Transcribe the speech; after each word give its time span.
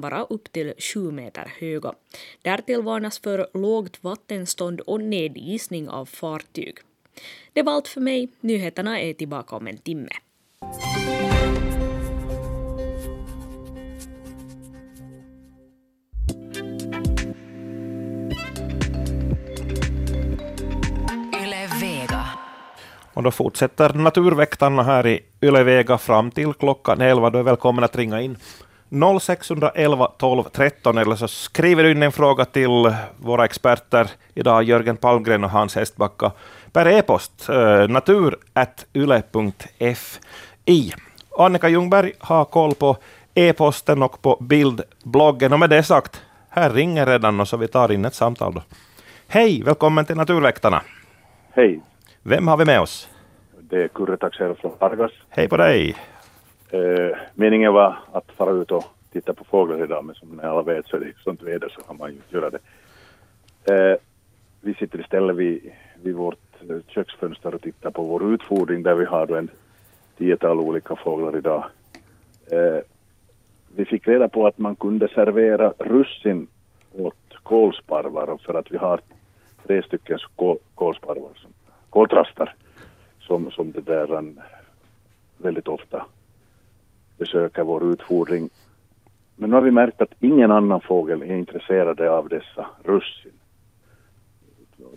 vara 0.00 0.22
upp 0.22 0.52
till 0.52 0.74
sju 0.78 1.10
meter 1.10 1.52
höga. 1.60 1.92
Därtill 2.42 2.82
varnas 2.82 3.18
för 3.18 3.48
lågt 3.54 4.04
vattenstånd 4.04 4.80
och 4.80 5.00
nedisning 5.00 5.88
av 5.88 6.06
fartyg. 6.06 6.78
Det 7.52 7.62
var 7.62 7.72
allt 7.72 7.88
för 7.88 8.00
mig. 8.00 8.28
Nyheterna 8.40 9.00
är 9.00 9.14
tillbaka 9.14 9.56
om 9.56 9.66
en 9.66 9.78
timme. 9.78 10.10
Och 23.18 23.24
då 23.24 23.30
fortsätter 23.30 23.92
Naturväktarna 23.92 24.82
här 24.82 25.06
i 25.06 25.20
Ylevega 25.42 25.98
fram 25.98 26.30
till 26.30 26.52
klockan 26.52 27.00
11. 27.00 27.30
Du 27.30 27.38
är 27.38 27.42
välkommen 27.42 27.84
att 27.84 27.96
ringa 27.96 28.20
in 28.20 28.36
0611 28.90 30.08
12 30.18 30.42
13 30.42 30.98
eller 30.98 31.16
så 31.16 31.28
skriver 31.28 31.82
du 31.82 31.90
in 31.90 32.02
en 32.02 32.12
fråga 32.12 32.44
till 32.44 32.94
våra 33.16 33.44
experter 33.44 34.10
idag, 34.34 34.62
Jörgen 34.62 34.96
Palmgren 34.96 35.44
och 35.44 35.50
Hans 35.50 35.76
Hestbacka, 35.76 36.32
per 36.72 36.86
e-post 36.86 37.48
eh, 37.48 37.88
natur.yle.fi. 37.88 38.52
Annika 41.38 41.68
Ljungberg 41.68 42.12
har 42.18 42.44
koll 42.44 42.74
på 42.74 42.96
e-posten 43.34 44.02
och 44.02 44.22
på 44.22 44.36
bildbloggen. 44.40 45.52
Och 45.52 45.58
med 45.58 45.70
det 45.70 45.82
sagt, 45.82 46.22
här 46.50 46.70
ringer 46.70 47.06
redan 47.06 47.40
och 47.40 47.48
så 47.48 47.56
vi 47.56 47.68
tar 47.68 47.92
in 47.92 48.04
ett 48.04 48.14
samtal 48.14 48.54
då. 48.54 48.62
Hej, 49.28 49.62
välkommen 49.62 50.04
till 50.04 50.16
Naturväktarna. 50.16 50.82
Hej. 51.52 51.80
Vem 52.22 52.48
har 52.48 52.56
vi 52.56 52.64
med 52.64 52.80
oss? 52.80 53.08
Det 53.60 53.82
är 53.82 53.88
Kurre 53.88 54.16
Taxero 54.16 54.54
från 54.54 54.72
Argas. 54.78 55.12
Hej 55.28 55.48
på 55.48 55.56
dig. 55.56 55.96
Eh, 56.70 57.16
meningen 57.34 57.72
var 57.72 57.98
att 58.12 58.32
fara 58.32 58.50
ut 58.50 58.70
och 58.70 58.84
titta 59.12 59.34
på 59.34 59.44
fåglar 59.44 59.84
idag, 59.84 60.04
men 60.04 60.14
som 60.14 60.28
ni 60.28 60.42
alla 60.42 60.62
vet 60.62 60.86
så 60.86 60.96
är 60.96 61.00
det 61.00 61.12
sånt 61.24 61.42
väder 61.42 61.68
så 61.68 61.80
kan 61.80 61.96
man 61.96 62.10
ju 62.10 62.16
inte 62.16 62.36
göra 62.36 62.50
det. 62.50 62.60
Eh, 63.74 63.96
vi 64.60 64.74
sitter 64.74 65.00
istället 65.00 65.36
vid, 65.36 65.72
vid 66.02 66.14
vårt 66.14 66.62
eh, 66.70 66.76
köksfönster 66.86 67.54
och 67.54 67.62
tittar 67.62 67.90
på 67.90 68.02
vår 68.02 68.34
utfodring 68.34 68.82
där 68.82 68.94
vi 68.94 69.04
har 69.04 69.26
då 69.26 69.34
en 69.34 69.50
tiotal 70.18 70.60
olika 70.60 70.96
fåglar 70.96 71.36
idag. 71.36 71.64
Eh, 72.50 72.80
vi 73.76 73.84
fick 73.84 74.08
reda 74.08 74.28
på 74.28 74.46
att 74.46 74.58
man 74.58 74.76
kunde 74.76 75.08
servera 75.08 75.72
russin 75.78 76.46
åt 76.92 77.34
kolsparvar 77.42 78.38
för 78.46 78.54
att 78.54 78.72
vi 78.72 78.76
har 78.76 79.00
tre 79.66 79.82
stycken 79.82 80.18
kol, 80.36 80.58
kolsparvar, 80.74 81.30
som, 81.34 81.50
koltrastar 81.90 82.54
som, 83.20 83.50
som 83.50 83.72
det 83.72 83.80
där 83.80 84.14
eh, 84.14 84.22
väldigt 85.36 85.68
ofta 85.68 86.06
besöker 87.18 87.62
vår 87.62 87.92
utfodring. 87.92 88.50
Men 89.36 89.50
nu 89.50 89.56
har 89.56 89.62
vi 89.62 89.70
märkt 89.70 90.00
att 90.00 90.12
ingen 90.20 90.50
annan 90.50 90.80
fågel 90.80 91.22
är 91.22 91.36
intresserad 91.36 92.00
av 92.00 92.28
dessa 92.28 92.66
russin. 92.84 93.32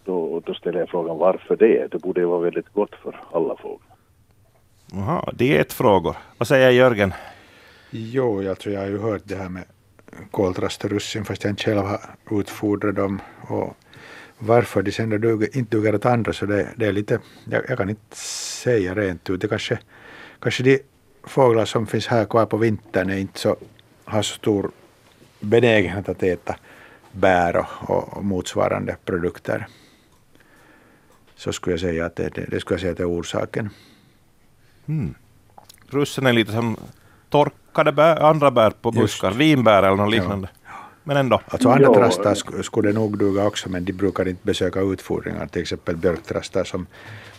Då, 0.06 0.42
då 0.46 0.54
ställer 0.54 0.80
jag 0.80 0.90
frågan 0.90 1.18
varför 1.18 1.56
det? 1.56 1.88
Det 1.92 1.98
borde 1.98 2.20
ju 2.22 2.26
vara 2.28 2.40
väldigt 2.40 2.74
gott 2.74 2.96
för 2.96 3.20
alla 3.32 3.56
fåglar. 3.56 3.98
Jaha, 4.92 5.32
dietfrågor. 5.34 6.16
Vad 6.38 6.48
säger 6.48 6.70
Jörgen? 6.70 7.14
Jo, 7.90 8.44
jag 8.44 8.60
tror 8.60 8.76
jag 8.76 8.82
har 8.82 8.88
ju 8.88 9.00
hört 9.00 9.22
det 9.26 9.36
här 9.36 9.50
med 9.50 9.64
koltrast 10.32 10.84
och 10.84 10.90
russin 10.90 11.26
fast 11.26 11.44
jag 11.44 11.52
inte 11.52 11.64
själv 11.64 11.80
har 11.80 12.00
utfodrat 12.32 12.96
dem. 12.96 13.22
Och 13.48 13.78
varför 14.38 14.82
de 14.82 14.92
sen 14.92 15.10
duger, 15.10 15.58
inte 15.58 15.78
duger 15.78 15.96
åt 15.96 16.06
andra 16.06 16.34
så 16.34 16.46
det, 16.46 16.68
det 16.76 16.86
är 16.86 16.92
lite, 16.92 17.20
jag, 17.50 17.62
jag, 17.70 17.78
kan 17.78 17.90
inte 17.90 18.16
säga 18.16 18.96
rent 18.96 19.30
ut. 19.30 19.42
Det 19.42 19.48
kanske, 19.48 19.80
kanske 20.40 20.64
de 20.64 20.80
fåglar 21.24 21.66
som 21.66 21.88
finns 21.88 22.08
här 22.08 22.26
kvar 22.26 22.46
på 22.46 22.58
vintern 22.58 23.10
är 23.10 23.18
inte 23.18 23.40
så, 23.40 23.56
har 24.06 24.22
så 24.22 24.36
stor 24.36 24.72
benägenhet 25.40 26.10
att 26.10 26.24
äta 26.24 26.56
bär 27.12 27.58
och, 27.58 28.18
och 28.18 28.26
motsvarande 28.26 28.96
produkter. 29.06 29.68
Så 31.36 31.54
skulle 31.54 31.74
jag 31.74 31.80
säga 31.80 32.06
att 32.06 32.16
det, 32.16 32.30
det, 32.30 32.60
skulle 32.60 32.76
jag 32.76 32.82
säga 32.82 32.92
att 32.94 33.00
är 33.00 33.20
orsaken. 33.20 33.70
Mm. 34.86 35.16
Russen 35.88 36.26
är 36.26 36.34
lite 36.34 36.52
som 36.52 36.78
torkade 37.30 37.92
bär, 37.92 38.24
andra 38.24 38.52
bär 38.52 38.72
på 38.72 38.92
buskar, 38.92 39.28
Just. 39.28 39.40
vinbär 39.40 39.84
eller 39.84 39.96
något 39.96 40.12
liknande. 40.12 40.50
Ja. 40.54 40.61
Men 41.04 41.18
ändå. 41.18 41.42
Alltså 41.48 41.70
andra 41.70 41.94
trastar 41.94 42.62
skulle 42.62 42.94
nog 42.94 43.18
duga 43.18 43.48
också, 43.48 43.70
men 43.70 43.86
de 43.86 43.94
brukar 43.94 44.28
inte 44.28 44.46
besöka 44.46 44.82
utfodringar. 44.82 45.48
Till 45.48 45.62
exempel 45.62 45.98
björktrastar 45.98 46.64
som 46.64 46.88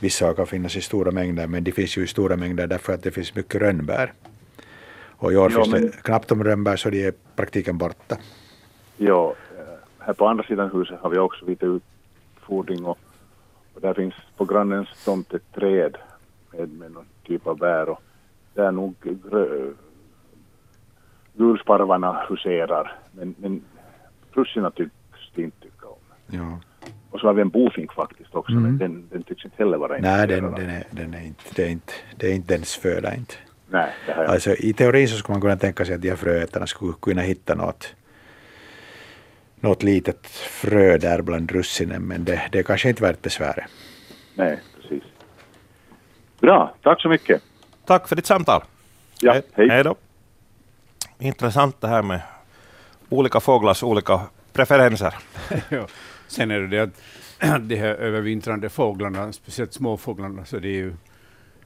vissa 0.00 0.34
kan 0.34 0.46
finnas 0.46 0.76
i 0.76 0.80
stora 0.80 1.10
mängder, 1.10 1.46
men 1.46 1.64
de 1.64 1.72
finns 1.72 1.96
ju 1.96 2.04
i 2.04 2.06
stora 2.06 2.36
mängder 2.36 2.66
därför 2.66 2.92
att 2.92 3.02
det 3.02 3.10
finns 3.10 3.34
mycket 3.34 3.60
rönnbär. 3.60 4.12
Och 5.22 5.32
i 5.32 5.36
år 5.36 5.50
finns 5.50 5.68
men... 5.68 5.82
det 5.82 6.02
knappt 6.02 6.32
om 6.32 6.44
rönnbär 6.44 6.76
så 6.76 6.90
de 6.90 7.06
är 7.06 7.12
praktiken 7.36 7.78
borta. 7.78 8.16
Ja, 8.96 9.34
eh, 9.58 9.64
här 9.98 10.12
på 10.12 10.26
andra 10.26 10.44
sidan 10.44 10.70
huset 10.70 10.98
har 11.00 11.10
vi 11.10 11.18
också 11.18 11.44
lite 11.44 11.66
utfodring 11.66 12.84
och, 12.84 12.98
och 13.74 13.80
där 13.80 13.94
finns 13.94 14.14
på 14.36 14.44
grannens 14.44 14.88
tomt 15.04 15.34
ett 15.34 15.52
träd 15.54 15.96
med, 16.52 16.68
med 16.68 16.92
någon 16.92 17.06
typ 17.26 17.46
av 17.46 17.58
bär 17.58 17.88
och 17.88 18.02
där 18.54 18.72
nog 18.72 18.94
gulsparvarna 21.34 22.26
huserar. 22.28 22.98
Men, 23.12 23.34
men 23.38 23.62
russina 24.32 24.70
tycks 24.70 24.92
de 25.34 25.42
inte 25.44 25.60
tycka 25.60 25.86
om. 25.86 25.98
Ja. 26.26 26.60
Och 27.10 27.20
så 27.20 27.26
har 27.26 27.34
vi 27.34 27.42
en 27.42 27.48
bofink 27.48 27.92
faktiskt 27.92 28.34
också, 28.34 28.52
mm. 28.52 28.62
men 28.62 28.78
den, 28.78 29.08
den 29.10 29.22
tycks 29.22 29.44
inte 29.44 29.56
heller 29.58 29.78
vara 29.78 29.98
Nej, 29.98 30.26
den, 30.26 30.54
den, 30.54 30.70
är, 30.70 30.84
den 30.90 31.14
är 31.14 31.26
inte, 31.26 31.42
det, 31.54 31.62
är 31.62 31.68
inte, 31.68 31.92
det 32.16 32.26
är 32.26 32.34
inte 32.34 32.54
dens 32.54 32.76
föda. 32.76 33.14
Inte. 33.14 33.34
Nej, 33.70 33.90
det 34.06 34.12
har 34.12 34.22
jag. 34.22 34.32
Alltså, 34.32 34.50
I 34.50 34.72
teorin 34.72 35.08
så 35.08 35.16
skulle 35.16 35.34
man 35.34 35.40
kunna 35.40 35.56
tänka 35.56 35.84
sig 35.84 35.94
att 35.94 36.02
de 36.02 36.08
här 36.08 36.16
fröätarna 36.16 36.66
skulle 36.66 36.92
kunna 37.02 37.22
hitta 37.22 37.54
något, 37.54 37.94
något 39.60 39.82
litet 39.82 40.26
frö 40.26 40.98
där 40.98 41.22
bland 41.22 41.50
russinen, 41.50 42.02
men 42.02 42.24
det, 42.24 42.42
det 42.52 42.58
är 42.58 42.62
kanske 42.62 42.88
inte 42.88 43.02
värt 43.02 43.22
besväret. 43.22 43.64
Nej, 44.34 44.60
precis. 44.76 45.02
Bra, 46.40 46.74
tack 46.82 47.02
så 47.02 47.08
mycket. 47.08 47.42
Tack 47.84 48.08
för 48.08 48.16
ditt 48.16 48.26
samtal. 48.26 48.62
Ja, 49.20 49.32
hej. 49.32 49.68
Hej 49.68 49.84
då 49.84 49.96
intressant 51.22 51.80
det 51.80 51.88
här 51.88 52.02
med 52.02 52.20
olika 53.08 53.40
fåglars 53.40 53.82
olika 53.82 54.20
preferenser. 54.52 55.14
ja. 55.68 55.86
Sen 56.26 56.50
är 56.50 56.60
det 56.60 56.66
det 56.68 56.78
att 56.78 57.62
de 57.68 57.76
här 57.76 57.94
övervintrande 57.94 58.68
fåglarna, 58.68 59.32
speciellt 59.32 59.72
småfåglarna, 59.72 60.44
så 60.44 60.58
det 60.58 60.68
är 60.68 60.72
ju 60.72 60.94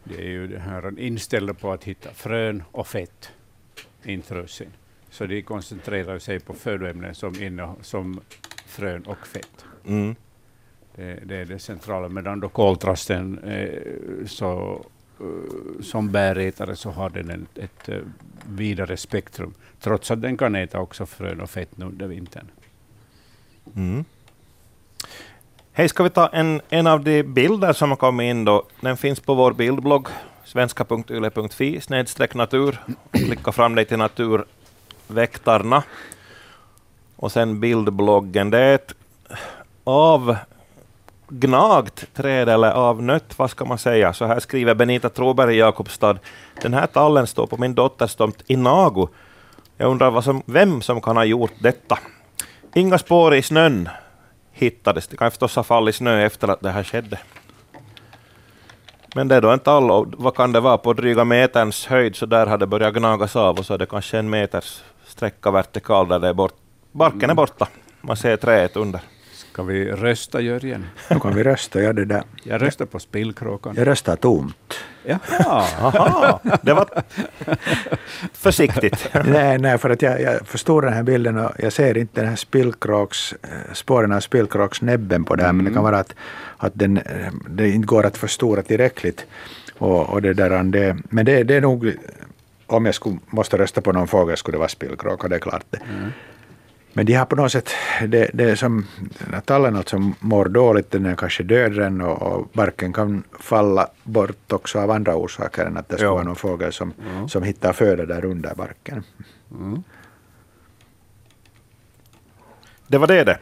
det, 0.05 0.19
är 0.19 0.29
ju 0.29 0.47
det 0.47 0.59
här 0.59 1.01
inställda 1.01 1.55
på 1.55 1.73
att 1.73 1.85
hitta 1.85 2.11
frön 2.11 2.63
och 2.73 2.87
fett, 2.87 3.33
inte 4.03 4.35
russin. 4.35 4.73
Så 5.11 5.27
de 5.27 5.43
koncentrerar 5.43 6.19
sig 6.19 6.41
på 6.41 6.55
födoämnen 6.55 7.15
som, 7.15 7.35
som 7.83 8.21
frön 8.67 9.03
och 9.03 9.27
fett. 9.27 9.65
Mm. 9.87 10.17
Det, 10.95 11.21
det, 11.25 11.37
är 11.37 11.45
det 11.45 11.59
centrala, 11.59 12.09
medan 12.09 12.41
då 12.41 12.49
koltrasten 12.49 13.39
eh, 13.39 14.27
så 14.27 14.85
Eh, 15.21 15.83
som 15.83 16.13
bärätare 16.13 16.77
så 16.77 16.91
har 16.91 17.11
den 17.11 17.31
ett, 17.31 17.59
ett 17.59 17.89
eh, 17.89 17.99
vidare 18.49 18.97
spektrum, 18.97 19.55
trots 19.81 20.11
att 20.11 20.23
den 20.23 20.37
kan 20.37 20.55
äta 20.55 20.81
också 20.81 21.07
frön 21.07 21.41
och 21.41 21.51
fett 21.51 21.71
under 21.77 22.07
vintern. 22.07 22.47
Mm. 23.77 24.05
Hej, 25.73 25.89
ska 25.89 26.03
vi 26.03 26.11
ta 26.11 26.29
en, 26.29 26.61
en 26.69 26.87
av 26.87 27.05
de 27.05 27.23
bilder 27.23 27.73
som 27.73 27.91
har 27.91 27.97
kommit 27.97 28.25
in 28.25 28.45
då? 28.45 28.63
Den 28.81 28.97
finns 28.97 29.21
på 29.21 29.35
vår 29.35 29.53
bildblogg, 29.53 30.09
svenska.yle.fi 30.45 31.81
snedstreck 31.81 32.35
natur. 32.35 32.79
Klicka 33.11 33.53
fram 33.53 33.75
dig 33.75 33.85
till 33.85 33.99
Naturväktarna. 33.99 35.83
Och 37.17 37.33
sen 37.33 37.61
bildbloggen. 37.61 38.51
Det 38.51 38.59
är 38.59 38.75
ett 38.75 38.95
av 39.85 40.37
gnagt 41.29 42.15
träd 42.15 42.49
eller 42.49 42.71
avnött, 42.71 43.39
vad 43.39 43.51
ska 43.51 43.65
man 43.65 43.79
säga? 43.79 44.13
Så 44.13 44.25
här 44.25 44.41
skriver 44.41 44.75
Benita 44.75 45.09
Troberg 45.09 45.55
i 45.55 45.59
Jakobstad. 45.59 46.19
Den 46.63 46.75
här 46.75 46.87
tallen 46.87 47.27
står 47.27 47.47
på 47.47 47.57
min 47.57 47.75
dotters 47.75 48.15
tomt 48.15 48.43
i 48.47 48.57
Nago. 48.57 49.09
Jag 49.77 49.91
undrar 49.91 50.11
vad 50.11 50.25
som, 50.25 50.43
vem 50.47 50.83
som 50.83 51.01
kan 51.01 51.17
ha 51.17 51.25
gjort 51.25 51.53
detta. 51.59 51.99
Inga 52.75 52.99
spår 52.99 53.35
i 53.35 53.43
snön 53.43 53.89
hittades. 54.53 55.07
Det 55.07 55.17
kan 55.17 55.31
förstås 55.31 55.57
ha 55.57 55.63
fallit 55.63 55.95
snö 55.95 56.27
efter 56.27 56.49
att 56.49 56.61
det 56.61 56.71
här 56.71 56.83
skedde. 56.83 57.19
Men 59.15 59.29
det 59.29 59.35
är 59.35 59.41
då 59.41 59.51
en 59.51 59.59
tall, 59.59 59.91
och 59.91 60.07
vad 60.17 60.35
kan 60.35 60.53
det 60.53 60.61
vara, 60.61 60.79
på 60.79 60.93
dryga 60.93 61.25
meterns 61.25 61.87
höjd, 61.87 62.17
så 62.17 62.27
där 62.27 62.47
har 62.47 62.59
det 62.59 62.67
börjat 62.67 62.95
gnagas 62.95 63.37
av, 63.37 63.59
och 63.59 63.67
så 63.67 63.75
är 63.75 63.79
det 63.79 63.87
kanske 63.87 64.19
en 64.19 64.31
meters 64.31 64.83
sträcka 65.07 65.51
vertikal 65.51 66.09
där 66.09 66.19
det 66.19 66.29
är 66.29 66.35
bort, 66.35 66.55
barken 66.93 67.31
är 67.31 67.35
borta. 67.35 67.69
Man 68.01 68.17
ser 68.17 68.37
träet 68.37 68.77
under. 68.77 69.01
Ska 69.57 69.63
vi 69.63 69.85
rösta, 69.85 70.41
Jörgen? 70.41 70.85
Nu 71.11 71.21
kan 71.21 71.35
vi 71.35 71.43
rösta, 71.43 71.83
ja 71.83 71.93
det 71.93 72.05
där. 72.05 72.23
Jag 72.43 72.63
röstar 72.63 72.87
på 72.87 72.99
spillkråkan. 72.99 73.75
Jag 73.77 73.87
röstar 73.87 74.17
tomt. 74.17 74.75
Jaha, 75.05 76.41
det 76.63 76.73
var 76.73 76.89
försiktigt. 78.33 79.09
nej, 79.25 79.59
nej, 79.59 79.79
för 79.79 79.91
att 79.91 80.03
jag, 80.03 80.21
jag 80.21 80.47
förstår 80.47 80.83
den 80.83 80.93
här 80.93 81.03
bilden 81.03 81.39
och 81.39 81.51
jag 81.59 81.73
ser 81.73 81.99
inte 81.99 82.21
den 82.21 82.29
här 82.29 82.37
spillkråks, 82.37 83.35
eh, 83.43 83.73
spåren 83.73 84.13
av 84.13 84.21
spillkråksnäbben 84.21 85.25
på 85.25 85.37
det 85.37 85.43
här, 85.43 85.51
mm. 85.51 85.57
men 85.57 85.65
det 85.65 85.71
kan 85.71 85.85
mm. 85.85 85.93
vara 85.93 85.99
att, 85.99 86.15
att 86.57 86.73
den, 86.75 86.97
eh, 86.97 87.33
det 87.49 87.71
inte 87.71 87.87
går 87.87 88.07
att 88.07 88.17
förstora 88.17 88.63
tillräckligt. 88.63 89.27
Och, 89.79 90.09
och 90.09 90.23
det 90.23 90.35
där, 90.35 90.63
det, 90.63 90.97
men 91.09 91.25
det, 91.25 91.43
det 91.43 91.55
är 91.55 91.61
nog 91.61 91.93
om 92.67 92.87
jag 92.87 92.95
skulle, 92.95 93.19
måste 93.27 93.59
rösta 93.59 93.81
på 93.81 93.93
någon 93.93 94.09
fågel 94.09 94.37
skulle 94.37 94.55
det 94.55 94.59
vara 94.59 94.69
spillkråka, 94.69 95.29
det 95.29 95.37
är 95.37 95.41
klart 95.41 95.65
det. 95.71 95.81
Men 96.97 97.07
de 97.07 97.15
har 97.15 97.25
på 97.27 97.37
något 97.37 97.53
sätt, 97.53 97.71
det, 98.09 98.31
det 98.35 98.45
är 98.51 98.57
som 98.57 98.87
något 99.49 99.89
som 99.89 100.15
mår 100.21 100.45
dåligt, 100.45 100.91
den 100.91 101.07
är 101.07 101.15
kanske 101.17 101.43
död 101.43 102.03
och, 102.03 102.23
och 102.23 102.49
barken 102.53 102.93
kan 102.93 103.23
falla 103.41 103.89
bort 104.03 104.53
också 104.53 104.79
av 104.81 104.91
andra 104.91 105.17
orsaker 105.17 105.65
än 105.67 105.77
att 105.77 105.89
det 105.89 106.01
Ja. 106.03 106.13
vara 106.15 106.23
någon 106.23 106.37
fågel 106.37 106.73
som, 106.73 106.93
som 107.29 107.43
hittar 107.43 107.73
föda 107.73 108.07
där 108.07 108.25
under 108.25 108.55
barken. 108.55 109.05
Det 112.87 112.99
var 112.99 113.07
det 113.07 113.25
det. 113.25 113.39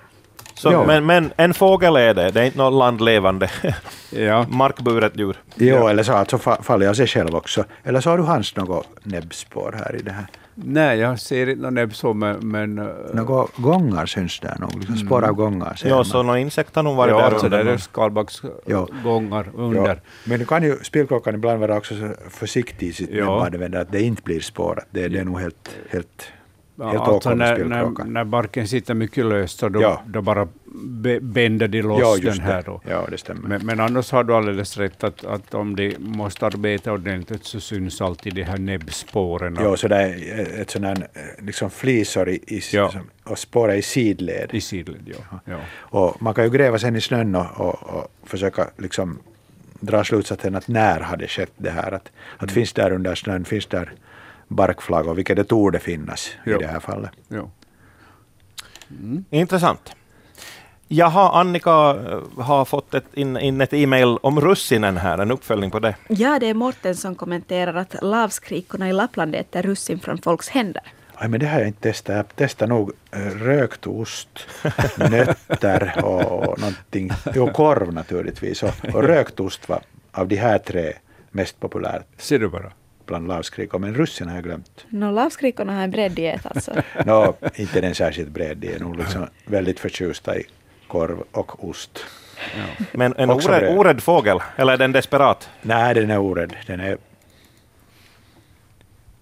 Så, 0.54 0.72
Ja. 0.72 0.84
men, 0.86 1.06
men 1.06 1.32
en 1.36 1.54
fågel 1.54 1.96
är 1.96 2.14
det, 2.14 2.30
det 2.30 2.40
är 2.40 2.44
inte 2.44 2.58
något 2.58 2.72
landlevande 2.78 3.50
Ja, 4.10 4.46
markburet 4.50 5.16
djur. 5.16 5.36
Jo, 5.54 5.88
eller 5.88 6.02
så 6.02 6.12
alltså 6.12 6.36
fa- 6.36 6.62
faller 6.62 6.88
av 6.88 6.94
sig 6.94 7.06
själv 7.06 7.34
också. 7.34 7.64
Eller 7.84 8.00
så 8.00 8.10
har 8.10 8.18
du 8.18 8.24
hans 8.24 8.56
något 8.56 8.86
näbbspår 9.02 9.74
här 9.78 9.96
i 9.96 10.02
det 10.02 10.10
här. 10.12 10.26
Nej, 10.54 10.98
jag 10.98 11.20
ser 11.20 11.48
inte 11.48 11.62
någon 11.62 11.74
näbb 11.74 11.94
så, 11.94 12.14
men... 12.14 12.48
men 12.48 12.78
eh, 12.78 12.84
Något 13.12 13.56
gångar 13.56 14.06
syns 14.06 14.40
där 14.40 14.56
nog, 14.60 14.74
liksom 14.78 14.96
spår 14.96 15.24
av 15.24 15.32
gångar 15.32 15.74
ser 15.74 15.88
Ja, 15.88 16.04
så 16.04 16.22
någon 16.22 16.38
insekt 16.38 16.76
har 16.76 16.82
nog 16.82 16.96
varit 16.96 17.10
ja, 17.10 17.16
där 17.18 17.24
alltså 17.24 17.46
under. 17.46 17.64
där 17.64 17.72
är 17.72 17.76
skalbaggsgångar 17.76 19.44
Ja. 19.56 19.62
under. 19.62 19.86
Ja, 19.88 19.96
men 20.24 20.38
nu 20.38 20.44
kan 20.44 20.62
ju 20.62 20.76
spillkråkan 20.82 21.34
ibland 21.34 21.60
vara 21.60 21.76
också 21.76 21.94
så 21.96 22.10
försiktig 22.30 22.86
i 22.88 22.92
sitt 22.92 23.10
Ja. 23.10 23.48
näbbande 23.50 23.80
att 23.80 23.92
det 23.92 24.02
inte 24.02 24.22
blir 24.22 24.40
spår. 24.40 24.78
Att 24.78 24.88
Det, 24.90 25.08
det 25.08 25.18
är 25.18 25.24
nog 25.24 25.40
helt, 25.40 25.76
helt, 25.90 26.22
Ja, 26.76 26.88
helt 26.88 27.02
alltså 27.02 27.28
okej 27.28 27.38
med 27.38 27.68
när, 27.68 27.84
när, 27.90 28.04
när 28.04 28.24
barken 28.24 28.68
sitter 28.68 28.94
mycket 28.94 29.26
löst 29.26 29.58
så 29.58 29.68
då, 29.68 29.82
Ja. 29.82 30.02
då 30.06 30.22
bara 30.22 30.48
bänder 31.20 31.68
de 31.68 31.82
loss 31.82 32.00
Ja, 32.00 32.30
den 32.30 32.40
här. 32.40 32.56
det. 32.56 32.62
Då. 32.66 32.80
Ja, 32.88 33.06
det 33.10 33.18
stämmer. 33.18 33.48
Men, 33.48 33.66
men 33.66 33.80
annars 33.80 34.12
har 34.12 34.24
du 34.24 34.34
alldeles 34.34 34.76
rätt 34.76 35.04
att, 35.04 35.24
att 35.24 35.54
om 35.54 35.76
de 35.76 35.96
måste 35.98 36.46
arbeta 36.46 36.92
ordentligt 36.92 37.44
så 37.44 37.60
syns 37.60 38.00
alltid 38.00 38.34
de 38.34 38.42
här 38.42 38.58
näbbspåren 38.58 39.56
Ja, 39.60 39.76
så 39.76 39.88
det 39.88 39.96
är 39.96 40.60
ett 40.60 40.82
här, 40.82 41.08
eh, 41.14 41.44
liksom 41.44 41.70
flisor 41.70 42.28
i, 42.28 42.34
i, 42.46 42.60
Ja. 42.72 42.90
som- 42.90 43.10
och 43.24 43.38
spåret 43.38 43.78
i 43.78 43.82
sidled. 43.82 44.50
i 44.52 44.60
sidled. 44.60 45.02
Ja. 45.30 45.40
Ja. 45.44 45.58
Och 45.76 46.22
man 46.22 46.34
kan 46.34 46.44
ju 46.44 46.50
gräva 46.50 46.78
sen 46.78 46.96
i 46.96 47.00
snön 47.00 47.34
och, 47.34 47.60
och, 47.60 47.82
och 47.82 48.08
försöka 48.24 48.70
liksom 48.78 49.18
dra 49.80 50.04
slutsatsen 50.04 50.54
att 50.54 50.68
när 50.68 51.00
har 51.00 51.16
det 51.16 51.28
skett 51.28 51.52
det 51.56 51.70
här. 51.70 51.92
Att, 51.92 52.10
att 52.36 52.42
Mm. 52.42 52.54
finns 52.54 52.72
där 52.72 52.90
under 52.92 53.14
snön, 53.14 53.44
finns 53.44 53.66
där 53.66 53.92
barkflaggor, 54.48 55.14
vilket 55.14 55.36
det 55.36 55.44
torde 55.44 55.78
finnas 55.78 56.30
Ja. 56.44 56.54
i 56.54 56.58
det 56.58 56.66
här 56.66 56.80
fallet. 56.80 57.10
Ja. 57.28 57.50
Intressant. 59.30 59.96
Jaha, 60.88 61.40
Annika 61.40 61.70
eh, 61.70 62.42
har 62.44 62.64
fått 62.64 62.94
ett, 62.94 63.14
in, 63.14 63.36
in 63.36 63.60
ett 63.60 63.72
e-mail 63.74 64.18
om 64.22 64.40
russinen 64.40 64.96
här, 64.96 65.18
en 65.18 65.30
uppföljning 65.30 65.70
på 65.70 65.78
det. 65.78 65.96
Ja, 66.08 66.38
det 66.38 66.46
är 66.46 66.54
Morten 66.54 66.94
som 66.96 67.14
kommenterar 67.14 67.74
att 67.74 67.94
lavskrikorna 68.02 68.88
i 68.88 68.92
Lappland 68.92 69.34
äter 69.34 69.62
russin 69.62 70.00
från 70.00 70.18
folks 70.18 70.48
händer. 70.48 70.82
Aj, 71.14 71.28
men 71.28 71.40
det 71.40 71.46
har 71.46 71.58
jag 71.58 71.68
inte 71.68 71.80
testat. 71.80 72.14
Jag 72.16 72.26
testar 72.36 72.66
nog 72.66 72.92
eh, 73.10 73.18
rökt 73.20 73.86
ost, 73.86 74.28
nötter 74.98 76.04
och, 76.04 76.48
och 76.48 76.58
någonting. 76.60 77.10
Jo, 77.34 77.52
korv 77.52 77.92
naturligtvis. 77.92 78.62
Och, 78.62 78.70
och 78.94 79.02
rökt 79.02 79.40
ost 79.40 79.68
var 79.68 79.80
av 80.12 80.28
de 80.28 80.36
här 80.36 80.58
tre 80.58 80.92
mest 81.30 81.60
populärt 81.60 82.06
Ser 82.18 82.38
du 82.38 82.48
bara. 82.48 82.72
bland 83.06 83.28
lavskrikor. 83.28 83.78
Men 83.78 83.94
russin 83.94 84.28
har 84.28 84.34
jag 84.34 84.44
glömt. 84.44 84.84
Nå, 84.88 85.10
lavskrikorna 85.10 85.74
har 85.74 85.82
en 85.82 85.90
bred 85.90 86.12
diet 86.12 86.46
alltså. 86.46 86.72
Nå, 87.04 87.34
inte 87.54 87.80
den 87.80 87.94
särskilt 87.94 88.28
bred. 88.28 88.56
De 88.56 88.74
är 88.74 88.78
nog 88.80 88.98
liksom 88.98 89.26
väldigt 89.46 89.80
förtjusta 89.80 90.36
i 90.38 90.46
korv 90.88 91.22
och 91.32 91.68
ost. 91.68 92.04
Men 92.92 93.14
en 93.16 93.30
orädd, 93.30 93.78
orädd 93.78 94.02
fågel, 94.02 94.38
eller 94.56 94.72
är 94.72 94.76
den 94.76 94.92
desperat? 94.92 95.50
Nej, 95.62 95.94
den 95.94 96.10
är 96.10 96.18
orädd. 96.18 96.56
Den 96.66 96.80
är, 96.80 96.98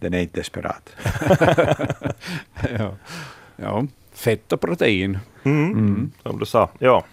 den 0.01 0.15
är 0.15 0.19
inte 0.19 0.41
desperat. 0.41 0.91
ja. 2.79 2.95
ja. 3.57 3.85
Fett 4.15 4.53
och 4.53 4.61
protein. 4.61 5.19
Mm. 5.45 6.11
Som 6.23 6.39
du 6.39 6.47
sa. 6.47 6.69
Ja. 6.79 7.05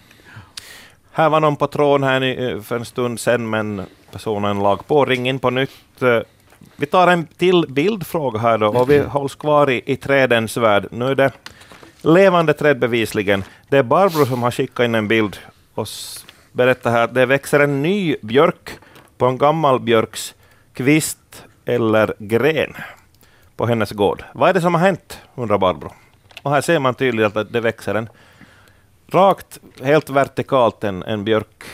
Här 1.12 1.28
var 1.28 1.40
någon 1.40 1.56
på 1.56 1.66
tråden 1.66 2.08
här 2.08 2.20
ni- 2.20 2.60
för 2.62 2.76
en 2.76 2.84
stund 2.84 3.20
sedan, 3.20 3.50
men 3.50 3.86
personen 4.12 4.58
lag 4.58 4.86
på. 4.86 5.04
Ring 5.04 5.28
in 5.28 5.38
på 5.38 5.50
nytt. 5.50 6.02
Eh, 6.02 6.18
Vi 6.76 6.86
tar 6.86 7.08
en 7.08 7.26
till 7.26 7.64
bildfråga 7.68 8.38
här 8.38 8.58
då, 8.58 8.66
och 8.68 8.90
vi 8.90 8.98
hålls 9.08 9.34
kvar 9.34 9.70
i, 9.70 9.82
i 9.86 9.96
trädens 9.96 10.56
värld. 10.56 10.86
Nu 10.90 11.06
är 11.10 11.14
det 11.14 11.30
levande 12.02 12.52
träd 12.52 12.78
bevisligen. 12.78 13.44
Det 13.68 13.78
är 13.78 13.82
Barbro 13.82 14.26
som 14.26 14.42
har 14.42 14.50
skickat 14.50 14.84
in 14.84 14.94
en 14.94 15.08
bild 15.08 15.36
och 15.74 15.88
berättar 16.52 16.90
här 16.90 17.02
att 17.02 17.14
det 17.14 17.26
växer 17.26 17.60
en 17.60 17.82
ny 17.82 18.16
björk 18.22 18.70
på 19.18 19.26
en 19.26 19.38
gammal 19.38 19.80
björks 19.80 20.34
kvist 20.72 21.44
eller 21.64 22.14
gren 22.18 22.74
på 23.56 23.66
hennes 23.66 23.90
gård. 23.90 24.24
Vad 24.34 24.48
är 24.48 24.54
det 24.54 24.60
som 24.60 24.74
har 24.74 24.80
hänt, 24.80 25.18
undrar 25.34 25.58
Barbro. 25.58 25.92
Och 26.42 26.50
här 26.50 26.60
ser 26.60 26.78
man 26.78 26.94
tydligt 26.94 27.36
att 27.36 27.52
det 27.52 27.60
växer 27.60 27.94
en 27.94 28.08
rakt, 29.08 29.58
helt 29.82 30.10
vertikalt 30.10 30.84
en, 30.84 31.02
en 31.02 31.24
björk 31.24 31.64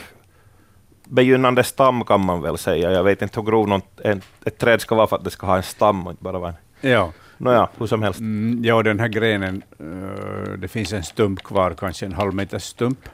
begynnande 1.04 1.64
stam 1.64 2.04
kan 2.04 2.24
man 2.24 2.42
väl 2.42 2.58
säga. 2.58 2.92
Jag 2.92 3.04
vet 3.04 3.22
inte 3.22 3.40
hur 3.40 3.46
grov 3.46 3.68
något, 3.68 4.00
en, 4.00 4.22
ett 4.44 4.58
träd 4.58 4.80
ska 4.80 4.94
vara 4.94 5.06
för 5.06 5.16
att 5.16 5.24
det 5.24 5.30
ska 5.30 5.46
ha 5.46 5.56
en 5.56 5.62
stam 5.62 6.06
och 6.06 6.10
inte 6.10 6.24
bara 6.24 6.38
vara 6.38 6.54
en... 6.80 6.90
Ja. 6.90 7.12
Nåja, 7.38 7.68
hur 7.78 7.86
som 7.86 8.02
helst. 8.02 8.20
Mm, 8.20 8.64
ja, 8.64 8.82
den 8.82 9.00
här 9.00 9.08
grenen, 9.08 9.62
eh, 9.80 10.52
det 10.58 10.68
finns 10.68 10.92
en 10.92 11.02
stump 11.02 11.42
kvar, 11.42 11.74
kanske 11.78 12.06
en 12.06 12.12
halv 12.12 12.34
meter 12.34 12.58
stump. 12.58 13.08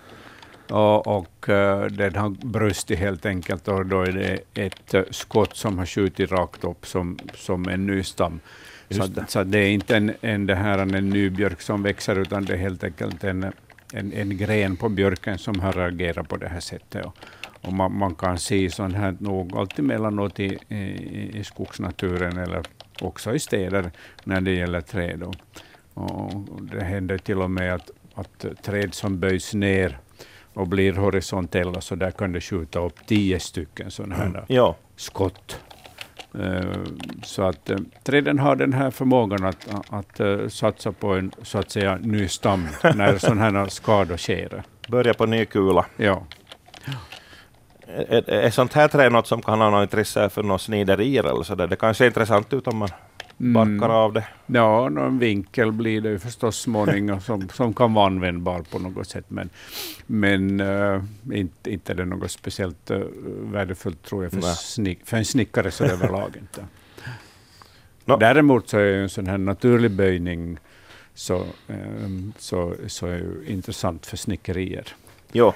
Och, 0.71 1.07
och 1.19 1.49
eh, 1.49 1.85
den 1.87 2.17
har 2.17 2.31
brustit 2.47 2.99
helt 2.99 3.27
enkelt 3.27 3.69
och 3.69 3.87
då 3.87 4.03
är 4.03 4.13
det 4.13 4.39
ett 4.65 4.95
eh, 4.95 5.03
skott 5.11 5.57
som 5.57 5.79
har 5.79 5.87
skjutit 5.87 6.31
rakt 6.33 6.65
upp 6.65 6.87
som, 6.87 7.19
som 7.35 7.69
en 7.69 7.87
ny 7.87 8.03
stam. 8.03 8.41
Så, 8.91 9.03
att- 9.03 9.31
så 9.31 9.45
det 9.45 9.59
är 9.59 9.69
inte 9.71 9.97
en, 9.97 10.13
en, 10.21 10.47
det 10.47 10.55
här, 10.55 10.79
en 10.79 11.11
ny 11.11 11.31
björk 11.31 11.61
som 11.61 11.83
växer, 11.83 12.19
utan 12.19 12.45
det 12.45 12.53
är 12.53 12.57
helt 12.57 12.85
enkelt 12.85 13.25
en, 13.25 13.53
en, 13.93 14.13
en 14.13 14.37
gren 14.37 14.77
på 14.77 14.89
björken 14.89 15.39
som 15.39 15.61
har 15.61 15.73
reagerat 15.73 16.29
på 16.29 16.37
det 16.37 16.49
här 16.49 16.61
sättet. 16.61 17.05
Och, 17.07 17.17
och 17.61 17.73
man, 17.73 17.99
man 17.99 18.15
kan 18.15 18.39
se 18.39 18.71
sånt 18.71 18.95
här 18.95 19.17
nog 19.21 19.57
alltid 19.57 19.85
mellanåt 19.85 20.41
i, 20.41 20.59
i, 20.69 21.31
i 21.39 21.45
skogsnaturen 21.45 22.39
eller 22.39 22.63
också 23.01 23.35
i 23.35 23.39
städer 23.39 23.91
när 24.25 24.41
det 24.41 24.51
gäller 24.51 24.81
träd. 24.81 25.23
Och, 25.23 25.35
och 25.95 26.63
det 26.63 26.85
händer 26.85 27.19
till 27.19 27.39
och 27.43 27.51
med 27.51 27.75
att, 27.75 27.91
att 28.15 28.45
träd 28.63 28.95
som 28.95 29.19
böjs 29.21 29.55
ner 29.55 29.99
och 30.55 30.69
blir 30.69 30.93
horisontella, 30.93 31.81
så 31.81 31.95
där 31.95 32.11
kan 32.11 32.33
det 32.33 32.41
skjuta 32.41 32.79
upp 32.81 33.07
tio 33.07 33.41
stycken 33.41 33.91
sådana 33.91 34.15
här 34.15 34.45
Ja, 34.49 34.77
skott. 34.97 35.61
Eh, 36.39 36.65
Så 37.23 37.43
att 37.43 37.71
eh, 37.71 37.79
träden 38.05 38.39
har 38.39 38.57
den 38.57 38.73
här 38.73 38.91
förmågan 38.91 39.45
att, 39.45 39.69
att 39.89 40.21
eh, 40.21 40.49
satsa 40.49 40.93
på 40.93 41.15
en 41.15 41.33
så 41.43 41.59
att 41.59 41.71
säga 41.71 41.99
ny 42.03 42.29
stam 42.29 42.69
när 42.95 43.19
sådana 43.19 43.41
här 43.43 43.67
skador 43.69 44.17
sker. 44.17 44.63
börja 44.89 45.15
på 45.15 45.27
ny 45.27 45.45
kula. 45.45 45.87
Ja. 45.97 46.27
Är, 47.87 48.31
är 48.31 48.51
sånt 48.51 48.73
här 48.73 48.89
träd 48.89 49.13
något 49.13 49.27
som 49.27 49.43
kan 49.43 49.61
ha 49.61 49.71
något 49.71 49.83
intresse 49.83 50.29
för 50.29 50.43
några 50.43 50.59
sniderier 50.59 51.25
eller 51.25 51.43
så 51.43 51.55
där? 51.55 51.67
Det 51.67 51.77
kan 51.77 51.95
se 51.95 52.07
intressant 52.07 52.53
ut 52.53 52.67
om 52.67 52.77
man 52.77 52.89
barkar 53.37 53.89
av 53.89 54.13
det. 54.13 54.25
Ja, 54.47 54.89
någon 54.89 55.19
vinkel 55.19 55.73
blir 55.73 56.01
det 56.01 56.09
ju 56.09 56.19
förstås 56.19 56.59
småningom 56.61 57.21
som, 57.21 57.49
som 57.49 57.75
kan 57.75 57.95
vara 57.95 58.07
användbar 58.07 58.63
på 58.71 58.79
något 58.79 59.09
sätt. 59.09 59.25
Men, 59.29 59.51
men 60.07 60.61
uh, 60.61 61.03
inte, 61.33 61.73
inte 61.73 61.93
är 61.93 61.97
det 61.97 62.05
något 62.05 62.31
speciellt 62.31 62.91
uh, 62.91 63.01
värdefullt 63.53 64.03
tror 64.03 64.23
jag 64.23 64.33
för, 64.33 64.41
snick, 64.41 65.07
för 65.07 65.17
en 65.17 65.25
snickare 65.25 65.71
så 65.71 65.85
överlag 65.85 66.37
inte. 66.41 66.67
Nå. 68.05 68.17
Däremot 68.17 68.69
så 68.69 68.79
är 68.79 68.85
ju 68.85 69.03
en 69.03 69.09
sån 69.09 69.27
här 69.27 69.39
naturlig 69.39 69.91
böjning 69.91 70.59
så, 71.15 71.45
ehm, 71.69 72.33
så, 72.39 72.75
så 72.87 73.07
är 73.07 73.17
ju 73.17 73.45
intressant 73.47 74.07
för 74.07 74.17
snickerier, 74.17 74.89
Jo, 75.33 75.53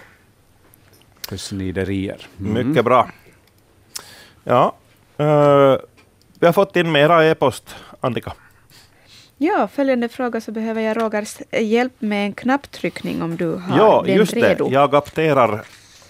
för 1.27 1.37
sniderier. 1.37 2.27
Mm. 2.41 2.69
mycket 2.69 2.85
bra. 2.85 3.11
Ja, 4.45 4.75
eh, 5.17 5.77
vi 6.41 6.47
har 6.47 6.53
fått 6.53 6.77
in 6.77 6.93
mera 6.93 7.25
e-post, 7.25 7.75
Annika. 8.01 8.33
Ja, 9.39 9.69
följande 9.73 10.09
fråga 10.09 10.41
så 10.41 10.53
behöver 10.53 10.83
jag 10.83 10.97
Rogers 11.03 11.37
hjälp 11.51 11.93
med 11.99 12.27
en 12.27 12.33
knapptryckning 12.33 13.23
om 13.23 13.37
du 13.37 13.55
har 13.55 13.79
Ja, 13.79 14.03
den 14.07 14.17
just 14.17 14.33
redo. 14.33 14.69
det. 14.69 14.75
Jag 14.75 14.95
apterar 14.95 15.63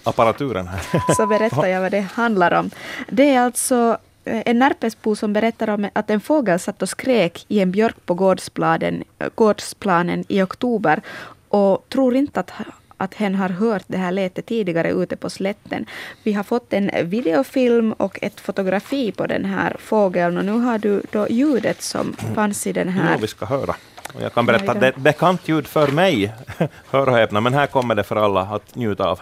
apparaturen 0.03 0.67
här. 0.67 1.13
Så 1.15 1.25
berättar 1.27 1.67
jag 1.67 1.81
vad 1.81 1.91
det 1.91 1.99
handlar 2.01 2.51
om. 2.59 2.69
Det 3.09 3.33
är 3.33 3.39
alltså 3.41 3.97
eh, 4.25 4.41
en 4.45 4.59
närpesbo 4.59 5.15
som 5.15 5.33
berättar 5.33 5.69
om 5.69 5.89
att 5.93 6.09
en 6.09 6.21
fågel 6.21 6.59
satt 6.59 6.81
och 6.81 6.89
skrek 6.89 7.45
i 7.47 7.59
en 7.59 7.71
björk 7.71 8.05
på 8.05 8.13
gårdsplanen, 8.13 9.03
gårdsplanen 9.35 10.23
i 10.27 10.41
oktober 10.41 11.01
och 11.49 11.85
tror 11.89 12.15
inte 12.15 12.39
att 12.39 12.51
att 12.97 13.13
hen 13.13 13.35
har 13.35 13.49
hört 13.49 13.83
det 13.87 13.97
här 13.97 14.11
lätet 14.11 14.45
tidigare 14.45 14.91
ute 14.91 15.15
på 15.15 15.29
slätten. 15.29 15.85
Vi 16.23 16.33
har 16.33 16.43
fått 16.43 16.73
en 16.73 17.09
videofilm 17.09 17.93
och 17.93 18.19
ett 18.21 18.39
fotografi 18.39 19.11
på 19.11 19.27
den 19.27 19.45
här 19.45 19.75
fågeln 19.79 20.37
och 20.37 20.45
nu 20.45 20.51
har 20.51 20.77
du 20.77 21.01
då 21.11 21.27
ljudet 21.29 21.81
som 21.81 22.13
fanns 22.13 22.67
i 22.67 22.73
den 22.73 22.89
här. 22.89 23.13
Jo, 23.13 23.21
vi 23.21 23.27
ska 23.27 23.45
höra. 23.45 23.75
Och 24.13 24.21
jag 24.21 24.33
kan 24.33 24.45
berätta 24.45 24.71
att 24.71 24.79
det 24.79 24.85
är 24.85 24.91
ett 24.91 24.97
bekant 24.97 25.47
ljud 25.47 25.67
för 25.67 25.87
mig, 25.87 26.33
hör 26.89 27.09
och 27.09 27.15
häpna, 27.15 27.41
men 27.41 27.53
här 27.53 27.67
kommer 27.67 27.95
det 27.95 28.03
för 28.03 28.15
alla 28.15 28.41
att 28.41 28.75
njuta 28.75 29.09
av. 29.09 29.19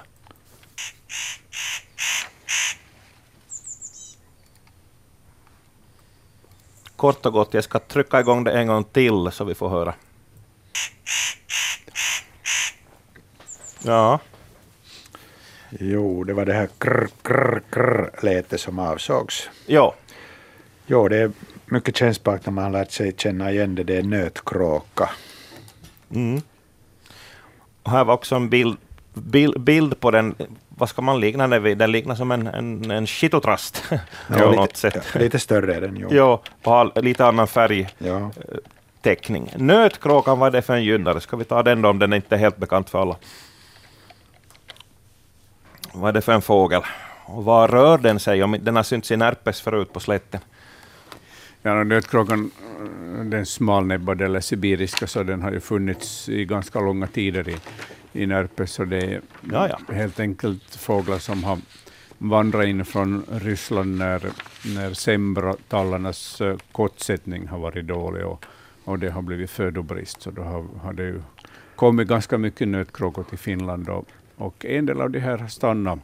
kort 7.06 7.26
och 7.26 7.34
gott, 7.34 7.54
jag 7.54 7.64
ska 7.64 7.80
trycka 7.80 8.20
igång 8.20 8.44
det 8.44 8.52
en 8.52 8.68
gång 8.68 8.84
till 8.84 9.32
så 9.32 9.44
vi 9.44 9.56
får 9.56 9.70
höra. 9.70 9.94
Ja. 13.86 14.20
Jo, 15.80 16.24
det 16.24 16.34
var 16.34 16.46
det 16.46 16.54
här 16.54 16.70
krr, 16.78 17.08
krr, 17.22 17.62
krr 17.70 18.10
lätet 18.22 18.62
som 18.62 18.80
avsågs. 18.80 19.50
Ja. 19.66 19.96
Jo, 20.88 21.08
det 21.08 21.18
är 21.18 21.32
mycket 21.66 21.98
kännbart 21.98 22.46
när 22.46 22.54
man 22.54 22.64
har 22.64 22.72
lärt 22.72 22.92
sig 22.92 23.14
känna 23.18 23.52
igen 23.52 23.76
det. 23.76 23.84
Det 23.84 23.98
är 23.98 24.04
nötkråka. 24.04 25.10
Mm. 26.16 26.42
Och 27.84 27.92
här 27.92 28.04
var 28.04 28.14
också 28.14 28.36
en 28.36 28.50
bild, 28.50 28.78
bild, 29.14 29.62
bild 29.62 30.00
på 30.00 30.12
den. 30.12 30.36
Vad 30.70 30.90
ska 30.90 31.02
man 31.02 31.20
likna 31.20 31.48
den 31.48 31.64
vid? 31.64 31.78
Den 31.78 31.92
liknar 31.92 32.16
som 32.16 32.32
en, 32.32 32.48
en, 32.48 32.92
en 32.92 33.08
skitotrast. 33.08 33.84
Ja, 34.30 34.62
lite. 34.62 35.02
Ja, 35.14 35.20
lite 35.20 35.40
större 35.40 35.76
är 35.76 35.82
den. 35.82 35.98
Jo. 36.00 36.08
Ja, 36.12 36.42
på 36.62 36.92
lite 36.96 37.26
annan 37.26 37.48
färg. 37.48 37.90
Ja. 37.98 38.32
teckning. 39.02 39.54
Nötkråkan, 39.56 40.40
vad 40.40 40.48
är 40.48 40.52
det 40.52 40.62
för 40.62 40.74
en 40.74 40.84
gynnare? 40.84 41.22
Ska 41.22 41.38
vi 41.38 41.44
ta 41.44 41.64
den 41.64 41.82
då 41.82 41.90
om 41.90 42.00
den 42.00 42.14
inte 42.14 42.36
är 42.36 42.40
helt 42.40 42.58
bekant 42.58 42.90
för 42.90 43.02
alla? 43.02 43.16
Vad 45.96 46.10
är 46.10 46.14
det 46.14 46.22
för 46.22 46.32
en 46.32 46.42
fågel? 46.42 46.82
Och 47.26 47.46
var 47.46 47.68
rör 47.68 47.98
den 47.98 48.20
sig? 48.20 48.44
Om 48.44 48.58
den 48.62 48.76
har 48.76 48.84
synts 48.84 49.12
i 49.12 49.18
Närpes 49.18 49.62
förut 49.62 49.94
på 49.94 50.00
slätten. 50.00 50.42
Ja, 51.62 51.84
nötkråkan, 51.84 52.52
eh, 52.80 53.26
den 53.26 53.46
smalnäbbade 53.46 54.26
eller 54.26 54.40
sibiriska, 54.40 55.08
så 55.08 55.24
den 55.24 55.42
har 55.42 55.52
ju 55.52 55.60
funnits 55.60 56.30
i 56.30 56.46
ganska 56.46 56.80
långa 56.80 57.08
tider 57.08 57.50
i, 57.50 57.58
i 58.14 58.26
Närpes. 58.26 58.72
Så 58.72 58.86
det 58.86 58.98
är 58.98 59.22
Ja, 59.52 59.70
ja. 59.70 59.94
helt 59.94 60.20
enkelt 60.20 60.76
fåglar 60.76 61.18
som 61.20 61.44
har 61.44 61.58
vandrat 62.18 62.66
in 62.66 62.86
från 62.86 63.26
Ryssland 63.32 63.98
när, 63.98 64.22
när 64.76 64.94
sembratallarnas 64.94 66.42
eh, 66.42 66.58
kottsättning 66.72 67.48
har 67.48 67.60
varit 67.60 67.88
dålig 67.88 68.26
och, 68.26 68.46
och 68.84 69.00
det 69.00 69.10
har 69.10 69.22
blivit 69.22 69.50
födobrist. 69.50 70.22
Så 70.22 70.32
då 70.32 70.42
har, 70.42 70.66
har 70.82 70.94
det 70.94 71.04
ju 71.04 71.22
kommit 71.76 72.08
ganska 72.08 72.38
mycket 72.38 72.68
nötkråkor 72.68 73.24
till 73.24 73.38
Finland 73.38 73.90
och, 73.90 74.06
och 74.38 74.66
en 74.66 74.86
del 74.86 75.02
av 75.02 75.10
de 75.10 75.20
här 75.20 75.38
har 75.38 75.48
stannat 75.48 76.00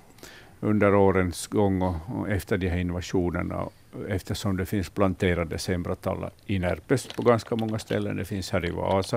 under 0.59 0.95
årens 0.95 1.47
gång 1.47 1.81
och, 1.81 1.95
och 2.15 2.29
efter 2.29 2.57
de 2.57 2.69
här 2.69 2.77
invasionerna 2.77 3.65
eftersom 4.09 4.57
det 4.57 4.65
finns 4.65 4.89
planterade 4.89 5.57
sembratallar 5.57 6.31
i 6.45 6.59
Närpes 6.59 7.07
på 7.07 7.21
ganska 7.21 7.55
många 7.55 7.79
ställen. 7.79 8.17
Det 8.17 8.25
finns 8.25 8.51
här 8.51 8.65
i 8.65 8.71
Vasa. 8.71 9.15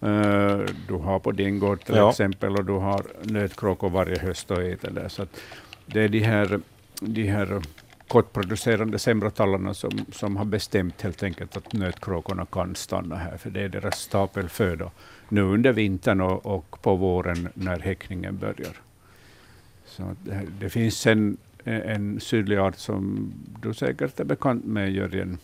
Eh, 0.00 0.58
du 0.88 0.94
har 0.94 1.18
på 1.18 1.32
din 1.32 1.58
gård 1.58 1.84
till 1.84 1.94
Ja. 1.96 2.10
exempel 2.10 2.56
och 2.56 2.64
du 2.64 2.72
har 2.72 3.02
nötkråkor 3.22 3.90
varje 3.90 4.18
höst 4.18 4.50
och 4.50 4.62
äter 4.62 4.90
där. 4.90 5.08
Så 5.08 5.26
det 5.86 6.00
är 6.00 6.08
de 6.08 6.18
här, 6.20 6.60
de 7.00 7.26
här 7.26 7.62
kottproducerande 8.08 8.98
sembratallarna 8.98 9.74
som, 9.74 9.90
som 10.12 10.36
har 10.36 10.44
bestämt 10.44 11.02
helt 11.02 11.22
enkelt 11.22 11.56
att 11.56 11.72
nötkråkorna 11.72 12.46
kan 12.46 12.74
stanna 12.74 13.16
här, 13.16 13.36
för 13.36 13.50
det 13.50 13.60
är 13.62 13.68
deras 13.68 13.98
stapelföda 13.98 14.90
nu 15.34 15.42
under 15.42 15.72
vintern 15.72 16.20
och, 16.20 16.46
och 16.46 16.82
på 16.82 16.96
våren 16.96 17.48
när 17.54 17.78
häckningen 17.78 18.38
börjar. 18.38 18.76
Så 19.84 20.16
det, 20.24 20.46
det 20.60 20.70
finns 20.70 21.06
en, 21.06 21.36
en 21.64 22.20
sydlig 22.20 22.58
art 22.58 22.76
som 22.76 23.32
du 23.62 23.74
säkert 23.74 24.20
är 24.20 24.24
bekant 24.24 24.64
med, 24.64 24.92
Jörgen. 24.92 25.38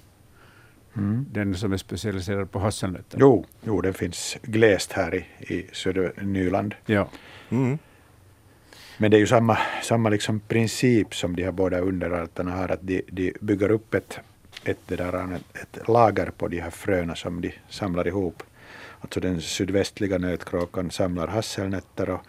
Mm. 0.97 1.26
Den 1.32 1.54
som 1.54 1.73
är 1.73 1.76
specialiserad 1.76 2.50
på 2.50 2.59
hasselnötter. 2.59 3.18
Jo, 3.20 3.47
jo, 3.62 3.80
det 3.80 3.92
finns 3.92 4.37
glest 4.42 4.92
här 4.92 5.14
i, 5.14 5.54
i 5.54 5.66
södra 5.73 6.11
Nyland. 6.23 6.75
Ja. 6.87 7.09
Mm. 7.50 7.78
Men 8.99 9.11
det 9.11 9.16
är 9.16 9.18
ju 9.18 9.26
samma, 9.26 9.59
samma 9.82 10.09
liksom 10.09 10.40
princip 10.40 11.14
som 11.14 11.37
de 11.37 11.44
här 11.44 11.52
båda 11.52 11.80
underarterna 11.80 12.50
har, 12.50 12.68
att 12.68 12.82
de, 12.82 13.02
de 13.11 13.32
bygger 13.40 13.70
upp 13.70 13.94
ett, 13.94 14.20
ett, 14.64 14.78
där, 14.87 15.35
ett, 15.35 15.76
ett 15.76 15.88
lager 15.88 16.30
på 16.30 16.49
de 16.49 16.61
här 16.61 16.70
fröna 16.70 17.14
som 17.14 17.40
de 17.40 17.52
samlar 17.68 18.06
ihop. 18.06 18.42
Alltså 19.00 19.21
den 19.21 19.40
sydvästliga 19.40 20.19
nötkråkan 20.19 20.90
samlar 20.90 21.26
hasselnötter 21.26 22.11
och, 22.11 22.21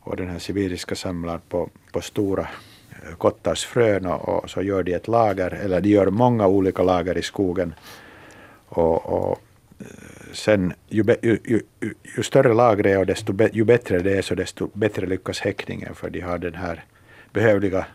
och 0.00 0.16
den 0.16 0.28
här 0.28 0.38
sibiriska 0.38 0.94
samlar 0.94 1.40
på, 1.48 1.70
på 1.92 2.00
stora 2.00 2.48
eh, 2.90 3.16
kottars 3.18 3.64
frön. 3.64 4.06
och, 4.06 4.28
och 4.28 4.50
så 4.50 4.62
gör 4.62 4.82
de 4.82 4.94
ett 4.94 5.08
lager, 5.08 5.50
eller 5.50 5.80
de 5.80 5.88
gör 5.88 6.06
många 6.06 6.46
olika 6.46 6.82
lager 6.82 7.18
i 7.18 7.22
skogen. 7.22 7.74
Och, 8.68 9.06
och 9.06 9.40
eh, 9.78 10.32
sen 10.32 10.72
ju, 10.88 11.02
be, 11.02 11.16
ju, 11.22 11.38
ju, 11.44 11.62
ju, 11.80 11.94
ju 12.16 12.22
större 12.22 12.54
lagret 12.54 12.86
är 12.86 12.98
och 12.98 13.06
desto 13.06 13.32
be, 13.32 13.50
ju 13.52 13.64
bättre 13.64 13.98
det 13.98 14.18
är 14.18 14.22
så 14.22 14.34
desto 14.34 14.70
bättre 14.72 15.06
lyckas 15.06 15.40
häckningen 15.40 15.94
för 15.94 16.10
de 16.10 16.20
har 16.20 16.38
den 16.38 16.54
här 16.54 16.84
behövliga 17.32 17.86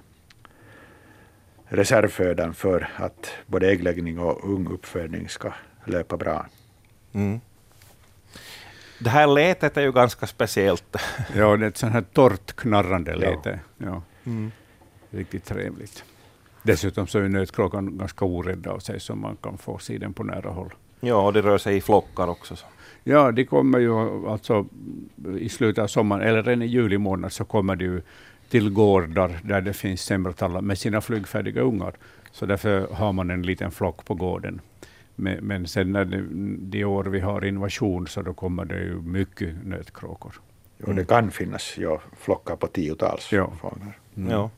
reservfödan 1.65 2.53
för 2.53 2.89
att 2.95 3.29
både 3.47 3.69
äggläggning 3.71 4.19
och 4.19 4.49
unguppfödning 4.53 5.29
ska 5.29 5.53
löpa 5.85 6.17
bra. 6.17 6.45
Mm. 7.13 7.39
Det 9.03 9.09
här 9.09 9.27
lätet 9.27 9.77
är 9.77 9.81
ju 9.81 9.91
ganska 9.91 10.27
speciellt. 10.27 10.95
ja, 11.35 11.57
det 11.57 11.65
är 11.65 11.69
ett 11.69 11.77
sånt 11.77 11.93
här 11.93 12.01
torrt 12.13 12.53
knarrande 12.55 13.11
Ja. 13.11 13.17
läte. 13.17 13.59
Ja. 13.77 14.01
Mm. 14.25 14.51
Riktigt 15.09 15.45
trevligt. 15.45 16.03
Dessutom 16.63 17.07
så 17.07 17.19
är 17.19 17.29
nötkråkan 17.29 17.97
ganska 17.97 18.25
orädd 18.25 18.67
av 18.67 18.79
sig, 18.79 18.99
så 18.99 19.15
man 19.15 19.35
kan 19.35 19.57
få 19.57 19.77
se 19.77 19.97
den 19.97 20.13
på 20.13 20.23
nära 20.23 20.49
håll. 20.49 20.73
Ja, 20.99 21.25
och 21.25 21.33
det 21.33 21.41
rör 21.41 21.57
sig 21.57 21.77
i 21.77 21.81
flockar 21.81 22.27
också. 22.27 22.55
Så. 22.55 22.65
Ja, 23.03 23.31
de 23.31 23.45
kommer 23.45 23.79
ju 23.79 23.93
alltså 24.29 24.65
i 25.39 25.49
slutet 25.49 25.83
av 25.83 25.87
sommaren, 25.87 26.27
eller 26.27 26.43
redan 26.43 26.61
i 26.61 26.65
juli 26.65 26.97
månad, 26.97 27.31
så 27.31 27.45
kommer 27.45 27.75
de 27.75 27.85
ju 27.85 28.01
till 28.49 28.69
gårdar 28.69 29.39
där 29.43 29.61
det 29.61 29.73
finns 29.73 30.01
sembratallar 30.01 30.61
med 30.61 30.77
sina 30.77 31.01
flygfärdiga 31.01 31.61
ungar. 31.61 31.93
Så 32.31 32.45
därför 32.45 32.87
har 32.93 33.13
man 33.13 33.29
en 33.29 33.41
liten 33.41 33.71
flock 33.71 34.05
på 34.05 34.13
gården. 34.13 34.61
Men, 35.15 35.37
men 35.45 35.67
sen 35.67 35.91
när 35.91 36.05
det, 36.05 36.23
de 36.69 36.85
år 36.85 37.03
vi 37.03 37.19
har 37.19 37.45
invasion, 37.45 38.07
så 38.07 38.21
då 38.21 38.33
kommer 38.33 38.65
det 38.65 38.79
ju 38.79 39.01
mycket 39.01 39.65
nötkråkor. 39.65 40.33
Och 40.83 40.95
det 40.95 41.05
kan 41.05 41.31
finnas 41.31 41.77
ja, 41.77 42.01
flockar 42.17 42.55
på 42.55 42.67
tiotals 42.67 43.31
Ja. 43.31 43.51
fåglar. 43.61 43.97
Mm. 44.17 44.31
Ja. 44.31 44.49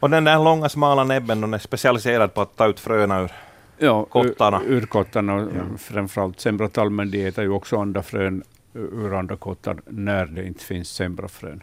Och 0.00 0.10
den 0.10 0.24
där 0.24 0.44
långa 0.44 0.68
smala 0.68 1.04
näbben, 1.04 1.40
den 1.40 1.54
är 1.54 1.58
specialiserad 1.58 2.34
på 2.34 2.40
att 2.40 2.56
ta 2.56 2.66
ut 2.66 2.80
fröna 2.80 3.20
ur. 3.20 3.32
Ja, 3.78 4.04
Kottarna. 4.04 4.62
Ur, 4.66 4.72
ur 4.72 4.86
kottarna, 4.86 5.32
Ja. 5.54 5.76
framförallt 5.78 6.40
sembratal, 6.40 6.90
men 6.90 7.10
de 7.10 7.26
äter 7.26 7.44
ju 7.44 7.50
också 7.50 7.76
andra 7.80 8.02
frön 8.02 8.42
ur 8.74 9.14
andra 9.14 9.36
kottar 9.36 9.80
när 9.86 10.26
det 10.26 10.46
inte 10.46 10.64
finns 10.64 10.88
sembrafrön. 10.88 11.62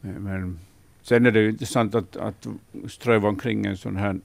Men- 0.00 0.22
Men 0.22 0.58
sen 1.02 1.26
är 1.26 1.30
det 1.30 1.40
ju 1.40 1.48
intressant 1.50 1.94
att, 1.94 2.16
att 2.16 2.46
ströva 2.88 3.28
omkring 3.28 3.66
en 3.66 3.76
sån 3.76 3.96
här 3.96 4.20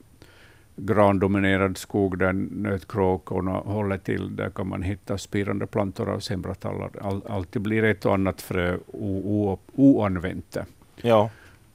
grandominerad 0.75 1.77
skog 1.77 2.17
där 2.17 2.33
nötkråkorna 2.33 3.51
håller 3.51 3.97
till. 3.97 4.35
Där 4.35 4.49
kan 4.49 4.67
man 4.67 4.81
hitta 4.81 5.17
spirande 5.17 5.67
plantor 5.67 6.09
av 6.09 6.19
sembratallar. 6.19 6.91
All, 7.01 7.21
alltid 7.29 7.61
blir 7.61 7.83
ett 7.83 8.05
och 8.05 8.13
annat 8.13 8.41
frö 8.41 8.77
o, 8.87 9.21
o, 9.25 9.59
oanvänt. 9.75 10.57
Ja. 10.95 11.29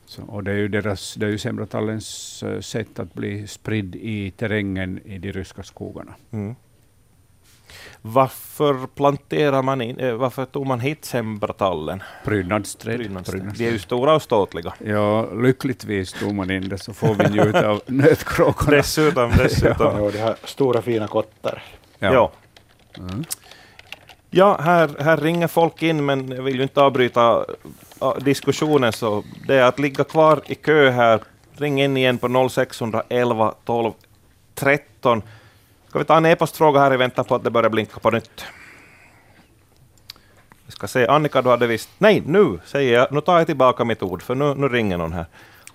Så, 0.06 0.22
och 0.22 0.44
det 0.44 0.50
är 0.50 0.56
ju, 0.56 0.68
deras, 0.68 1.14
det 1.14 1.26
är 1.26 1.30
ju 1.30 1.38
semratallens 1.38 2.42
eh, 2.42 2.60
sätt 2.60 2.98
att 2.98 3.14
bli 3.14 3.46
spridd 3.46 3.96
i 3.96 4.30
terrängen 4.30 5.00
i 5.04 5.18
de 5.18 5.32
ryska 5.32 5.62
skogarna. 5.62 6.14
Mm. 6.30 6.54
Varför 8.02 8.86
planterar 8.86 9.62
man 9.62 9.80
in, 9.80 9.98
eh, 9.98 10.14
varför 10.14 10.44
tog 10.44 10.66
man 10.66 10.80
hit 10.80 11.04
sembratallen? 11.04 12.02
Prydnadsträd. 12.24 12.96
Prydnadsträd. 12.96 13.52
De 13.58 13.66
är 13.66 13.70
ju 13.70 13.78
stora 13.78 14.14
och 14.14 14.22
ståtliga. 14.22 14.74
Ja, 14.84 15.30
lyckligtvis 15.32 16.12
tog 16.12 16.34
man 16.34 16.50
in 16.50 16.68
det 16.68 16.78
så 16.78 16.94
får 16.94 17.14
vi 17.14 17.28
njuta 17.28 17.68
av 17.68 17.80
nötkråkorna. 17.86 18.76
Dessutom, 18.76 19.30
dessutom. 19.38 20.04
Ja, 20.04 20.10
de 20.10 20.18
har 20.18 20.36
stora 20.44 20.82
fina 20.82 21.06
kottar. 21.06 21.62
Ja. 21.98 22.12
Ja. 22.12 22.32
Mm. 22.98 23.24
här, 24.60 25.02
här 25.02 25.16
ringer 25.16 25.48
folk 25.48 25.82
in, 25.82 26.04
men 26.06 26.28
jag 26.28 26.42
vill 26.42 26.56
ju 26.56 26.62
inte 26.62 26.80
avbryta 26.80 27.44
diskussionen, 28.20 28.92
så 28.92 29.24
det 29.46 29.54
är 29.54 29.62
att 29.62 29.78
ligga 29.78 30.04
kvar 30.04 30.42
i 30.46 30.54
kö 30.54 30.90
här. 30.90 31.20
Ring 31.56 31.82
in 31.82 31.96
igen 31.96 32.18
på 32.18 32.48
0611 32.48 33.54
12 33.64 33.92
13. 34.54 35.22
Ska 35.88 35.98
vi 35.98 36.04
ta 36.04 36.16
en 36.16 36.26
e-postfråga 36.26 36.80
här 36.80 36.94
i 36.94 36.96
väntan 36.96 37.24
på 37.24 37.34
att 37.34 37.44
det 37.44 37.50
börjar 37.50 37.70
blinka 37.70 38.00
på 38.00 38.10
nytt? 38.10 38.44
Vi 40.66 40.72
ska 40.72 40.86
se, 40.86 41.06
Annika, 41.06 41.42
du 41.42 41.48
hade 41.48 41.66
visst... 41.66 41.90
Nej, 41.98 42.22
nu 42.26 42.58
säger 42.64 42.98
jag, 42.98 43.12
nu 43.12 43.20
tar 43.20 43.38
jag 43.38 43.46
tillbaka 43.46 43.84
mitt 43.84 44.02
ord, 44.02 44.22
för 44.22 44.34
nu, 44.34 44.54
nu 44.54 44.68
ringer 44.68 44.98
någon 44.98 45.12
här. 45.12 45.24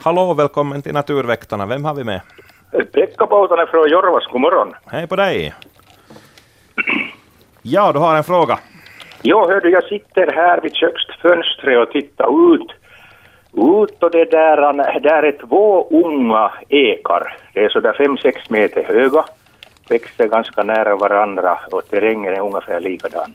Hallå, 0.03 0.33
välkommen 0.33 0.81
till 0.81 0.93
Naturväktarna. 0.93 1.65
Vem 1.65 1.85
har 1.85 1.93
vi 1.93 2.03
med? 2.03 2.21
Pekka 2.93 3.25
Poutanen 3.25 3.67
från 3.67 3.89
Jorvas, 3.89 4.25
god 4.31 4.41
morgon. 4.41 4.73
Hej 4.85 5.07
på 5.07 5.15
dig! 5.15 5.53
Ja, 7.61 7.91
du 7.91 7.99
har 7.99 8.15
en 8.15 8.23
fråga. 8.23 8.59
Jo, 9.21 9.47
hördu, 9.47 9.69
jag 9.69 9.83
sitter 9.83 10.31
här 10.31 10.61
vid 10.61 10.75
köksfönstret 10.75 11.87
och 11.87 11.93
tittar 11.93 12.53
ut. 12.53 12.71
Ut 13.53 14.03
och 14.03 14.11
det 14.11 14.31
där, 14.31 14.99
där 14.99 15.23
är 15.23 15.47
två 15.47 15.87
unga 15.91 16.51
ekar. 16.69 17.37
Det 17.53 17.63
är 17.65 17.69
sådär 17.69 17.93
fem 17.97 18.17
sex 18.17 18.49
meter 18.49 18.83
höga. 18.83 19.25
Växer 19.89 20.27
ganska 20.27 20.63
nära 20.63 20.95
varandra 20.95 21.59
och 21.71 21.89
terrängen 21.89 22.33
är 22.33 22.39
ungefär 22.39 22.79
likadan. 22.79 23.33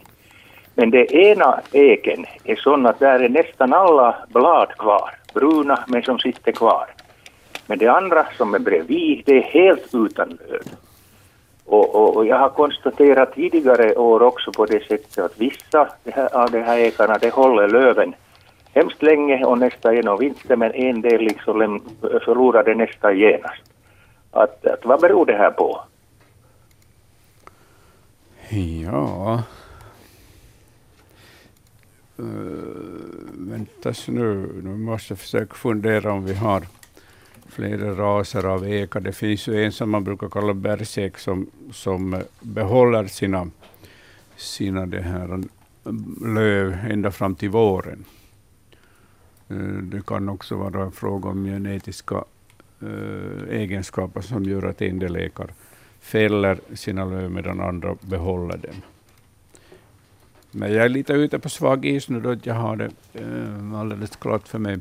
Men 0.74 0.90
det 0.90 1.12
ena 1.12 1.60
eken 1.72 2.26
är 2.44 2.56
sån 2.56 2.86
att 2.86 2.98
där 2.98 3.20
är 3.20 3.28
nästan 3.28 3.72
alla 3.72 4.16
blad 4.28 4.68
kvar. 4.78 5.10
Bruna, 5.34 5.84
men 5.86 6.02
som 6.02 6.18
sitter 6.18 6.52
kvar. 6.52 6.86
Men 7.66 7.78
det 7.78 7.88
andra 7.88 8.26
som 8.36 8.54
är 8.54 8.58
bredvid, 8.58 9.22
det 9.26 9.36
är 9.36 9.42
helt 9.42 9.94
utan 9.94 10.28
löv. 10.28 10.62
Och, 11.64 11.94
och, 11.94 12.16
och 12.16 12.26
jag 12.26 12.38
har 12.38 12.48
konstaterat 12.48 13.34
tidigare 13.34 13.94
år 13.94 14.22
också 14.22 14.52
på 14.52 14.66
det 14.66 14.86
sättet 14.86 15.18
att 15.18 15.40
vissa 15.40 15.88
det 16.04 16.10
här, 16.10 16.36
av 16.36 16.50
de 16.50 16.62
här 16.62 16.78
ekarna 16.78 17.18
det 17.18 17.30
håller 17.30 17.68
löven 17.68 18.14
hemskt 18.74 19.02
länge 19.02 19.44
och 19.44 19.58
nästa 19.58 19.94
genom 19.94 20.18
vintern 20.18 20.58
men 20.58 20.74
en 20.74 21.00
del 21.00 21.20
liksom 21.20 21.80
förlorar 22.24 22.64
det 22.64 22.74
nästa 22.74 23.12
genast. 23.12 23.62
Att, 24.30 24.66
att, 24.66 24.84
vad 24.84 25.00
beror 25.00 25.26
det 25.26 25.36
här 25.36 25.50
på? 25.50 25.80
Ja... 28.50 29.42
Eh, 32.18 32.24
uh, 32.24 32.30
väntas 33.32 34.08
nu, 34.08 34.60
nu 34.62 34.76
måste 34.76 35.12
jag 35.12 35.18
försöka 35.18 35.54
fundera 35.54 36.12
om 36.12 36.24
vi 36.24 36.34
har 36.34 36.66
flera 37.46 37.94
raser 37.94 38.44
av 38.44 38.68
ekar. 38.68 39.00
Det 39.00 39.12
finns 39.12 39.48
ju 39.48 39.64
en 39.64 39.72
som 39.72 39.90
man 39.90 40.04
brukar 40.04 40.28
kalla 40.28 40.54
bergsek 40.54 41.18
som, 41.18 41.50
som 41.72 42.22
behåller 42.40 43.06
sina, 43.06 43.50
sina 44.36 44.86
det 44.86 45.02
här 45.02 45.32
eh, 45.32 45.92
löv 46.34 46.78
ända 46.90 47.10
fram 47.10 47.34
till 47.34 47.50
våren. 47.50 48.04
Eh, 49.48 49.82
det 49.82 50.06
kan 50.06 50.28
också 50.28 50.56
vara 50.56 50.82
en 50.82 50.92
fråga 50.92 51.28
om 51.28 51.44
genetiska 51.44 52.24
uh, 52.82 53.48
egenskaper 53.50 54.20
som 54.20 54.44
gör 54.44 54.62
att 54.62 54.82
en 54.82 54.98
del 54.98 55.16
ekar 55.16 55.50
fäller 56.08 56.58
sina 56.74 57.04
löv 57.04 57.30
medan 57.30 57.60
andra 57.60 57.96
behåller 58.00 58.56
dem. 58.56 58.82
Men 60.50 60.72
jag 60.72 60.84
är 60.84 60.88
lite 60.88 61.12
ute 61.12 61.38
på 61.38 61.48
svag 61.48 61.84
is 61.84 62.08
nu 62.08 62.20
då 62.20 62.36
jag 62.42 62.54
har 62.54 62.76
det 62.76 62.90
uh, 63.20 63.80
alldeles 63.80 64.16
klart 64.16 64.48
för 64.48 64.58
mig. 64.58 64.78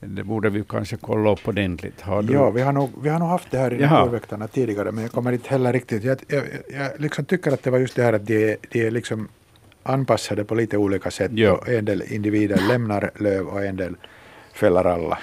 Det 0.00 0.24
borde 0.24 0.50
vi 0.50 0.64
kanske 0.68 0.96
kolla 0.96 1.32
upp 1.32 1.48
ordentligt. 1.48 2.00
Har 2.00 2.22
du... 2.22 2.32
Ja, 2.32 2.50
vi 2.50 2.62
har, 2.62 2.72
nog, 2.72 2.90
vi 3.02 3.08
har 3.08 3.18
nog 3.18 3.28
haft 3.28 3.50
det 3.50 3.58
här 3.58 3.74
i 3.74 3.80
naturväktarna 3.80 4.48
tidigare, 4.48 4.92
men 4.92 5.02
jag 5.02 5.12
kommer 5.12 5.32
inte 5.32 5.48
heller 5.48 5.72
riktigt... 5.72 6.04
Jag, 6.04 6.18
jag, 6.28 6.42
jag 6.72 6.90
liksom 6.98 7.24
tycker 7.24 7.52
att 7.52 7.62
det 7.62 7.70
var 7.70 7.78
just 7.78 7.96
det 7.96 8.02
här 8.02 8.12
att 8.12 8.26
de, 8.26 8.56
de 8.70 8.86
är 8.86 8.90
liksom 8.90 9.28
anpassade 9.82 10.44
på 10.44 10.54
lite 10.54 10.76
olika 10.76 11.10
sätt. 11.10 11.30
Ja. 11.34 11.60
En 11.66 11.84
del 11.84 12.02
individer 12.02 12.60
lämnar 12.68 13.10
löv 13.16 13.46
och 13.46 13.64
en 13.64 13.76
del 13.76 13.96
fäller 14.52 14.84
alla. 14.84 15.18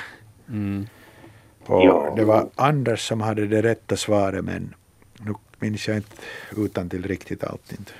Mm. 0.49 0.87
Och 1.65 1.85
ja. 1.85 2.13
Det 2.15 2.25
var 2.25 2.49
Anders 2.55 3.07
som 3.07 3.21
hade 3.21 3.47
det 3.47 3.61
rätta 3.61 3.95
svaret, 3.95 4.45
men 4.45 4.73
minns 5.61 5.87
jag 5.87 5.97
inte 5.97 6.15
utan 6.57 6.89
till 6.89 7.07
riktigt 7.07 7.43
allt. 7.43 7.71
Inte. 7.71 7.91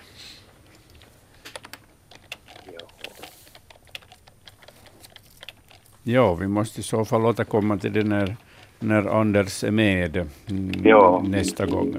Ja, 6.04 6.34
vi 6.34 6.48
måste 6.48 6.80
i 6.80 6.84
så 6.84 7.06
fall 7.06 7.26
återkomma 7.26 7.78
till 7.78 7.94
det 7.94 8.04
när, 8.04 8.36
när 8.80 9.20
Anders 9.20 9.64
är 9.64 9.72
med 9.72 10.16
mm, 10.16 10.72
ja. 10.84 11.24
nästa 11.26 11.66
gång. 11.66 11.96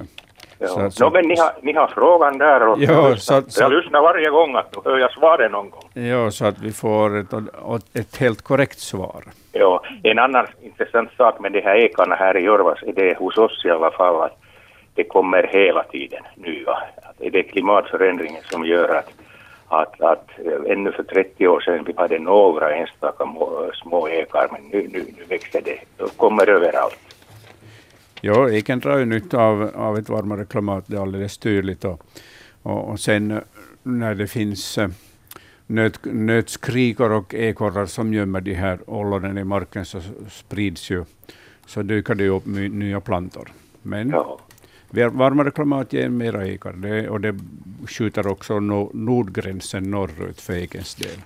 Ja. 0.58 0.68
Så, 0.68 0.90
så, 0.90 1.04
no, 1.04 1.12
men 1.12 1.28
ni 1.28 1.36
har, 1.38 1.52
ni 1.62 1.72
har 1.72 1.86
frågan 1.86 2.38
där 2.38 2.68
och 2.68 2.82
ja, 2.82 2.92
jag, 2.92 3.18
så, 3.18 3.42
så, 3.48 3.62
jag 3.62 3.72
lyssnar 3.72 4.00
varje 4.00 4.30
gång 4.30 4.56
att 4.56 4.76
nu 4.76 4.90
hör 4.90 4.98
jag 4.98 5.12
svaret 5.12 5.52
någon 5.52 5.70
gång. 5.70 6.04
Ja, 6.04 6.30
så 6.30 6.44
att 6.46 6.58
vi 6.58 6.72
får 6.72 7.18
ett, 7.18 7.32
ett 7.94 8.16
helt 8.16 8.42
korrekt 8.42 8.78
svar. 8.78 9.24
Ja, 9.52 9.84
en 10.02 10.18
annan 10.18 10.46
intressant 10.62 11.10
sak 11.16 11.40
med 11.40 11.52
de 11.52 11.60
här 11.60 11.76
ekarna 11.76 12.14
här 12.14 12.36
i 12.36 12.40
Jorvas 12.40 12.82
är 12.82 12.92
det 12.92 13.18
hos 13.18 13.38
oss 13.38 13.64
i 13.64 13.70
alla 13.70 13.90
fall 13.90 14.22
att 14.22 14.38
det 14.94 15.04
kommer 15.04 15.46
hela 15.52 15.82
tiden 15.82 16.22
nya. 16.36 16.78
Det 17.18 17.38
är 17.38 17.42
klimatförändringen 17.42 18.42
som 18.42 18.64
gör 18.64 18.88
att 18.88 19.12
att, 19.72 20.00
att 20.00 20.30
eh, 20.38 20.72
ännu 20.72 20.92
för 20.92 21.02
30 21.02 21.48
år 21.48 21.60
sedan 21.60 21.84
vi 21.84 21.92
hade 21.96 22.18
några 22.18 22.74
enstaka 22.74 23.24
små 23.82 24.08
ekar, 24.08 24.48
men 24.52 24.62
nu, 24.62 24.88
nu, 24.92 25.04
nu 25.18 25.24
växer 25.28 25.62
det, 25.64 25.78
de 25.96 26.08
kommer 26.08 26.48
överallt. 26.48 26.98
Ja, 28.20 28.50
eken 28.50 28.80
drar 28.80 28.98
ju 28.98 29.04
nytta 29.04 29.38
av, 29.38 29.70
av 29.74 29.98
ett 29.98 30.08
varmare 30.08 30.44
klimat, 30.44 30.84
det 30.86 30.96
är 30.96 31.00
alldeles 31.00 31.38
tydligt. 31.38 31.84
Och, 31.84 32.02
och, 32.62 32.90
och 32.90 33.00
sen 33.00 33.30
eh, 33.30 33.38
när 33.82 34.14
det 34.14 34.26
finns 34.26 34.78
eh, 34.78 34.88
nöt, 35.66 35.98
nötskrikor 36.04 37.12
och 37.12 37.34
ekorrar 37.34 37.86
som 37.86 38.14
gömmer 38.14 38.40
de 38.40 38.54
här 38.54 38.78
ollonen 38.86 39.38
i 39.38 39.44
marken 39.44 39.84
så 39.84 40.00
sprids 40.30 40.90
ju, 40.90 41.04
så 41.66 41.82
dyker 41.82 42.14
det 42.14 42.28
upp 42.28 42.46
nya 42.46 43.00
plantor. 43.00 43.48
Men 43.82 44.10
ja. 44.10 44.38
Varmare 44.92 45.50
klimat 45.50 45.92
ger 45.92 46.08
mera 46.08 46.46
ekar 46.46 46.72
det, 46.72 47.08
och 47.08 47.20
det 47.20 47.34
skjuter 47.88 48.26
också 48.26 48.60
no, 48.60 48.90
nordgränsen 48.94 49.90
norrut 49.90 50.40
för 50.40 50.52
ekens 50.52 50.94
del. 50.94 51.20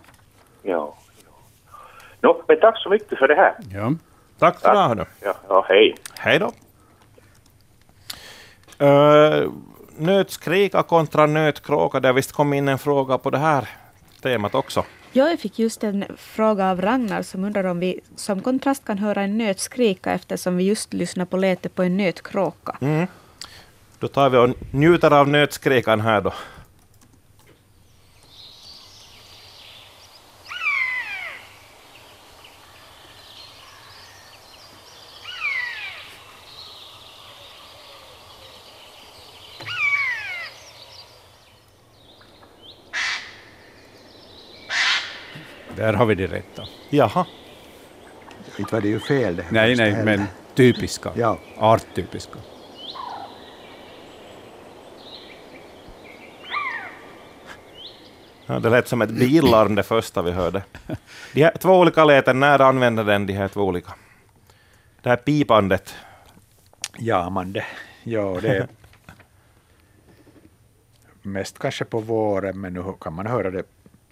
Ja. 0.63 0.95
No, 2.21 2.43
men 2.49 2.61
tack 2.61 2.79
så 2.79 2.91
mycket 2.91 3.19
för 3.19 3.29
det 3.29 3.35
här. 3.35 3.55
Ja. 3.73 3.93
Tack 4.39 4.61
för 4.61 4.75
tack. 4.75 4.97
det. 4.97 5.07
Ja, 5.21 5.35
ja, 5.49 5.67
hej. 5.69 5.95
Hej 6.19 6.39
då. 6.39 6.53
Uh, 8.87 9.53
nötskrika 9.97 10.83
kontra 10.83 11.27
nötkråka, 11.27 12.01
det 12.01 12.09
har 12.09 12.13
visst 12.13 12.33
kommit 12.33 12.59
in 12.59 12.69
en 12.69 12.79
fråga 12.79 13.19
på 13.19 13.31
det 13.31 13.39
här 13.39 13.69
temat 14.23 14.55
också. 14.55 14.85
Ja, 15.13 15.29
jag 15.31 15.41
fick 15.41 15.59
just 15.59 15.85
en 15.85 16.05
fråga 16.17 16.71
av 16.71 16.81
Ragnar 16.81 17.23
som 17.23 17.45
undrar 17.45 17.65
om 17.65 17.81
vi 17.81 18.01
som 18.17 18.41
kontrast 18.41 18.85
kan 18.85 18.99
höra 18.99 19.23
en 19.23 19.39
nöt 19.39 19.61
skrika 19.61 20.13
eftersom 20.13 20.57
vi 20.57 20.65
just 20.65 20.93
lyssnar 20.93 21.25
på 21.25 21.37
lätet 21.37 21.75
på 21.75 21.83
en 21.83 21.97
nötkråka. 21.97 22.77
Mm. 22.81 23.07
Då 24.07 24.11
tar 24.11 24.31
vi 24.31 24.39
och 24.39 24.51
njuter 24.71 25.11
av 25.11 25.29
nötskrikan 25.29 26.01
här 26.01 26.21
då. 26.21 26.33
Där 45.77 45.93
har 45.93 46.07
vi 46.07 46.15
det 46.15 46.27
rätta. 46.27 46.63
Jaha. 46.91 47.27
Inte 48.59 48.75
var 48.75 48.81
det 48.81 48.89
ju 48.89 49.01
fel 49.01 49.37
det. 49.37 49.45
Nej, 49.51 49.77
nej, 49.77 50.05
men 50.05 50.25
typiska. 50.55 51.11
Ja. 51.15 51.39
Arttypiska. 51.59 52.39
Ja, 58.47 58.59
det 58.59 58.71
lät 58.71 58.89
som 58.89 59.03
ett 59.03 59.11
billarm 59.11 59.75
det 59.75 59.83
första 59.83 60.23
vi 60.23 60.31
hörde. 60.33 60.63
De 61.33 61.43
här 61.43 61.53
två 61.61 61.79
olika 61.79 62.05
läten, 62.05 62.41
när 62.41 62.61
använder 62.61 63.05
den 63.05 63.27
de 63.27 63.33
här 63.33 63.49
två 63.49 63.63
olika? 63.63 63.95
Det 65.03 65.09
här 65.09 65.17
pipandet. 65.17 65.95
Jamande. 66.99 67.65
Ja, 68.03 68.39
det 68.43 68.57
är 68.57 68.69
mest 71.23 71.59
kanske 71.59 71.85
på 71.85 72.01
våren, 72.01 72.61
men 72.61 72.75
nu 72.75 72.85
kan 73.01 73.13
man 73.13 73.27
höra 73.27 73.51
det 73.51 73.63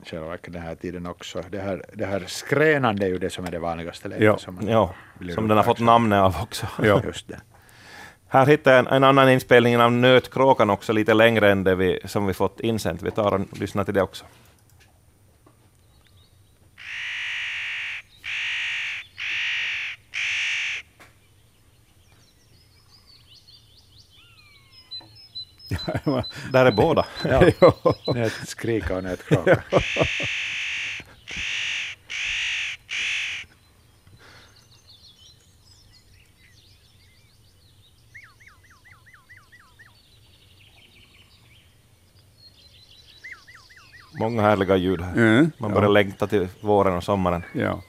själva 0.04 0.36
den 0.42 0.62
här 0.62 0.74
tiden 0.74 1.06
också. 1.06 1.42
Det 1.50 1.60
här, 1.60 1.84
det 1.92 2.06
här 2.06 2.24
skränande 2.26 3.06
är 3.06 3.08
ju 3.08 3.18
det 3.18 3.30
som 3.30 3.44
är 3.44 3.50
det 3.50 3.58
vanligaste 3.58 4.08
lätet. 4.08 4.24
Ja, 4.24 4.38
som, 4.38 4.68
ja, 4.68 4.94
som 5.34 5.48
den 5.48 5.56
har 5.56 5.64
fått 5.64 5.80
namnet 5.80 6.18
av 6.18 6.36
också. 6.42 6.66
Ja. 6.82 7.02
Just 7.04 7.28
det. 7.28 7.40
Här 8.34 8.46
hittar 8.46 8.70
jag 8.70 8.78
en, 8.78 8.86
en, 8.86 9.04
annan 9.04 9.30
inspelning 9.30 9.78
av 9.78 9.92
Nötkråkan 9.92 10.70
också, 10.70 10.92
lite 10.92 11.14
längre 11.14 11.52
än 11.52 11.64
det 11.64 11.74
vi, 11.74 12.00
som 12.04 12.26
vi 12.26 12.34
fått 12.34 12.60
insänt. 12.60 13.02
Vi 13.02 13.10
tar 13.10 13.34
och 13.34 13.58
lyssnar 13.58 13.84
till 13.84 13.94
det 13.94 14.02
också. 14.02 14.24
Där 26.52 26.66
är 26.66 26.72
båda. 26.72 27.06
Ja. 27.24 27.42
Nötskrika 28.14 28.96
och 28.96 29.04
nötkråka. 29.04 29.62
Många 44.18 44.42
härliga 44.42 44.76
ljud 44.76 45.00
här. 45.00 45.16
Mm, 45.16 45.50
Man 45.58 45.70
börjar 45.70 45.88
ja. 45.88 45.92
längta 45.92 46.26
till 46.26 46.48
våren 46.60 46.96
och 46.96 47.04
sommaren. 47.04 47.42
Ja, 47.52 47.82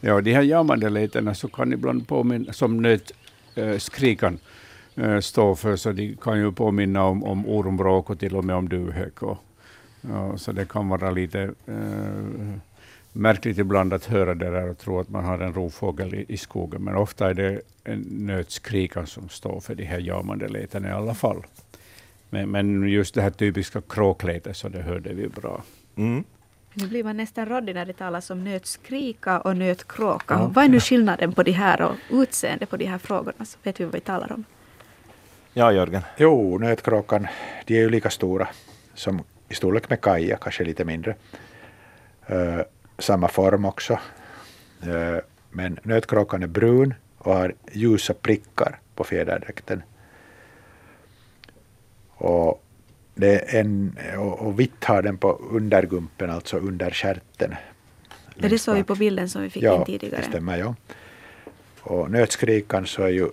ja 0.00 0.20
de 0.20 0.32
här 0.32 0.42
jamande 0.42 0.88
lätena 0.88 1.34
så 1.34 1.48
kan 1.48 1.72
ibland 1.72 2.08
påminna, 2.08 2.52
som 2.52 2.82
nötskrikan 2.82 4.38
äh, 4.96 5.12
äh, 5.12 5.20
står 5.20 5.54
för, 5.54 5.76
så 5.76 5.92
de 5.92 6.16
kan 6.22 6.38
ju 6.38 6.52
påminna 6.52 7.04
om, 7.04 7.24
om 7.24 7.46
ormbråk 7.48 8.10
och 8.10 8.18
till 8.18 8.36
och 8.36 8.44
med 8.44 8.56
om 8.56 8.68
duvhök. 8.68 9.22
Och, 9.22 9.38
ja, 10.00 10.36
så 10.36 10.52
det 10.52 10.68
kan 10.68 10.88
vara 10.88 11.10
lite 11.10 11.40
äh, 11.66 12.54
märkligt 13.12 13.58
ibland 13.58 13.92
att 13.92 14.04
höra 14.04 14.34
det 14.34 14.50
där 14.50 14.70
och 14.70 14.78
tro 14.78 15.00
att 15.00 15.08
man 15.08 15.24
har 15.24 15.38
en 15.38 15.54
rovfågel 15.54 16.14
i, 16.14 16.24
i 16.28 16.36
skogen, 16.36 16.84
men 16.84 16.96
ofta 16.96 17.30
är 17.30 17.34
det 17.34 17.60
en 17.84 18.00
nötskrikan 18.00 19.06
som 19.06 19.28
står 19.28 19.60
för 19.60 19.74
de 19.74 19.84
här 19.84 19.98
jamande 19.98 20.48
lätena 20.48 20.88
i 20.88 20.92
alla 20.92 21.14
fall. 21.14 21.42
Men, 22.30 22.50
men 22.50 22.88
just 22.88 23.14
det 23.14 23.22
här 23.22 23.30
typiska 23.30 23.80
kråklätet, 23.88 24.56
så 24.56 24.68
det 24.68 24.82
hörde 24.82 25.12
vi 25.12 25.28
bra. 25.28 25.62
Mm. 25.96 26.24
Nu 26.74 26.88
blir 26.88 27.04
man 27.04 27.16
nästan 27.16 27.46
råddig 27.46 27.74
när 27.74 27.86
det 27.86 27.92
talas 27.92 28.30
om 28.30 28.44
nötskrika 28.44 29.40
och 29.40 29.56
nötkråka. 29.56 30.34
Ja. 30.34 30.50
Vad 30.54 30.64
är 30.64 30.68
nu 30.68 30.80
skillnaden 30.80 31.32
på 31.32 31.42
de 31.42 31.52
här 31.52 31.82
och 31.82 31.94
utseende 32.10 32.66
på 32.66 32.76
de 32.76 32.84
här 32.84 32.98
frågorna? 32.98 33.44
Så 33.44 33.58
vet 33.62 33.80
vi 33.80 33.84
vad 33.84 33.94
vi 33.94 34.00
talar 34.00 34.32
om. 34.32 34.44
Ja, 35.52 35.72
Jörgen. 35.72 36.02
Jo, 36.16 36.58
nötkråkan, 36.58 37.26
de 37.64 37.74
är 37.74 37.80
ju 37.80 37.90
lika 37.90 38.10
stora 38.10 38.48
som 38.94 39.22
i 39.48 39.54
storlek 39.54 39.90
med 39.90 40.00
kaja, 40.00 40.36
kanske 40.36 40.64
lite 40.64 40.84
mindre. 40.84 41.14
Uh, 42.30 42.60
samma 42.98 43.28
form 43.28 43.64
också. 43.64 43.98
Uh, 44.86 45.18
men 45.50 45.78
nötkråkan 45.82 46.42
är 46.42 46.46
brun 46.46 46.94
och 47.18 47.34
har 47.34 47.54
ljusa 47.72 48.14
prickar 48.14 48.78
på 48.94 49.04
fjäderdräkten. 49.04 49.82
Och, 52.20 52.64
det 53.14 53.54
är 53.54 53.60
en, 53.60 53.98
och, 54.18 54.46
och 54.46 54.60
vitt 54.60 54.84
har 54.84 55.02
den 55.02 55.18
på 55.18 55.32
undergumpen, 55.50 56.30
alltså 56.30 56.56
under 56.56 56.90
stjärten. 56.90 57.54
Ja, 58.34 58.48
det 58.48 58.58
såg 58.58 58.74
vi 58.76 58.82
på 58.84 58.94
bilden 58.94 59.28
som 59.28 59.42
vi 59.42 59.50
fick 59.50 59.62
ja, 59.62 59.78
in 59.80 59.84
tidigare. 59.84 60.16
det 60.22 60.28
stämmer. 60.28 60.58
Ja. 60.58 60.74
Och 61.80 62.10
nötskrikan 62.10 62.86
så 62.86 63.02
är 63.02 63.08
ju 63.08 63.28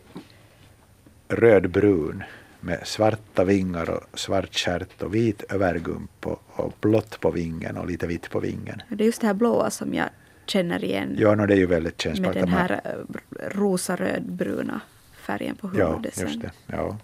rödbrun 1.27 2.23
med 2.59 2.87
svarta 2.87 3.43
vingar 3.43 3.89
och 3.89 4.19
svart 4.19 4.55
stjärt 4.55 5.01
och 5.01 5.15
vit 5.15 5.43
övergump 5.49 6.27
och, 6.27 6.41
och 6.47 6.73
blått 6.81 7.19
på 7.19 7.31
vingen 7.31 7.77
och 7.77 7.87
lite 7.87 8.07
vitt 8.07 8.29
på 8.29 8.39
vingen. 8.39 8.81
Det 8.89 9.03
är 9.03 9.05
just 9.05 9.21
det 9.21 9.27
här 9.27 9.33
blåa 9.33 9.69
som 9.69 9.93
jag 9.93 10.09
känner 10.45 10.83
igen 10.83 11.15
Ja, 11.19 11.35
no, 11.35 11.45
det 11.45 11.53
är 11.53 11.57
ju 11.57 11.65
väldigt 11.65 12.01
kännbart. 12.01 12.33
med 12.35 12.43
den 12.43 12.49
här 12.49 12.81
eh, 12.83 13.49
rosa-rödbruna 13.49 14.81
färgen 15.15 15.55
på 15.55 15.71
Ja, 15.77 15.87
huvudet. 15.89 16.15
sen. 16.15 16.27
just 16.27 16.41
det. 16.41 16.51
Ja. 16.67 16.97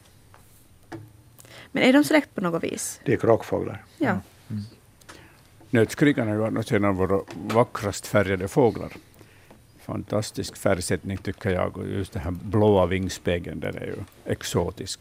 Men 1.72 1.84
är 1.84 1.94
de 1.94 2.04
släkt 2.04 2.36
på 2.36 2.42
något 2.42 2.64
vis? 2.64 3.00
Det 3.06 3.14
är 3.14 3.18
kråkfåglar. 3.18 3.84
Ja. 3.98 4.18
Nötskrikan 5.70 6.28
är 6.28 6.34
ju 6.34 6.46
annars 6.46 6.72
en 6.72 6.86
av 6.86 6.96
våra 6.96 7.22
vackrast 7.36 8.08
färgade 8.08 8.48
fåglar. 8.48 8.92
Fantastisk 9.86 10.58
färgsättning 10.58 11.18
tycker 11.18 11.50
jag 11.50 11.78
och 11.78 11.88
just 11.88 12.14
den 12.14 12.22
här 12.22 12.32
blåa 12.32 12.86
vingspegeln 12.86 13.60
den 13.60 13.78
är 13.78 13.86
ju 13.86 13.96
exotisk. 14.26 15.00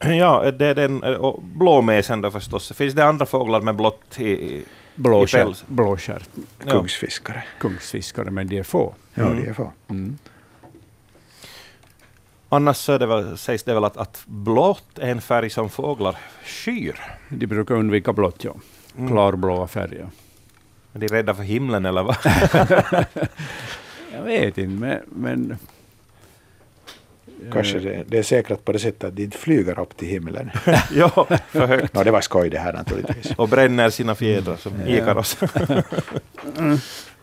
Ja, 0.00 0.50
det 0.50 0.66
är 0.66 0.74
den 0.74 1.02
och 1.02 1.42
blåmesen 1.42 2.20
då 2.20 2.30
förstås. 2.30 2.72
Finns 2.72 2.94
det 2.94 3.04
andra 3.04 3.26
fåglar 3.26 3.60
med 3.60 3.76
blått 3.76 4.20
i, 4.20 4.28
i 4.30 4.64
Blåstjärt, 4.94 5.44
päls. 5.44 5.64
blåstjärt, 5.66 6.28
Ja. 6.64 6.70
Kungsfiskare. 6.70 7.44
kungsfiskare, 7.60 8.30
men 8.30 8.48
de 8.48 8.58
är 8.58 8.62
få. 8.62 8.94
Ja, 9.14 9.22
Mm. 9.26 9.42
det 9.44 9.48
är 9.50 9.54
få. 9.54 9.72
Mm. 9.88 10.18
Annars 12.54 12.76
så 12.76 12.98
det 12.98 13.06
väl, 13.06 13.38
sägs 13.38 13.62
det 13.62 13.74
väl 13.74 13.84
att, 13.84 13.96
att 13.96 14.22
blått 14.26 14.98
är 14.98 15.10
en 15.10 15.20
färg 15.20 15.50
som 15.50 15.70
fåglar 15.70 16.16
skyr. 16.44 17.00
De 17.28 17.46
brukar 17.46 17.74
undvika 17.74 18.12
blått, 18.12 18.44
ja. 18.44 18.54
Mm. 18.96 19.10
Klarblåa 19.10 19.66
färger. 19.66 20.08
Är 20.92 20.98
de 20.98 21.08
rädda 21.08 21.34
för 21.34 21.42
himlen 21.42 21.86
eller 21.86 22.02
vad? 22.02 22.16
Jag 24.12 24.22
vet 24.22 24.58
inte, 24.58 24.80
men... 24.80 25.00
men 25.06 25.58
Kanske 27.52 27.76
eh, 27.76 27.82
det, 27.82 28.04
det 28.06 28.18
är 28.18 28.22
säkrat 28.22 28.64
på 28.64 28.72
det 28.72 28.78
sättet 28.78 29.04
att 29.04 29.16
de 29.16 29.22
inte 29.22 29.38
flyger 29.38 29.80
upp 29.80 29.96
till 29.96 30.08
himlen. 30.08 30.50
ja, 30.92 31.26
för 31.48 31.66
högt. 31.66 31.94
Nå, 31.94 32.02
det 32.02 32.10
var 32.10 32.20
skoj 32.20 32.50
det 32.50 32.58
här 32.58 32.72
naturligtvis. 32.72 33.34
Och 33.36 33.48
bränner 33.48 33.90
sina 33.90 34.14
fjädrar 34.14 34.56
som 34.56 34.86
Ikaros. 34.86 35.38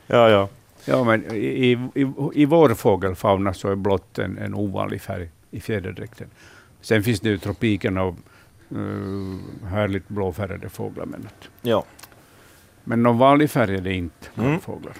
ja, 0.07 0.29
ja. 0.29 0.49
Ja, 0.85 1.03
men 1.03 1.31
i, 1.31 1.71
i, 1.95 2.11
i 2.33 2.45
vår 2.45 2.73
fågelfauna 2.73 3.53
så 3.53 3.71
är 3.71 3.75
blått 3.75 4.19
en, 4.19 4.37
en 4.37 4.55
ovanlig 4.55 5.01
färg 5.01 5.29
i 5.51 5.59
fjäderdräkten. 5.59 6.27
Sen 6.81 7.03
finns 7.03 7.19
det 7.19 7.29
ju 7.29 7.37
tropiken 7.37 7.97
av 7.97 8.17
uh, 8.75 9.37
härligt 9.69 10.07
blåfärgade 10.07 10.69
fåglar. 10.69 11.05
Men, 11.05 11.27
ja. 11.61 11.83
men 12.83 13.03
någon 13.03 13.17
vanlig 13.17 13.49
färg 13.51 13.75
är 13.75 13.81
det 13.81 13.93
inte 13.93 14.27
Mm. 14.37 14.59
fåglar. 14.59 14.93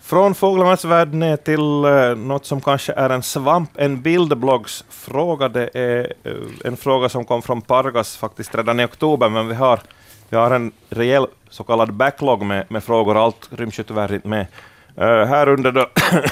Från 0.00 0.34
fåglarnas 0.34 0.84
värld 0.84 1.14
ner 1.14 1.36
till 1.36 1.60
uh, 1.60 2.26
något 2.26 2.46
som 2.46 2.60
kanske 2.60 2.92
är 2.92 3.10
en 3.10 3.22
svamp, 3.22 3.70
en 3.74 4.02
bildbloggsfråga. 4.02 5.48
Det 5.48 5.70
är 5.74 6.12
eh, 6.24 6.34
en 6.64 6.76
fråga 6.76 7.08
som 7.08 7.24
kom 7.24 7.42
från 7.42 7.62
Pargas 7.62 8.16
faktiskt 8.16 8.54
redan 8.54 8.80
i 8.80 8.84
oktober, 8.84 9.28
men 9.28 9.48
vi 9.48 9.54
har, 9.54 9.80
vi 10.30 10.36
har 10.36 10.50
en 10.50 10.72
rejäl 10.90 11.26
så 11.50 11.64
kallad 11.64 11.92
backlog 11.92 12.42
med, 12.42 12.70
med 12.70 12.84
frågor. 12.84 13.24
Allt 13.24 13.48
ryms 13.50 13.78
ju 13.78 13.82
tyvärr 13.82 14.14
inte 14.14 14.28
med. 14.28 14.46
Uh, 14.98 15.24
här 15.24 15.48
under 15.48 15.72
då, 15.72 15.86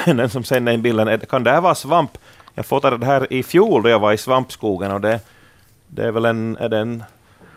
den 0.12 0.30
som 0.30 0.44
sänder 0.44 0.72
in 0.72 0.82
bilden, 0.82 1.08
är- 1.08 1.18
kan 1.18 1.44
det 1.44 1.50
här 1.50 1.60
vara 1.60 1.74
svamp? 1.74 2.18
Jag 2.54 2.66
fotade 2.66 2.96
det 2.98 3.06
här 3.06 3.32
i 3.32 3.42
fjol 3.42 3.82
då 3.82 3.88
jag 3.88 3.98
var 3.98 4.12
i 4.12 4.18
svampskogen 4.18 4.92
och 4.92 5.00
det, 5.00 5.20
det 5.86 6.04
är 6.04 6.10
väl 6.10 6.24
en, 6.24 6.56
är 6.56 6.68
det 6.68 6.78
en 6.78 7.04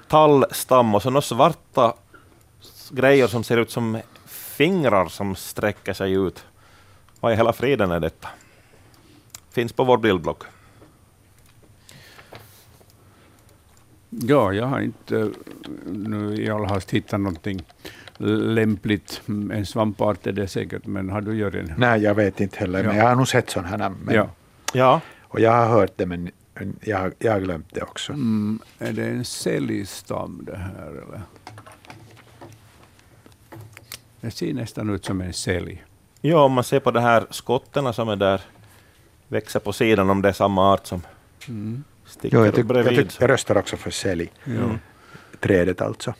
tallstam 0.08 0.96
och 0.96 1.02
så 1.02 1.10
några 1.10 1.22
svarta 1.22 1.94
grejer 2.90 3.28
som 3.28 3.44
ser 3.44 3.58
ut 3.58 3.72
som 3.72 4.02
fingrar 4.28 5.08
som 5.08 5.36
sträcker 5.36 5.94
sig 5.94 6.14
ut. 6.14 6.46
Vad 7.20 7.34
i 7.34 7.36
hela 7.36 7.54
friden 7.54 7.92
är 7.92 8.00
detta? 8.00 8.28
Finns 9.52 9.74
på 9.74 9.84
vår 9.84 9.98
bildblock. 9.98 10.44
Ja, 14.14 14.54
jag 14.54 14.66
har 14.66 14.80
inte 14.82 15.32
nu 15.86 16.36
i 16.36 16.50
all 16.50 16.66
hast 16.66 16.92
hittat 16.92 17.20
någonting 17.20 17.64
lämpligt. 18.18 19.22
En 19.28 19.66
svampart 19.66 20.28
är 20.28 20.32
det 20.32 20.48
säkert, 20.48 20.86
men 20.86 21.10
har 21.10 21.22
du 21.22 21.36
Jörgen? 21.38 21.74
Nej, 21.78 22.02
jag 22.02 22.16
vet 22.16 22.40
inte 22.42 22.58
heller, 22.60 22.84
men 22.84 22.96
Ja. 22.96 23.02
jag 23.02 23.10
har 23.10 23.16
nog 23.16 23.28
sett 23.28 23.50
sådana 23.50 23.68
här. 23.70 23.92
Men, 24.04 24.16
Ja. 24.16 24.30
Ja, 24.74 25.02
Och 25.22 25.40
jag 25.40 25.52
har 25.52 25.68
hört 25.68 25.92
det, 25.96 26.06
men 26.06 26.30
men 26.54 26.76
jag, 26.82 26.98
har- 26.98 27.14
jag 27.20 27.32
har 27.32 27.40
glömt 27.40 27.68
det 27.74 27.82
också. 27.82 28.14
Mm, 28.14 28.60
är 28.80 28.94
det 28.94 29.06
en 29.06 29.26
säljstam 29.26 30.42
det 30.46 30.58
här? 30.58 30.88
Eller? 30.90 31.22
Det 34.22 34.32
ser 34.32 34.54
nästan 34.54 34.90
ut 34.90 35.06
som 35.06 35.22
en 35.22 35.34
sälj. 35.34 35.84
ja, 36.22 36.44
om 36.44 36.52
man 36.54 36.64
ser 36.64 36.80
på 36.80 36.92
de 36.92 37.00
här 37.00 37.26
skotterna 37.30 37.94
som 37.94 38.10
är 38.10 38.16
där, 38.16 38.42
växer 39.28 39.60
på 39.60 39.74
sidan 39.74 40.10
om 40.10 40.22
det 40.22 40.30
är 40.30 40.34
samma 40.34 40.74
art 40.74 40.88
som 40.88 41.02
Mm. 41.48 41.84
Sticker 42.12 42.38
Jo, 42.38 42.46
jag, 42.46 42.54
tyck, 42.56 42.60
jag, 42.60 42.68
bredvid. 42.68 43.10
tyck, 43.10 43.22
jag 43.22 43.30
röstar 43.30 43.58
också 43.58 43.78
för 43.78 43.92
sälj. 43.92 44.32
Ja. 44.44 44.52
Trädet 45.40 45.82
alltså. 45.82 46.14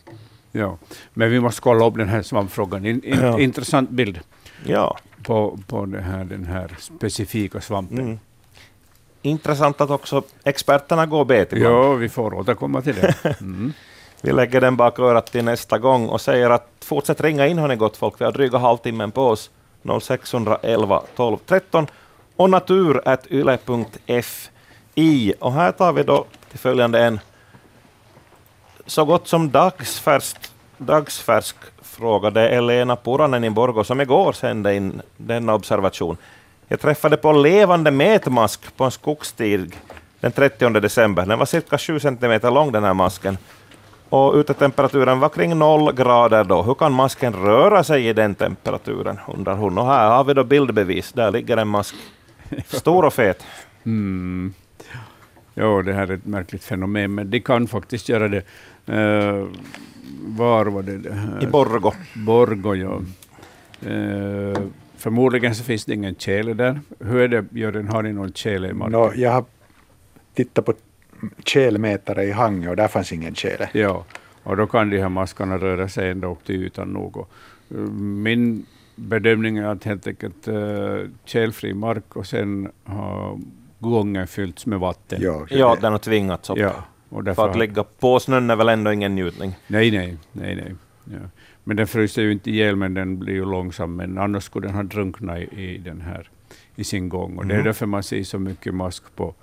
Ja. 0.52 0.78
Men 1.14 1.30
vi 1.32 1.40
måste 1.40 1.62
kolla 1.62 1.86
upp 1.86 1.98
den 1.98 2.10
här 2.10 2.22
svampfrågan. 2.22 2.86
In, 2.86 3.04
in, 3.04 3.20
Ja. 3.22 3.40
Intressant 3.40 3.90
bild 3.90 4.20
Ja. 4.66 4.98
på, 5.24 5.60
på 5.68 5.86
det 5.86 6.02
här, 6.02 6.24
den 6.24 6.46
här 6.46 6.76
specifika 6.80 7.62
svampen. 7.62 8.00
Mm. 8.00 8.20
Intressant 9.22 9.82
att 9.82 9.90
också 9.90 10.24
experterna 10.44 11.06
går 11.06 11.26
bet 11.26 11.54
ibland. 11.54 11.76
Ja, 11.76 11.94
vi 11.94 12.10
får 12.10 12.34
återkomma 12.34 12.82
till 12.82 12.96
det. 12.96 13.16
Mm. 13.42 13.74
Vi 14.24 14.32
lägger 14.32 14.62
den 14.62 14.76
bak 14.76 15.00
örat 15.00 15.32
till 15.32 15.44
nästa 15.44 15.78
gång 15.80 16.08
och 16.10 16.22
säger 16.22 16.50
att 16.50 16.68
fortsätt 16.86 17.22
ringa 17.22 17.48
in 17.48 17.58
hörni 17.58 17.76
gott 17.76 17.98
folk. 17.98 18.22
Vi 18.22 18.26
har 18.26 18.32
dryga 18.32 18.58
halvtimmen 18.58 19.12
på 19.12 19.28
oss. 19.28 19.50
0611 20.02 21.04
12 21.16 21.38
13 21.46 21.88
och 22.36 22.50
natur.yle.fi. 22.50 24.22
I. 24.96 25.34
Och 25.40 25.54
här 25.54 25.72
tar 25.72 25.94
vi 25.94 26.04
då 26.04 26.26
till 26.50 26.60
följande 26.60 27.00
en 27.00 27.20
så 28.86 29.06
gott 29.06 29.28
som 29.28 29.52
dagsfärsk, 29.52 30.38
dagsfärsk 30.78 31.56
fråga. 31.82 32.30
Det 32.30 32.50
är 32.50 32.62
Lena 32.62 32.96
Puranen 32.96 33.44
i 33.44 33.50
Borgå 33.50 33.84
som 33.84 34.02
igår 34.02 34.34
sände 34.34 34.76
in 34.76 35.02
denna 35.18 35.54
observation. 35.54 36.18
Jag 36.68 36.80
träffade 36.80 37.18
på 37.18 37.32
levande 37.32 37.92
metmask 37.92 38.78
på 38.78 38.84
en 38.84 38.92
skogsstig 38.92 39.76
den 40.20 40.32
30 40.32 40.70
december. 40.70 41.26
Den 41.26 41.40
var 41.40 41.46
cirka 41.46 41.78
7 41.78 42.00
centimeter 42.00 42.52
lång 42.52 42.72
den 42.72 42.84
här 42.84 42.94
masken. 42.94 43.38
Och 44.10 44.34
utetemperaturen 44.34 45.20
var 45.20 45.30
kring 45.30 45.60
noll 45.60 45.94
grader 45.94 46.44
då. 46.44 46.62
Hur 46.62 46.74
kan 46.74 46.92
masken 46.92 47.34
röra 47.34 47.84
sig 47.84 48.08
i 48.08 48.14
den 48.14 48.36
temperaturen, 48.36 49.20
undrar 49.28 49.56
hon. 49.56 49.78
Och 49.78 49.86
här 49.86 50.10
har 50.10 50.24
vi 50.24 50.34
då 50.34 50.44
bildbevis. 50.44 51.12
Där 51.12 51.32
ligger 51.32 51.58
en 51.58 51.68
mask. 51.68 51.96
Stor 52.68 53.06
och 53.06 53.14
fet. 53.14 53.44
Mm. 53.86 54.54
Ja, 55.54 55.82
det 55.82 55.94
här 55.94 56.08
är 56.08 56.14
ett 56.14 56.26
märkligt 56.26 56.64
fenomen, 56.64 57.16
men 57.16 57.30
de 57.30 57.40
kan 57.40 57.68
faktiskt 57.68 58.10
göra 58.10 58.28
det. 58.28 58.44
Eh, 58.86 59.48
var 60.26 60.66
var 60.66 60.84
det? 60.84 61.46
I 61.46 61.48
Borgå. 61.48 61.94
Borgå, 62.16 62.76
ja. 62.76 63.02
Eh, 63.90 64.62
förmodligen 64.98 65.56
så 65.56 65.64
finns 65.64 65.86
det 65.86 65.94
ingen 65.94 66.16
tjäle 66.16 66.54
där. 66.54 66.80
Hur 67.00 67.20
är 67.20 67.28
det, 67.28 67.46
Jörgen, 67.52 67.88
har 67.88 68.04
ni 68.04 68.14
någon 68.14 68.34
tjäle 68.34 68.70
i 68.70 68.74
marken? 68.74 68.92
Nå, 68.92 69.14
jag 69.16 69.32
har 69.32 69.46
tittat 70.34 70.66
på 70.66 70.74
tjälmätare 71.46 72.24
i 72.24 72.32
Hangö 72.32 72.70
och 72.70 72.76
där 72.76 72.88
fanns 72.88 73.12
ingen 73.12 73.36
tjäle. 73.36 73.70
Ja, 73.74 74.06
och 74.44 74.58
då 74.58 74.68
kan 74.68 74.90
de 74.90 75.00
här 75.00 75.10
maskarna 75.10 75.58
röra 75.58 75.90
sig 75.90 76.10
ända 76.10 76.28
upp 76.28 76.44
till 76.46 76.64
ytan 76.64 76.88
nog. 76.88 77.18
Och, 77.18 77.30
eh, 77.70 77.78
min 77.78 78.66
bedömning 78.96 79.58
är 79.58 79.66
att 79.66 79.84
helt 79.84 80.08
enkelt 80.08 80.48
uh, 80.48 81.08
tjälfri 81.26 81.74
mark 81.74 82.16
och 82.16 82.28
sen 82.28 82.72
har 82.84 83.40
gången 83.90 84.28
fyllts 84.28 84.66
med 84.66 84.80
vatten. 84.80 85.22
Ja, 85.22 85.46
Ja, 85.50 85.78
den 85.82 85.92
har 85.92 86.00
tvingats 86.00 86.50
upp. 86.50 86.58
Ja, 86.58 86.74
och 87.10 87.24
därför 87.24 87.44
För 87.44 87.50
att 87.50 87.58
ligga 87.58 87.84
på 87.84 88.20
snön 88.20 88.50
är 88.50 88.56
väl 88.56 88.70
ändå 88.70 88.94
ingen 88.94 89.16
njutning. 89.16 89.56
Nej, 89.68 89.92
nej, 89.92 90.18
nej, 90.32 90.56
nej. 90.56 90.76
Ja. 91.06 91.28
Men 91.64 91.78
den 91.78 91.88
fryser 91.88 92.22
ju 92.22 92.32
inte 92.32 92.50
ihjäl, 92.52 92.76
men 92.76 92.94
den 92.94 93.20
blir 93.20 93.34
ju 93.34 93.46
långsam. 93.46 93.96
Men 93.96 94.18
annars 94.18 94.44
skulle 94.44 94.68
den 94.68 94.76
ha 94.76 94.84
drunknat 94.84 95.38
i, 95.40 95.62
i 95.62 95.78
den 95.78 96.02
här 96.02 96.30
i 96.76 96.84
sin 96.84 97.10
gång. 97.10 97.38
Och 97.38 97.46
det 97.46 97.54
är 97.54 97.58
Mhm. 97.58 97.66
därför 97.66 97.86
man 97.86 98.04
ser 98.04 98.24
så 98.24 98.40
mycket 98.40 98.74
mask 98.74 99.04
på 99.16 99.34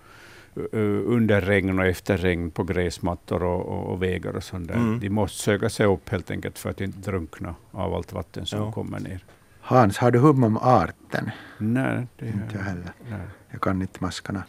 uh, 0.74 1.02
under 1.06 1.40
regn 1.40 1.78
och 1.78 1.86
efter 1.86 2.16
regn 2.18 2.50
på 2.50 2.64
gräsmattor 2.64 3.42
och, 3.42 3.66
och, 3.66 3.92
och 3.92 4.02
vägar 4.02 4.36
och 4.36 4.42
sånt 4.44 4.68
där. 4.68 4.74
Mm. 4.74 5.00
De 5.00 5.10
måste 5.10 5.38
söka 5.42 5.68
sig 5.68 5.86
upp 5.86 6.08
helt 6.08 6.30
enkelt 6.30 6.58
för 6.58 6.70
att 6.70 6.80
inte 6.80 7.10
drunkna 7.10 7.54
av 7.70 7.94
allt 7.94 8.12
vatten 8.12 8.46
som 8.46 8.58
Ja. 8.60 8.72
kommer 8.72 9.00
ner. 9.00 9.24
Hans, 9.60 9.98
har 9.98 10.10
du 10.10 10.18
hum 10.18 10.44
om 10.44 10.56
arten? 10.56 11.30
Nej, 11.58 12.06
det 12.18 12.24
är 12.24 12.32
Inte 12.32 12.44
jag 12.56 12.60
heller. 12.62 12.92
nej. 13.10 13.18
Jag 13.50 13.60
kan 13.60 13.82
inte 13.82 13.98
maskarna. 14.04 14.42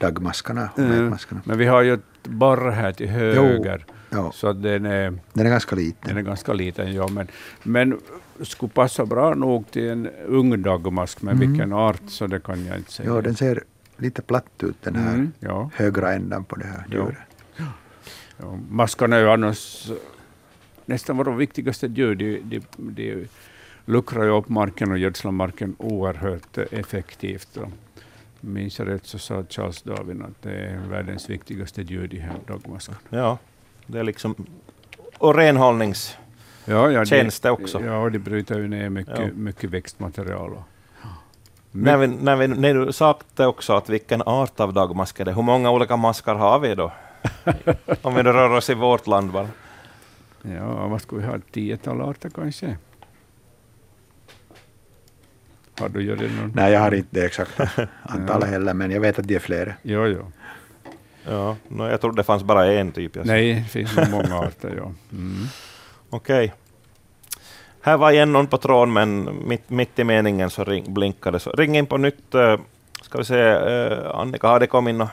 Dagmaskarna 0.00 0.68
och 0.72 0.78
Mm. 0.78 1.02
nätmaskarna. 1.02 1.40
Men 1.44 1.58
vi 1.58 1.66
har 1.66 1.82
ju 1.82 1.94
ett 1.94 2.00
borr 2.22 2.70
här 2.70 2.92
till 2.92 3.08
höger, 3.08 3.84
Ja, 4.10 4.32
så 4.32 4.52
den 4.52 4.86
är, 4.86 5.18
den 5.32 5.46
är 5.46 5.50
ganska 5.50 5.76
liten. 5.76 6.08
den 6.08 6.16
är 6.16 6.22
ganska 6.22 6.52
liten. 6.52 6.92
Ja, 6.94 7.08
men, 7.08 7.26
men 7.62 8.00
skulle 8.42 8.70
passa 8.70 9.06
bra 9.06 9.34
nog 9.34 9.70
till 9.70 9.88
en 9.88 10.08
ung 10.26 10.62
dagmask, 10.62 11.22
men 11.22 11.36
Mm. 11.36 11.50
vilken 11.50 11.72
art 11.72 12.02
så 12.06 12.26
det 12.26 12.40
kan 12.40 12.66
jag 12.66 12.76
inte 12.76 12.92
säga. 12.92 13.08
Ja, 13.14 13.20
den 13.20 13.34
ser 13.36 13.64
lite 13.96 14.22
platt 14.22 14.62
ut 14.62 14.82
den 14.82 14.94
här 14.96 15.14
Mm, 15.14 15.32
ja. 15.40 15.70
högra 15.74 16.12
ändan 16.12 16.44
på 16.44 16.56
det 16.56 16.66
här 16.66 16.84
Ja. 16.90 16.94
djuret. 16.94 17.68
Ja, 18.36 18.58
maskarna 18.70 19.16
är 19.16 19.20
ju 19.20 19.30
annars 19.30 19.90
nästan 20.86 21.16
våra 21.16 21.32
viktigaste 21.36 21.86
djur. 21.86 22.14
De, 22.14 22.40
de, 22.40 22.60
de 22.76 23.28
luckrar 23.88 24.24
ju 24.24 24.30
upp 24.30 24.48
marken 24.48 24.90
och 24.90 24.98
gödslar 24.98 25.32
marken 25.32 25.76
oerhört 25.78 26.58
effektivt. 26.58 27.56
Och 27.56 27.68
minns 28.40 28.78
jag 28.78 28.88
rätt 28.88 29.06
så 29.06 29.18
sa 29.18 29.44
Charles 29.50 29.82
Darwin 29.82 30.22
att 30.22 30.42
det 30.42 30.52
är 30.52 30.78
världens 30.78 31.30
viktigaste 31.30 31.82
djur, 31.82 32.08
de 32.08 32.18
här 32.18 32.36
dagmaskarna. 32.46 32.98
Ja, 33.10 33.38
det 33.86 33.98
är 33.98 34.02
liksom... 34.02 34.34
Och 35.18 35.34
renhållnings... 35.34 36.16
Ja, 36.64 36.90
ja, 36.90 37.04
det 37.42 37.50
också? 37.50 37.80
Ja, 37.84 37.98
och 37.98 38.12
de 38.12 38.18
bryter 38.18 38.58
ju 38.58 38.68
ner 38.68 38.88
mycket, 38.88 39.18
Ja. 39.18 39.26
mycket 39.34 39.70
växtmaterial. 39.70 40.52
Och, 40.52 40.62
När, 41.70 41.96
vi, 41.96 42.06
när, 42.06 42.36
vi, 42.36 42.48
när 42.48 42.74
du 42.74 42.92
sagt 42.92 43.40
också 43.40 43.72
att 43.72 43.88
vilken 43.88 44.22
art 44.22 44.60
av 44.60 44.72
dagmask 44.72 45.20
är 45.20 45.24
det, 45.24 45.32
hur 45.32 45.42
många 45.42 45.70
olika 45.70 45.96
maskar 45.96 46.34
har 46.34 46.58
vi 46.58 46.74
då? 46.74 46.92
Om 48.02 48.14
vi 48.14 48.22
rör 48.22 48.50
oss 48.50 48.70
i 48.70 48.74
vårt 48.74 49.06
land 49.06 49.32
bara. 49.32 49.48
ja, 50.42 50.86
vad 50.88 51.02
skulle 51.02 51.20
vi 51.20 51.26
ha? 51.26 51.36
Ett 51.36 51.52
tiotal 51.52 52.00
arter 52.00 52.30
kanske? 52.30 52.76
Har 55.80 55.88
du 55.88 56.00
gjort 56.02 56.18
någon? 56.20 56.52
Nej, 56.54 56.72
jag 56.72 56.80
har 56.80 56.94
inte 56.94 57.08
det 57.10 57.24
exakta 57.26 57.68
antalet 58.02 58.48
heller, 58.48 58.74
men 58.74 58.90
jag 58.90 59.00
vet 59.00 59.18
att 59.18 59.28
de 59.28 59.34
är 59.34 59.38
flera. 59.38 59.72
Jo, 59.82 60.06
jo. 60.06 60.32
Ja, 61.28 61.56
no, 61.68 61.88
jag 61.90 62.00
trodde 62.00 62.16
det 62.16 62.24
fanns 62.24 62.42
bara 62.42 62.66
en 62.72 62.92
typ. 62.92 63.16
Jag. 63.16 63.26
Nej, 63.26 63.54
det 63.54 63.64
finns 63.70 63.96
nog 63.96 64.10
många 64.10 64.38
arter. 64.38 64.74
Ja. 64.76 64.92
Mm. 65.12 65.46
Okej. 66.10 66.54
Här 67.80 67.96
var 67.96 68.10
igen 68.10 68.32
någon 68.32 68.46
på 68.46 68.58
tråden, 68.58 68.92
men 68.92 69.38
mitt, 69.48 69.70
mitt 69.70 69.98
i 69.98 70.04
meningen 70.04 70.50
så 70.50 70.64
ring, 70.64 70.94
blinkade 70.94 71.38
så. 71.40 71.50
Ring 71.50 71.76
in 71.78 71.86
på 71.86 71.96
nytt. 71.96 72.34
eh, 72.34 72.56
ska 73.02 73.18
vi 73.18 73.24
se, 73.24 73.40
eh, 73.40 74.10
Annika, 74.14 74.48
har 74.48 74.60
det 74.60 74.66
kommit 74.66 74.94
några 74.94 75.10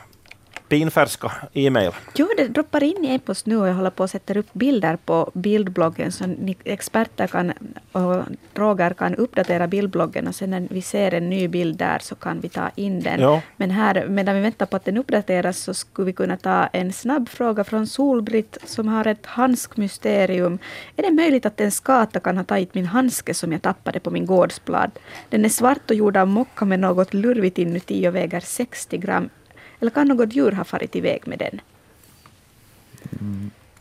pinfärska 0.68 1.32
e-mail? 1.52 1.90
Jo, 2.14 2.28
det 2.36 2.48
droppar 2.48 2.82
in 2.82 3.04
i 3.04 3.14
e-post 3.14 3.46
nu 3.46 3.56
och 3.56 3.68
jag 3.68 3.74
håller 3.74 3.90
på 3.90 4.04
att 4.04 4.10
sätta 4.10 4.38
upp 4.38 4.52
bilder 4.52 4.96
på 4.96 5.30
bildbloggen 5.34 6.12
så 6.12 6.26
ni 6.26 6.56
experter 6.64 7.26
kan, 7.26 7.52
och 7.92 8.24
Roger 8.54 8.94
kan 8.94 9.14
uppdatera 9.14 9.66
bildbloggen 9.66 10.28
och 10.28 10.34
sen 10.34 10.50
när 10.50 10.66
vi 10.70 10.82
ser 10.82 11.14
en 11.14 11.30
ny 11.30 11.48
bild 11.48 11.76
där 11.76 11.98
så 11.98 12.14
kan 12.14 12.40
vi 12.40 12.48
ta 12.48 12.70
in 12.74 13.00
den. 13.00 13.20
Ja. 13.20 13.42
Men 13.56 13.70
här, 13.70 14.06
medan 14.08 14.34
vi 14.34 14.40
väntar 14.40 14.66
på 14.66 14.76
att 14.76 14.84
den 14.84 14.96
uppdateras 14.96 15.58
så 15.58 15.74
skulle 15.74 16.06
vi 16.06 16.12
kunna 16.12 16.36
ta 16.36 16.66
en 16.66 16.92
snabb 16.92 17.28
fråga 17.28 17.64
från 17.64 17.86
Solbritt 17.86 18.58
som 18.64 18.88
har 18.88 19.06
ett 19.06 19.26
handskmysterium. 19.26 20.58
Är 20.96 21.02
det 21.02 21.10
möjligt 21.10 21.46
att 21.46 21.60
en 21.60 21.72
skata 21.72 22.20
kan 22.20 22.36
ha 22.36 22.44
tagit 22.44 22.74
min 22.74 22.86
handske 22.86 23.34
som 23.34 23.52
jag 23.52 23.62
tappade 23.62 24.00
på 24.00 24.10
min 24.10 24.26
gårdsblad? 24.26 24.90
Den 25.28 25.44
är 25.44 25.48
svart 25.48 25.90
och 25.90 25.96
gjord 25.96 26.16
av 26.16 26.28
mocka 26.28 26.64
med 26.64 26.80
något 26.80 27.14
lurvigt 27.14 27.58
inuti 27.58 28.08
och 28.08 28.14
väger 28.14 28.40
60 28.40 28.98
gram. 28.98 29.28
Eller 29.80 29.90
kan 29.90 30.08
något 30.08 30.32
djur 30.32 30.52
ha 30.52 30.64
farit 30.64 30.96
iväg 30.96 31.26
med 31.26 31.38
den? 31.38 31.60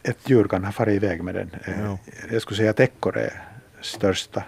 Ett 0.03 0.29
djur 0.29 0.47
kan 0.47 0.63
ha 0.63 0.71
farit 0.71 0.95
iväg 1.03 1.23
med 1.23 1.35
den. 1.35 1.49
Ja. 1.65 1.97
Jag 2.31 2.41
skulle 2.41 2.57
säga 2.57 2.69
att 2.69 2.79
ekorre 2.79 3.21
är 3.21 3.43
största 3.81 4.43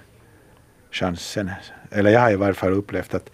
chansen. 0.91 1.51
Eller 1.91 2.12
jag 2.12 2.19
har 2.19 2.31
i 2.31 2.36
varje 2.36 2.53
fall 2.53 2.73
upplevt 2.73 3.13
att, 3.13 3.29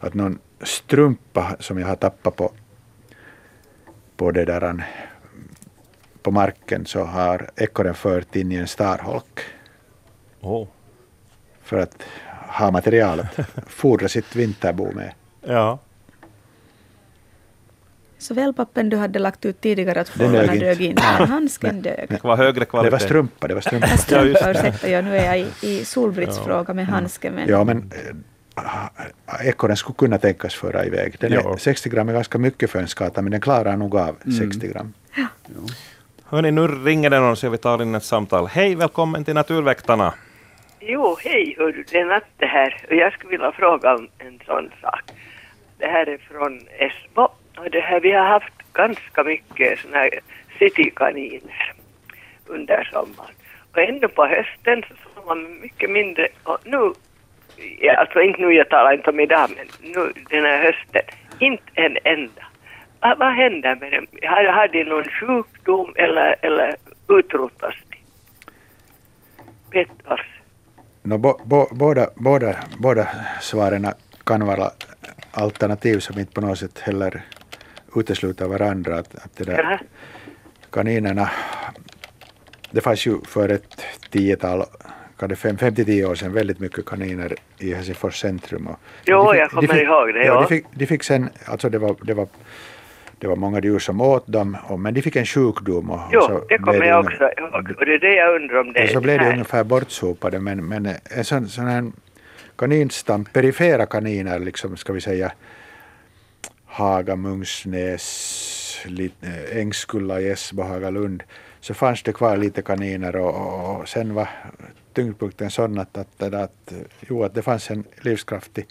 att 0.00 0.14
någon 0.14 0.38
strumpa 0.62 1.56
som 1.60 1.78
jag 1.78 1.86
har 1.86 1.96
tappat 1.96 2.36
på, 2.36 2.52
på 4.16 4.30
det 4.30 4.44
där 4.44 4.84
på 6.22 6.30
marken 6.30 6.86
så 6.86 7.04
har 7.04 7.50
ekorren 7.56 7.94
fört 7.94 8.36
in 8.36 8.52
i 8.52 8.54
en 8.54 8.66
starholk 8.66 9.40
Oh. 10.40 10.66
för 11.62 11.78
att 11.78 12.02
ha 12.48 12.70
material 12.70 13.20
att 13.20 13.48
fodra 13.66 14.08
sitt 14.08 14.36
vinterbo 14.36 14.92
med. 14.92 15.12
Ja. 15.40 15.78
Så 18.24 18.34
wellpappen 18.34 18.88
du 18.90 18.96
hade 18.96 19.18
lagt 19.18 19.44
ut 19.44 19.60
tidigare 19.60 20.00
att 20.00 20.08
fåglarna 20.08 20.46
dög 20.46 20.60
dög 20.60 20.70
inte. 20.80 20.84
inte, 20.84 21.02
men 21.18 21.28
handsken 21.28 21.82
dög. 21.82 22.06
Det 22.08 22.24
var 22.24 22.36
högre 22.36 22.60
Det 22.60 22.66
kvalitet. 22.66 22.90
var 22.92 22.98
strumpa, 22.98 23.48
det 23.48 23.54
var 23.54 23.60
strumpa. 23.60 23.86
Jag 24.10 24.26
Ja, 24.26 24.40
det. 24.46 24.50
ursäkta, 24.50 24.88
jag, 24.90 25.04
nu 25.04 25.16
är 25.16 25.24
jag 25.24 25.38
i, 25.38 25.46
i 25.62 25.84
Solbritts 25.84 26.36
Ja. 26.38 26.44
fråga 26.44 26.74
med 26.74 26.86
handsken. 26.86 27.34
Men 27.34 27.48
Ja, 27.48 27.64
men 27.64 27.90
äh, 28.56 29.48
ekorren 29.48 29.76
skulle 29.76 29.94
kunna 29.96 30.18
tänkas 30.18 30.54
föra 30.54 30.84
iväg. 30.84 31.16
Den 31.20 31.32
Ja. 31.32 31.52
är, 31.54 31.56
60 31.56 31.88
gram 31.88 32.08
är 32.08 32.12
ganska 32.12 32.38
mycket 32.38 32.70
för 32.70 32.78
en 32.78 32.88
skata, 32.88 33.22
men 33.22 33.30
den 33.32 33.40
klarar 33.40 33.76
nog 33.76 33.96
av 33.96 34.16
Mm. 34.26 34.38
60 34.38 34.68
gram. 34.68 34.92
Hörni, 36.24 36.50
nu 36.50 36.66
ringer 36.68 37.10
det 37.10 37.20
någon 37.20 37.36
så 37.36 37.48
vi 37.48 37.58
tar 37.58 37.82
in 37.82 37.94
ett 37.94 38.04
samtal. 38.04 38.46
Hej, 38.46 38.74
välkommen 38.74 39.24
till 39.24 39.34
Naturväktarna. 39.34 40.14
Jo, 40.80 41.16
hej, 41.20 41.54
hördu, 41.58 41.84
det 41.90 41.98
är 41.98 42.04
Natte 42.04 42.46
här 42.46 42.86
jag 42.90 43.12
skulle 43.12 43.30
vilja 43.30 43.52
fråga 43.52 43.94
om 43.94 44.08
en 44.18 44.40
sån 44.46 44.70
sak. 44.82 45.02
Det 45.78 45.86
här 45.86 46.06
är 46.08 46.18
från 46.18 46.60
Esbo 46.78 47.28
och 47.56 47.70
det 47.70 47.80
här, 47.80 48.00
vi 48.00 48.12
har 48.12 48.24
haft 48.24 48.72
ganska 48.72 49.24
mycket 49.24 49.78
såna 49.78 49.96
här 49.96 50.10
citykaniner 50.58 51.72
under 52.46 52.84
sommaren. 52.92 53.34
Och 53.72 53.78
ännu 53.78 54.08
på 54.08 54.26
hösten 54.26 54.82
så 54.88 54.94
såg 55.14 55.26
man 55.26 55.60
mycket 55.60 55.90
mindre 55.90 56.28
och 56.42 56.58
nu, 56.64 56.92
ja, 57.78 57.96
alltså 57.96 58.20
inte 58.20 58.40
nu, 58.40 58.52
jag 58.52 58.68
talar 58.68 58.92
inte 58.92 59.10
om 59.10 59.20
idag, 59.20 59.50
men 59.56 59.92
nu 59.92 60.12
den 60.30 60.44
här 60.44 60.62
hösten, 60.62 61.02
inte 61.38 61.70
en 61.74 61.98
enda. 62.04 62.42
Vad, 63.00 63.18
vad 63.18 63.32
händer 63.32 63.76
med 63.76 63.92
dem? 63.92 64.06
Har, 64.22 64.44
har 64.44 64.68
de 64.68 64.84
någon 64.84 65.04
sjukdom 65.04 65.92
eller, 65.96 66.36
eller 66.42 66.76
utrotas 67.08 67.74
de? 67.90 67.96
Pettars. 69.70 70.26
No, 71.02 71.18
bo, 71.18 71.38
bo, 71.44 71.66
båda, 71.70 72.10
båda, 72.16 72.56
båda 72.78 73.08
svaren 73.40 73.86
kan 74.24 74.46
vara 74.46 74.70
alternativ 75.32 75.98
som 75.98 76.18
inte 76.18 76.32
på 76.32 76.40
något 76.40 76.58
sätt 76.58 76.78
heller 76.78 77.22
utesluter 77.96 78.46
varandra. 78.48 78.98
Att, 78.98 79.14
att 79.14 79.36
det 79.36 79.44
där, 79.44 79.80
kaninerna, 80.70 81.30
det 82.70 82.80
fanns 82.80 83.06
ju 83.06 83.20
för 83.24 83.48
ett 83.48 83.84
tiotal, 84.10 84.64
fem 85.36 85.56
till 85.56 85.84
tio 85.84 86.06
år 86.06 86.14
sedan 86.14 86.32
väldigt 86.32 86.58
mycket 86.60 86.86
kaniner 86.86 87.34
i 87.58 87.74
Helsingfors 87.74 88.20
centrum. 88.20 88.66
Och 88.66 88.78
Jo, 89.04 89.16
de 89.24 89.32
fick- 89.32 89.40
jag 89.40 89.50
kommer 89.50 89.68
de 89.68 89.74
fick, 89.74 89.82
ihåg 89.82 90.14
det, 90.14 90.18
Ja, 90.20 90.24
ja. 90.26 90.40
de, 90.40 90.46
fick, 90.46 90.64
de 90.74 90.86
fick 90.86 91.02
sen, 91.02 91.28
alltså 91.46 91.68
det 91.70 91.78
var, 91.78 91.96
det 92.02 92.14
var 92.14 92.28
det 93.18 93.28
var 93.28 93.36
många 93.36 93.60
djur 93.60 93.78
som 93.78 94.00
åt 94.00 94.26
dem, 94.26 94.56
och, 94.68 94.80
men 94.80 94.94
de 94.94 95.02
fick 95.02 95.16
en 95.16 95.26
sjukdom. 95.26 95.90
Och, 95.90 96.00
Jo, 96.12 96.18
och 96.20 96.24
så 96.26 96.44
det 96.48 96.58
kommer 96.58 96.84
jag 96.84 97.04
också 97.04 97.30
ihåg. 97.38 97.70
Och 97.78 97.86
det 97.86 97.94
är 97.94 97.98
det 97.98 98.14
jag 98.14 98.34
undrar 98.36 98.60
om 98.60 98.72
det 98.72 98.84
och 98.84 98.88
så 98.90 99.00
blev 99.00 99.18
det 99.18 99.24
här. 99.24 99.32
ungefär 99.32 99.64
bortsopade, 99.64 100.40
men, 100.40 100.68
men 100.68 100.88
en 101.16 101.24
sån, 101.24 101.48
sån 101.48 101.66
här 101.66 101.92
kaninstam, 102.56 103.24
perifera 103.24 103.86
kaniner, 103.86 104.38
liksom 104.38 104.76
ska 104.76 104.92
vi 104.92 105.00
säga 105.00 105.32
Haga, 106.74 107.16
Mungsnäs, 107.16 108.86
eh, 109.20 109.58
Ängskulla, 109.58 110.20
Gässbo, 110.20 110.62
Hagalund, 110.62 111.22
så 111.60 111.74
fanns 111.74 112.02
det 112.02 112.12
kvar 112.12 112.36
lite 112.36 112.62
kaniner 112.62 113.16
och, 113.16 113.34
och, 113.34 113.80
och 113.80 113.88
sen 113.88 114.14
var 114.14 114.28
tyngdpunkten 114.92 115.50
sån 115.50 115.78
att, 115.78 115.98
att, 115.98 116.22
att, 116.22 116.34
att, 116.34 116.72
jo, 117.00 117.24
att 117.24 117.34
det 117.34 117.42
fanns 117.42 117.70
en 117.70 117.84
livskraftig 118.00 118.66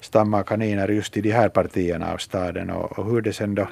stam 0.00 0.34
av 0.34 0.42
kaniner 0.42 0.88
just 0.88 1.16
i 1.16 1.20
de 1.20 1.32
här 1.32 1.48
partierna 1.48 2.12
av 2.12 2.18
staden. 2.18 2.70
Och, 2.70 2.98
och 2.98 3.04
hur 3.10 3.20
det 3.20 3.32
sen 3.32 3.54
då 3.54 3.68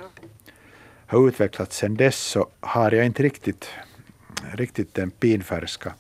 har 1.07 1.29
utvecklats 1.29 1.77
sen 1.77 1.97
dess 1.97 2.17
så 2.17 2.49
har 2.61 2.93
jag 2.93 3.07
inte 3.07 3.23
riktigt, 3.23 3.71
riktigt 4.53 4.95
den 4.95 5.11
pinfärska 5.11 5.93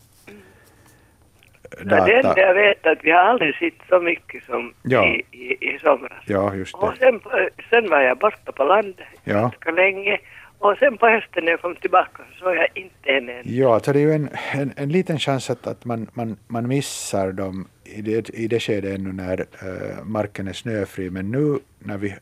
det 1.84 1.96
enda 1.96 2.22
data. 2.22 2.40
jag 2.40 2.54
vet 2.54 2.86
att 2.86 2.98
vi 3.02 3.10
har 3.10 3.18
aldrig 3.20 3.54
sett 3.56 3.74
så 3.88 4.00
mycket 4.00 4.44
som 4.44 4.72
Ja. 4.82 5.06
i, 5.06 5.22
i, 5.30 5.68
i 5.74 5.78
somras. 5.82 6.22
Ja, 6.26 6.54
just 6.54 6.74
Och 6.74 6.92
det. 6.92 6.98
sen, 6.98 7.20
på- 7.20 7.48
sen 7.70 7.90
var 7.90 8.00
jag 8.00 8.18
borta 8.18 8.52
på 8.52 8.64
landet 8.64 9.06
Ja. 9.24 9.40
ganska 9.40 9.70
länge. 9.70 10.18
Och 10.60 10.76
sen 10.78 10.96
på 10.98 11.06
hösten 11.08 11.44
när 11.44 11.50
jag 11.50 11.60
kom 11.60 11.74
tillbaka 11.76 12.22
så 12.32 12.38
såg 12.44 12.56
jag 12.56 12.68
inte 12.74 13.10
en 13.10 13.28
enda. 13.28 13.42
Ja, 13.44 13.74
alltså 13.74 13.92
det 13.92 13.98
är 13.98 14.02
ju 14.02 14.12
en, 14.12 14.28
en, 14.52 14.72
en 14.76 14.88
liten 14.88 15.18
chans 15.18 15.50
att, 15.50 15.66
att 15.66 15.84
man, 15.84 16.06
man, 16.14 16.36
man 16.48 16.68
missar 16.68 17.32
dem 17.32 17.68
i 17.84 18.02
det, 18.02 18.30
i 18.30 18.48
det 18.48 18.60
skede 18.60 18.94
ännu 18.94 19.12
när 19.12 19.40
eh, 19.40 20.04
marken 20.04 20.48
är 20.48 20.52
snöfri. 20.52 21.10
Men 21.10 21.30
nu 21.30 21.58
när 21.78 21.98
vi 21.98 22.14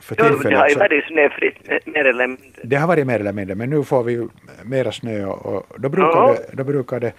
för 0.00 0.16
Jo, 0.18 0.24
det 0.50 0.56
har 0.56 0.68
ju 0.68 0.74
varit 0.74 1.04
snöfritt 1.04 1.54
eh, 1.68 1.78
mer 1.84 2.04
eller 2.04 2.26
mindre. 2.26 2.60
det 2.62 2.76
har 2.76 2.88
varit 2.88 3.06
mer 3.06 3.20
eller 3.20 3.32
mindre, 3.32 3.54
men 3.54 3.70
nu 3.70 3.84
får 3.84 4.02
vi 4.04 4.12
ju 4.12 4.28
mera 4.64 4.92
snö 4.92 5.24
och, 5.24 5.46
och 5.56 5.80
då, 5.80 5.88
brukar 5.88 6.08
Ja. 6.08 6.36
det, 6.50 6.56
då 6.56 6.64
brukar 6.64 7.00
det 7.00 7.12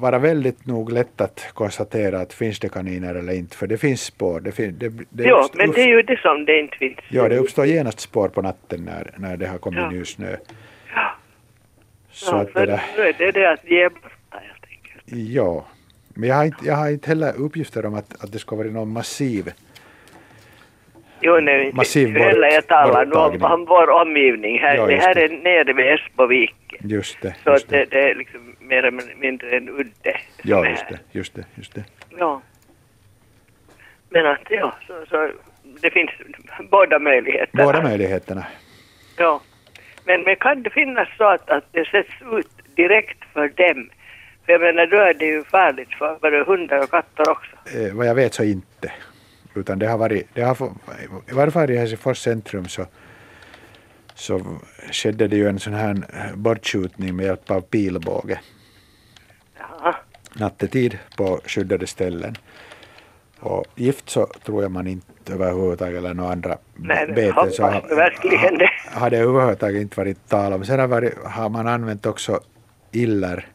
vara 0.00 0.18
väldigt 0.18 0.66
nog 0.66 0.92
lätt 0.92 1.20
att 1.20 1.46
konstatera 1.54 2.20
att 2.20 2.32
finns 2.32 2.58
det 2.60 2.68
kaniner 2.68 3.14
eller 3.14 3.32
inte, 3.32 3.56
för 3.56 3.66
det 3.66 3.78
finns 3.78 4.00
spår. 4.02 4.40
Det 4.40 4.52
fin, 4.52 4.74
det, 4.78 4.88
det 5.10 5.30
uppst- 5.32 5.54
men 5.54 5.70
det 5.70 5.82
är 5.82 5.88
ju 5.88 6.02
det 6.02 6.20
som 6.20 6.44
det 6.44 6.60
inte 6.60 6.76
finns. 6.76 6.98
Ja, 7.08 7.28
det 7.28 7.38
uppstår 7.38 7.66
genast 7.66 8.00
spår 8.00 8.28
på 8.28 8.42
natten 8.42 8.80
när, 8.84 9.10
när 9.16 9.36
det 9.36 9.46
har 9.46 9.58
kommit 9.58 9.80
Ja. 9.80 9.90
ny 9.90 10.04
snö. 10.04 10.36
Ja, 10.94 11.16
Så 12.10 12.34
ja, 12.34 12.40
att 12.40 12.54
det 12.54 12.66
där, 12.66 12.82
nu 12.96 13.02
är 13.02 13.12
det 13.18 13.30
det 13.32 13.52
att 13.52 13.64
är 13.64 13.88
borta 13.88 14.08
helt 14.32 14.64
enkelt. 14.70 15.28
Ja, 15.32 15.66
men 16.14 16.28
jag 16.28 16.36
har 16.36 16.44
inte, 16.44 16.66
jag 16.66 16.74
har 16.74 16.90
inte 16.90 17.08
heller 17.08 17.32
uppgifter 17.36 17.86
om 17.86 17.94
att, 17.94 18.24
att 18.24 18.32
det 18.32 18.38
ska 18.38 18.56
vara 18.56 18.68
någon 18.68 18.92
massiv 18.92 19.52
Jo, 21.20 21.40
nej, 21.40 21.72
Massiv 21.74 22.14
det- 22.14 22.20
heller 22.20 22.48
jag 22.48 22.66
talar 22.66 23.06
nu 23.06 23.12
om, 23.12 23.52
om 23.52 23.64
vår 23.64 23.90
omgivning 23.90 24.58
här. 24.58 24.76
Ja, 24.76 24.86
det 24.86 24.96
här 24.96 25.14
det. 25.14 25.24
är 25.24 25.28
nere 25.28 25.72
vid 25.72 25.86
Esboviken. 25.86 26.88
Just 26.90 27.20
det. 27.22 27.34
Så 27.44 27.50
Just 27.50 27.64
att 27.64 27.70
det. 27.70 27.76
det, 27.78 27.84
det 27.90 28.10
är 28.10 28.14
liksom 28.14 28.56
mer 28.60 28.76
eller 28.84 29.02
mindre 29.20 29.56
en 29.56 29.68
udde. 29.68 30.16
Ja, 30.42 30.66
just 30.68 30.88
det. 30.88 30.98
Just 31.12 31.34
det, 31.34 31.44
just 31.54 31.74
det. 31.74 31.84
Ja. 32.18 32.42
Men 34.10 34.26
att 34.26 34.40
ja, 34.50 34.74
så, 34.86 35.04
så 35.10 35.30
det 35.80 35.90
finns 35.90 36.10
båda 36.70 36.98
möjligheterna. 36.98 37.64
Båda 37.64 37.82
möjligheterna. 37.82 38.46
Ja. 39.18 39.40
Men, 40.04 40.22
men 40.22 40.36
kan 40.36 40.62
det 40.62 40.70
finnas 40.70 41.08
så 41.18 41.24
att, 41.24 41.50
att 41.50 41.64
det 41.72 41.84
sätts 41.88 42.12
ut 42.32 42.48
direkt 42.76 43.24
för 43.32 43.48
dem? 43.48 43.90
För 44.44 44.52
jag 44.52 44.60
menar, 44.60 44.86
då 44.86 44.96
är 44.96 45.14
det 45.14 45.24
ju 45.26 45.44
farligt 45.44 45.94
för 45.98 46.18
både 46.22 46.44
hundar 46.44 46.82
och 46.82 46.90
katter 46.90 47.30
också. 47.30 47.56
Eh, 47.78 47.94
vad 47.94 48.06
jag 48.06 48.14
vet 48.14 48.34
så 48.34 48.44
inte. 48.44 48.92
Utan 49.56 49.78
det 49.78 49.86
har 49.86 49.98
varit, 49.98 50.26
det 50.34 50.42
har, 50.42 50.56
i 51.30 51.32
varje 51.32 51.50
fall 51.50 51.70
i 51.70 51.76
Helsingfors 51.76 52.18
centrum 52.18 52.68
så, 52.68 52.86
så 54.14 54.58
skedde 54.92 55.28
det 55.28 55.36
ju 55.36 55.48
en 55.48 55.58
sån 55.58 55.74
här 55.74 55.96
bortskjutning 56.34 57.16
med 57.16 57.26
hjälp 57.26 57.50
av 57.50 57.60
pilbåge 57.60 58.40
nattetid 60.38 60.98
på 61.16 61.40
skyddade 61.44 61.86
ställen. 61.86 62.34
Och 63.40 63.64
gift 63.74 64.10
så 64.10 64.26
tror 64.44 64.62
jag 64.62 64.70
man 64.70 64.86
inte 64.86 65.32
överhuvudtaget 65.32 65.98
eller 65.98 66.14
några 66.14 66.32
andra 66.32 66.58
Nej, 66.74 67.06
beten 67.06 67.52
så 67.52 67.62
har, 67.62 67.96
verkligen 67.96 68.58
det. 68.58 68.70
har 68.92 69.10
det 69.10 69.18
överhuvudtaget 69.18 69.82
inte 69.82 70.00
varit 70.00 70.28
tal 70.28 70.52
om. 70.52 70.64
Sen 70.64 70.80
har, 70.80 70.86
varit, 70.86 71.14
har 71.24 71.48
man 71.48 71.66
använt 71.66 72.06
också 72.06 72.40
iller, 72.92 73.46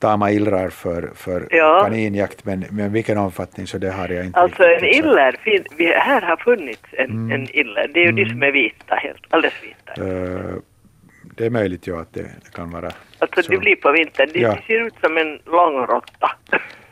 tama 0.00 0.30
illrar 0.30 0.68
för, 0.70 1.10
för 1.14 1.46
Ja. 1.50 1.80
kaninjakt 1.84 2.44
men, 2.44 2.64
men 2.70 2.92
vilken 2.92 3.18
omfattning 3.18 3.66
så 3.66 3.78
det 3.78 3.90
har 3.90 4.08
jag 4.08 4.26
inte 4.26 4.40
Alltså 4.40 4.62
en 4.64 4.84
iller, 4.84 5.36
fin, 5.44 5.64
vi, 5.76 5.86
här 5.92 6.20
har 6.22 6.36
funnits 6.36 6.82
en, 6.92 7.10
Mm. 7.10 7.32
en 7.32 7.56
iller. 7.56 7.90
Det 7.94 8.00
är 8.00 8.06
ju 8.06 8.12
de 8.12 8.30
som 8.30 8.42
är 8.42 8.52
vita, 8.52 8.94
helt, 8.94 9.22
alldeles 9.30 9.54
vita. 9.62 10.02
Eh, 10.06 10.54
det 11.36 11.46
är 11.46 11.50
möjligt 11.50 11.86
ja 11.86 12.00
att 12.00 12.14
det, 12.14 12.22
det 12.22 12.52
kan 12.54 12.70
vara 12.70 12.90
Alltså 13.18 13.42
så. 13.42 13.52
det 13.52 13.58
blir 13.58 13.76
på 13.76 13.92
vintern, 13.92 14.28
de, 14.32 14.40
Ja. 14.40 14.58
ser 14.66 14.86
ut 14.86 14.94
som 15.00 15.16
en 15.18 15.38
lång 15.46 15.74
råtta. 15.86 16.30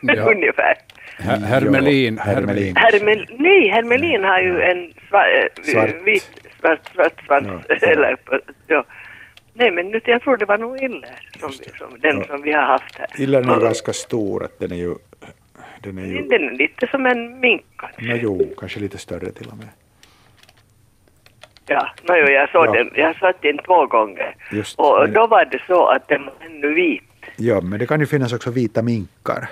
Ja. 0.00 0.30
Ungefär. 0.34 0.74
Her- 1.18 1.46
Hermelin. 1.46 2.18
Hermelin. 2.18 2.76
Hermel, 2.76 3.26
nej, 3.38 3.68
hermelin 3.68 4.24
har 4.24 4.40
ju 4.40 4.60
en 4.62 4.92
sva, 5.08 5.24
eh, 5.30 5.46
Svart. 5.62 5.94
vit, 6.04 6.30
svart, 6.60 6.80
svart 6.94 7.24
svans. 7.26 7.46
Ja, 7.68 7.76
svart. 7.78 7.82
eller, 7.96 8.16
ja. 8.66 8.84
Nej, 9.58 9.70
men 9.70 9.88
nu, 9.88 10.00
jag 10.04 10.22
tror 10.22 10.36
det 10.36 10.44
var 10.44 10.58
nog 10.58 10.82
iller, 10.82 11.20
som, 11.40 11.52
som, 11.52 12.00
den 12.00 12.18
Ja. 12.18 12.24
som 12.26 12.42
vi 12.42 12.52
har 12.52 12.62
haft 12.62 12.98
här. 12.98 13.06
Illern 13.18 13.48
är 13.48 13.56
Och- 13.56 13.62
ganska 13.62 13.92
stor, 13.92 14.44
att 14.44 14.58
den 14.58 14.72
är 14.72 14.76
ju, 14.76 14.94
den 15.82 15.98
är 15.98 16.04
ju 16.06 16.22
Den 16.28 16.44
är 16.48 16.50
lite 16.52 16.86
som 16.86 17.06
en 17.06 17.40
mink 17.40 17.62
kanske. 17.76 18.02
no, 18.02 18.16
jo, 18.22 18.54
kanske 18.58 18.80
lite 18.80 18.98
större 18.98 19.32
till 19.32 19.48
och 19.48 19.56
med. 19.58 19.68
Ja, 21.66 21.88
no, 22.08 22.14
jo, 22.16 22.26
jag 22.28 22.50
såg 22.50 22.66
Ja. 22.66 22.72
den, 22.72 22.90
jag 22.94 23.16
sett 23.16 23.42
den 23.42 23.58
två 23.58 23.86
gånger. 23.86 24.34
Just, 24.52 24.78
Och 24.78 24.98
men- 25.00 25.12
då 25.12 25.26
var 25.26 25.44
det 25.44 25.62
så 25.66 25.86
att 25.86 26.08
den 26.08 26.24
var 26.24 26.32
ännu 26.46 26.74
vit. 26.74 27.02
Ja, 27.36 27.60
men 27.60 27.78
det 27.78 27.86
kan 27.86 28.00
ju 28.00 28.06
finnas 28.06 28.32
också 28.32 28.50
vita 28.50 28.82
minkar. 28.82 29.48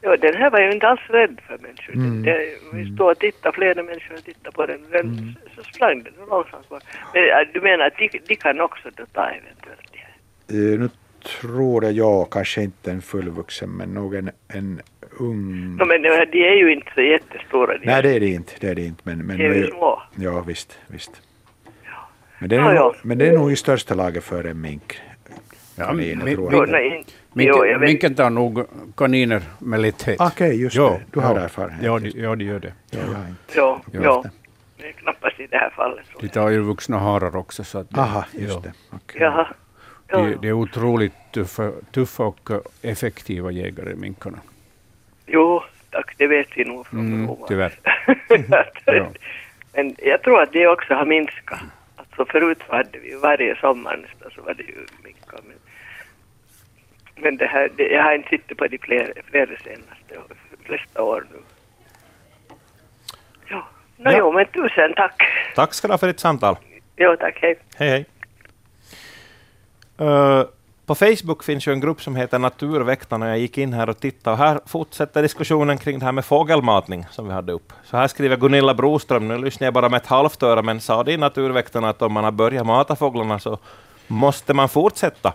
Ja, 0.00 0.16
den 0.16 0.34
här 0.34 0.50
var 0.50 0.60
ju 0.60 0.72
inte 0.72 0.88
alls 0.88 1.00
rädd 1.08 1.40
för 1.46 1.58
människor. 1.58 1.94
Mm. 1.94 2.22
Det, 2.22 2.48
vi 2.72 2.94
stod 2.94 3.10
och 3.10 3.18
tittade, 3.18 3.54
flera 3.54 3.82
människor 3.82 4.16
tittade 4.16 4.56
på 4.56 4.66
den. 4.66 4.80
den 4.90 5.00
Mm. 5.00 5.34
Så 5.56 5.62
sprang 5.62 6.02
den 6.02 6.12
långsamt 6.30 6.68
bort. 6.68 6.82
Men 7.14 7.22
ja, 7.22 7.44
du 7.54 7.60
menar 7.60 7.86
att 7.86 7.98
de, 7.98 8.10
de 8.28 8.36
kan 8.36 8.60
också 8.60 8.88
då 8.96 9.06
ta 9.12 9.24
eventuellt 9.24 9.92
det 9.92 9.98
här? 9.98 10.72
Eh, 10.72 10.78
nu 10.80 10.88
tror 11.40 11.84
jag, 11.84 11.92
ja, 11.92 12.24
kanske 12.24 12.62
inte 12.62 12.90
en 12.90 13.02
fullvuxen, 13.02 13.70
men 13.70 13.94
nog 13.94 14.14
en, 14.14 14.30
en 14.48 14.80
ung... 15.18 15.76
No, 15.76 15.84
men 15.84 16.02
de 16.02 16.26
de 16.32 16.48
är 16.48 16.54
ju 16.56 16.72
inte 16.72 16.90
så 16.94 17.00
jättestora. 17.00 17.78
De 17.78 17.86
Nej, 17.86 18.02
det 18.02 18.16
är 18.16 18.20
det 18.20 18.28
inte. 18.28 18.52
Det 18.60 18.68
är 18.68 18.74
det 18.74 18.84
inte 18.84 19.02
men, 19.04 19.18
men 19.26 19.38
de 19.38 19.44
är 19.44 19.54
ju 19.54 19.66
små. 19.66 20.02
Ja, 20.16 20.40
visst, 20.40 20.78
visst. 20.86 21.22
Men 22.38 22.48
det, 22.48 22.56
är 22.56 22.60
Ja, 22.60 22.64
nog, 22.64 22.76
ja. 22.76 22.94
men 23.02 23.18
det 23.18 23.26
är 23.26 23.32
nog 23.32 23.52
i 23.52 23.56
största 23.56 23.94
laget 23.94 24.24
för 24.24 24.44
en 24.44 24.60
mink. 24.60 25.00
Ja, 25.78 25.84
Kanin, 25.86 26.24
min- 26.24 26.34
tror 26.36 26.52
Jo, 26.52 26.58
jag. 26.58 26.68
nej, 26.68 27.04
Minken, 27.32 27.54
jo, 27.58 27.64
jag 27.66 27.78
vet. 27.78 27.88
minken 27.88 28.14
tar 28.14 28.30
nog 28.30 28.66
kaniner 28.96 29.42
med 29.58 29.80
lätthet. 29.80 30.20
Okej, 30.20 30.62
just 30.62 30.76
det. 30.76 31.00
Du 31.12 31.20
har 31.20 31.36
erfarenhet. 31.36 31.82
Ja, 31.84 31.98
de, 31.98 32.08
ja, 32.10 32.34
de 32.36 32.44
gör 32.44 32.58
det. 32.60 32.72
Ja. 32.90 33.00
Jo, 33.56 33.80
Ja. 33.92 34.00
jo. 34.04 34.24
Det 34.76 34.88
är 34.88 34.92
knappast 34.92 35.40
i 35.40 35.46
det 35.46 35.56
här 35.56 35.70
fallet. 35.70 36.04
Så. 36.12 36.18
De 36.20 36.28
tar 36.28 36.48
ju 36.48 36.60
vuxna 36.60 36.98
harar 36.98 37.36
också. 37.36 37.64
Så 37.64 37.78
att 37.78 37.90
det, 37.90 38.00
Aha, 38.00 38.24
just 38.32 38.54
ja. 38.54 38.60
det. 38.60 38.72
Okej. 38.90 39.20
Jaha. 39.22 39.48
Jo, 40.12 40.18
De, 40.18 40.34
de 40.42 40.48
är 40.48 40.52
otroligt 40.52 41.12
tuffa, 41.32 41.72
tuffa 41.92 42.22
och 42.22 42.50
effektiva 42.82 43.50
jägare, 43.50 43.94
minkarna. 43.94 44.38
jo, 45.26 45.62
tack, 45.90 46.14
det 46.16 46.26
vet 46.26 46.48
vi 46.56 46.64
nog 46.64 46.86
från 46.86 47.00
Mm, 47.00 47.36
tyvärr. 47.48 47.72
Ja. 48.84 49.06
Men 49.74 49.94
jag 49.98 50.22
tror 50.22 50.42
att 50.42 50.52
det 50.52 50.66
också 50.68 50.94
har 50.94 51.06
minskat. 51.06 51.58
Alltså 51.96 52.24
förut 52.24 52.58
hade 52.68 52.98
vi 53.02 53.14
varje 53.22 53.56
sommar 53.56 53.96
nästan 53.96 54.30
så 54.34 54.42
var 54.42 54.54
det 54.54 54.62
ju 54.62 54.86
minkar. 55.04 55.40
Men, 55.46 55.56
men 57.22 57.36
det 57.36 57.46
här, 57.46 57.70
det, 57.76 57.82
jag 57.88 58.02
har 58.02 58.14
inte 58.14 58.28
suttit 58.28 58.58
på 58.58 58.66
de 58.66 58.78
flera, 58.78 59.06
flera 59.30 59.46
senaste 59.46 60.34
flesta 60.64 61.02
år 61.02 61.26
nu. 61.32 61.38
Ja, 63.48 63.68
no, 63.96 64.10
Ja. 64.10 64.18
jo, 64.18 64.32
men 64.32 64.46
tusen 64.46 64.92
tack. 64.96 65.22
Tack 65.54 65.74
ska 65.74 65.88
du 65.88 65.92
ha 65.92 65.98
för 65.98 66.06
ditt 66.06 66.20
samtal. 66.20 66.56
Jo, 66.96 67.16
tack, 67.20 67.38
hej. 67.42 67.58
Hej, 67.76 67.88
hej. 67.90 68.06
Eh, 70.08 70.42
på 70.86 70.94
Facebook 70.94 71.44
finns 71.44 71.66
ju 71.68 71.72
en 71.72 71.80
grupp 71.80 72.02
som 72.02 72.16
heter 72.16 72.38
Naturväktarna. 72.38 73.28
Jag 73.28 73.38
gick 73.38 73.58
in 73.58 73.72
här 73.72 73.88
och 73.88 74.00
tittade 74.00 74.32
och 74.34 74.38
här 74.38 74.60
fortsätter 74.66 75.22
diskussionen 75.22 75.78
kring 75.78 75.98
det 75.98 76.04
här 76.04 76.12
med 76.12 76.24
fågelmatning 76.24 77.06
som 77.10 77.26
vi 77.28 77.32
hade 77.32 77.52
upp. 77.52 77.72
Så 77.84 77.96
här 77.96 78.08
skriver 78.08 78.36
Gunilla 78.36 78.74
Broström, 78.74 79.28
nu 79.28 79.38
lyssnar 79.38 79.66
jag 79.66 79.74
bara 79.74 79.88
med 79.88 79.98
ett 79.98 80.06
halvt 80.06 80.42
öra, 80.42 80.62
men 80.62 80.80
sa 80.80 81.04
det 81.04 81.12
i 81.12 81.16
Naturväktarna 81.16 81.88
att 81.88 82.02
om 82.02 82.12
man 82.12 82.24
har 82.24 82.30
börjat 82.30 82.66
mata 82.66 82.96
fåglarna 82.96 83.38
så 83.38 83.58
måste 84.06 84.54
man 84.54 84.68
fortsätta. 84.68 85.32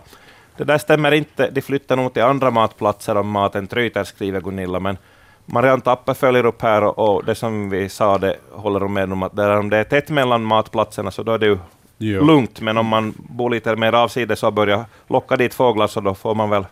Det 0.56 0.64
där 0.64 0.78
stämmer 0.78 1.12
inte, 1.12 1.50
de 1.50 1.60
flyttar 1.62 1.96
nog 1.96 2.12
till 2.14 2.22
andra 2.22 2.50
matplatser 2.50 3.16
om 3.16 3.28
maten 3.30 3.66
tryter, 3.66 4.04
skriver 4.04 4.40
Gunilla, 4.40 4.80
men 4.80 4.96
Marianne 5.46 5.82
Tappe 5.82 6.14
följer 6.14 6.46
upp 6.46 6.62
här 6.62 6.84
och, 6.84 6.98
och 7.16 7.24
det 7.24 7.34
som 7.34 7.70
vi 7.70 7.88
sa, 7.88 8.18
det 8.18 8.36
håller 8.52 8.80
hon 8.80 8.92
med 8.92 9.12
om 9.12 9.22
att 9.22 9.36
där, 9.36 9.58
om 9.58 9.70
det 9.70 9.76
är 9.76 9.84
tätt 9.84 10.10
mellan 10.10 10.44
matplatserna 10.44 11.10
så 11.10 11.22
då 11.22 11.32
är 11.32 11.38
det 11.38 11.46
ju 11.46 11.58
Ja. 11.98 12.20
lugnt, 12.20 12.60
men 12.60 12.76
om 12.78 12.86
man 12.86 13.14
bor 13.16 13.50
lite 13.50 13.76
mer 13.76 13.92
avsides 13.92 14.42
och 14.42 14.52
börjar 14.52 14.84
locka 15.08 15.36
dit 15.36 15.54
fåglar 15.54 15.86
så 15.86 16.00
då 16.00 16.14
får 16.14 16.34
man 16.34 16.50
väl 16.50 16.66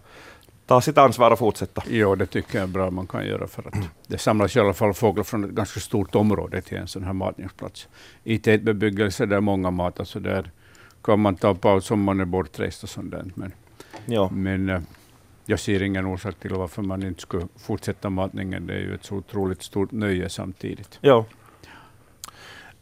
ta 0.67 0.81
sitt 0.81 0.99
ansvar 0.99 1.31
och 1.31 1.39
fortsätta. 1.39 1.83
Jo, 1.89 2.15
det 2.15 2.27
tycker 2.27 2.59
jag 2.59 2.63
är 2.63 2.73
bra 2.73 2.91
man 2.91 3.07
kan 3.07 3.27
göra 3.27 3.47
för 3.47 3.69
att 3.69 3.75
det 4.07 4.19
samlas 4.19 4.57
i 4.57 4.61
alla 4.61 4.73
fall 4.73 4.95
fåglar 4.95 5.25
från 5.25 5.45
ett 5.45 5.51
ganska 5.51 5.81
stort 5.81 6.15
område 6.15 6.61
till 6.61 6.77
en 6.79 6.89
sån 6.89 7.05
här 7.05 7.13
matningsplats. 7.13 7.89
I 8.25 8.39
tätbebyggelse 8.39 9.27
där 9.27 9.41
många 9.41 9.71
matar 9.71 10.05
så 10.05 10.19
där 10.19 10.51
kan 11.05 11.21
man 11.21 11.37
ta 11.37 11.55
paus 11.55 11.91
om 11.91 12.03
man 12.03 12.21
är 12.21 12.25
bortrest 12.25 12.83
och 12.83 12.89
sånt 12.89 13.11
där. 13.11 13.25
Men, 13.35 13.53
Ja. 14.07 14.29
men 14.33 14.69
eh, 14.69 14.81
jag 15.47 15.61
ser 15.61 15.83
ingen 15.83 16.07
orsak 16.07 16.35
till 16.41 16.55
varför 16.55 16.83
man 16.83 17.03
inte 17.03 17.23
skulle 17.23 17.49
fortsätta 17.67 18.11
matningen. 18.11 18.67
Det 18.67 18.75
är 18.75 18.79
ju 18.79 18.95
ett 18.95 19.05
så 19.05 19.15
otroligt 19.15 19.63
stort 19.63 19.93
nöje 19.93 20.29
samtidigt. 20.29 20.99
Ja. 21.01 21.25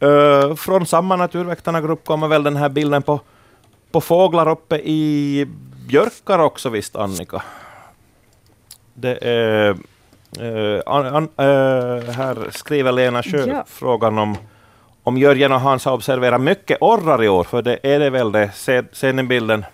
Uh, 0.03 0.55
från 0.55 0.85
samma 0.85 1.15
Naturväktarna-grupp 1.15 2.05
kommer 2.05 2.27
väl 2.27 2.43
den 2.43 2.55
här 2.55 2.69
bilden 2.69 3.01
på, 3.03 3.19
på 3.91 4.01
fåglar 4.01 4.49
uppe 4.49 4.75
i 4.75 5.47
björkar 5.87 6.39
också 6.39 6.69
visst, 6.69 6.95
Annika? 6.95 7.43
Det 8.93 9.17
är... 9.21 9.69
eh, 10.39 10.81
an, 10.85 11.05
an, 11.05 11.29
eh, 11.37 12.09
här 12.13 12.47
skriver 12.51 12.91
Lena 12.91 13.23
Sjö 13.23 13.45
Ja. 13.47 13.63
frågan 13.67 14.17
om, 14.17 14.37
om 15.03 15.17
Jörgen 15.17 15.51
och 15.51 15.61
Hans 15.61 15.85
har 15.85 15.93
observerat 15.93 16.41
mycket 16.41 16.77
orrar 16.81 17.23
i 17.23 17.29
år, 17.29 17.43
för 17.43 17.61
det 17.61 17.79
är 17.83 17.99
det 17.99 18.09
väl 18.09 18.31
det. 18.31 18.51
Se, 18.53 18.83
ser 18.91 19.13
ni 19.13 19.23
bilden? 19.23 19.65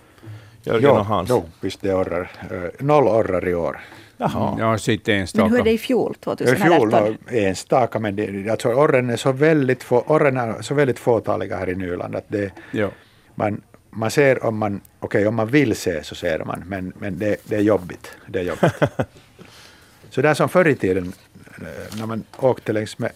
Jörgen 0.68 0.90
och 0.90 0.98
Ja, 0.98 1.02
Hans? 1.02 1.30
jo, 1.30 1.46
visst 1.62 1.82
det 1.82 1.90
är 1.90 1.96
orrar. 2.02 2.32
Eh, 2.52 2.86
noll 2.86 3.04
orrar 3.08 3.48
i 3.48 3.56
år. 3.56 3.80
Jaha. 4.18 4.56
Jag 4.60 4.66
har 4.66 4.78
sett 4.78 5.08
enstaka. 5.08 5.44
Men 5.44 5.52
hur 5.52 5.60
är 5.60 5.64
det 5.64 5.72
i 5.72 5.78
fjol, 5.78 6.16
I 6.20 6.24
2018? 6.24 6.68
fjol 6.80 6.90
no, 6.92 7.18
enstaka, 7.38 8.00
men 8.00 8.16
det, 8.16 8.50
alltså 8.50 8.70
orren 8.74 9.10
är 9.10 9.18
så 9.18 9.32
väldigt, 9.32 9.84
få, 9.84 10.00
orren 10.08 10.38
är 10.38 10.62
så 10.62 10.74
väldigt 10.74 11.00
fåtaliga 11.00 11.58
här 11.58 11.70
i 11.70 11.76
Nyland 11.76 12.16
att 12.16 12.26
det, 12.28 12.52
Ja. 12.72 12.90
man, 13.36 13.62
man 13.90 14.12
ser 14.12 14.46
om 14.46 14.58
man, 14.58 14.82
okej 15.00 15.28
om 15.28 15.36
man 15.36 15.48
vill 15.48 15.76
se 15.76 16.04
så 16.04 16.16
ser 16.16 16.40
man, 16.46 16.64
men, 16.68 16.94
men 17.00 17.20
det, 17.20 17.36
det 17.44 17.56
är 17.56 17.62
jobbigt. 17.62 18.12
Det 18.28 18.40
är 18.40 18.44
jobbigt. 18.44 18.74
så 20.10 20.22
där 20.22 20.34
som 20.34 20.50
förr 20.50 20.68
i 20.68 20.76
tiden 20.76 21.14
eh, 21.62 21.98
när 22.00 22.06
man 22.06 22.24
åkte 22.38 22.74
längs 22.74 23.00
med, 23.00 23.12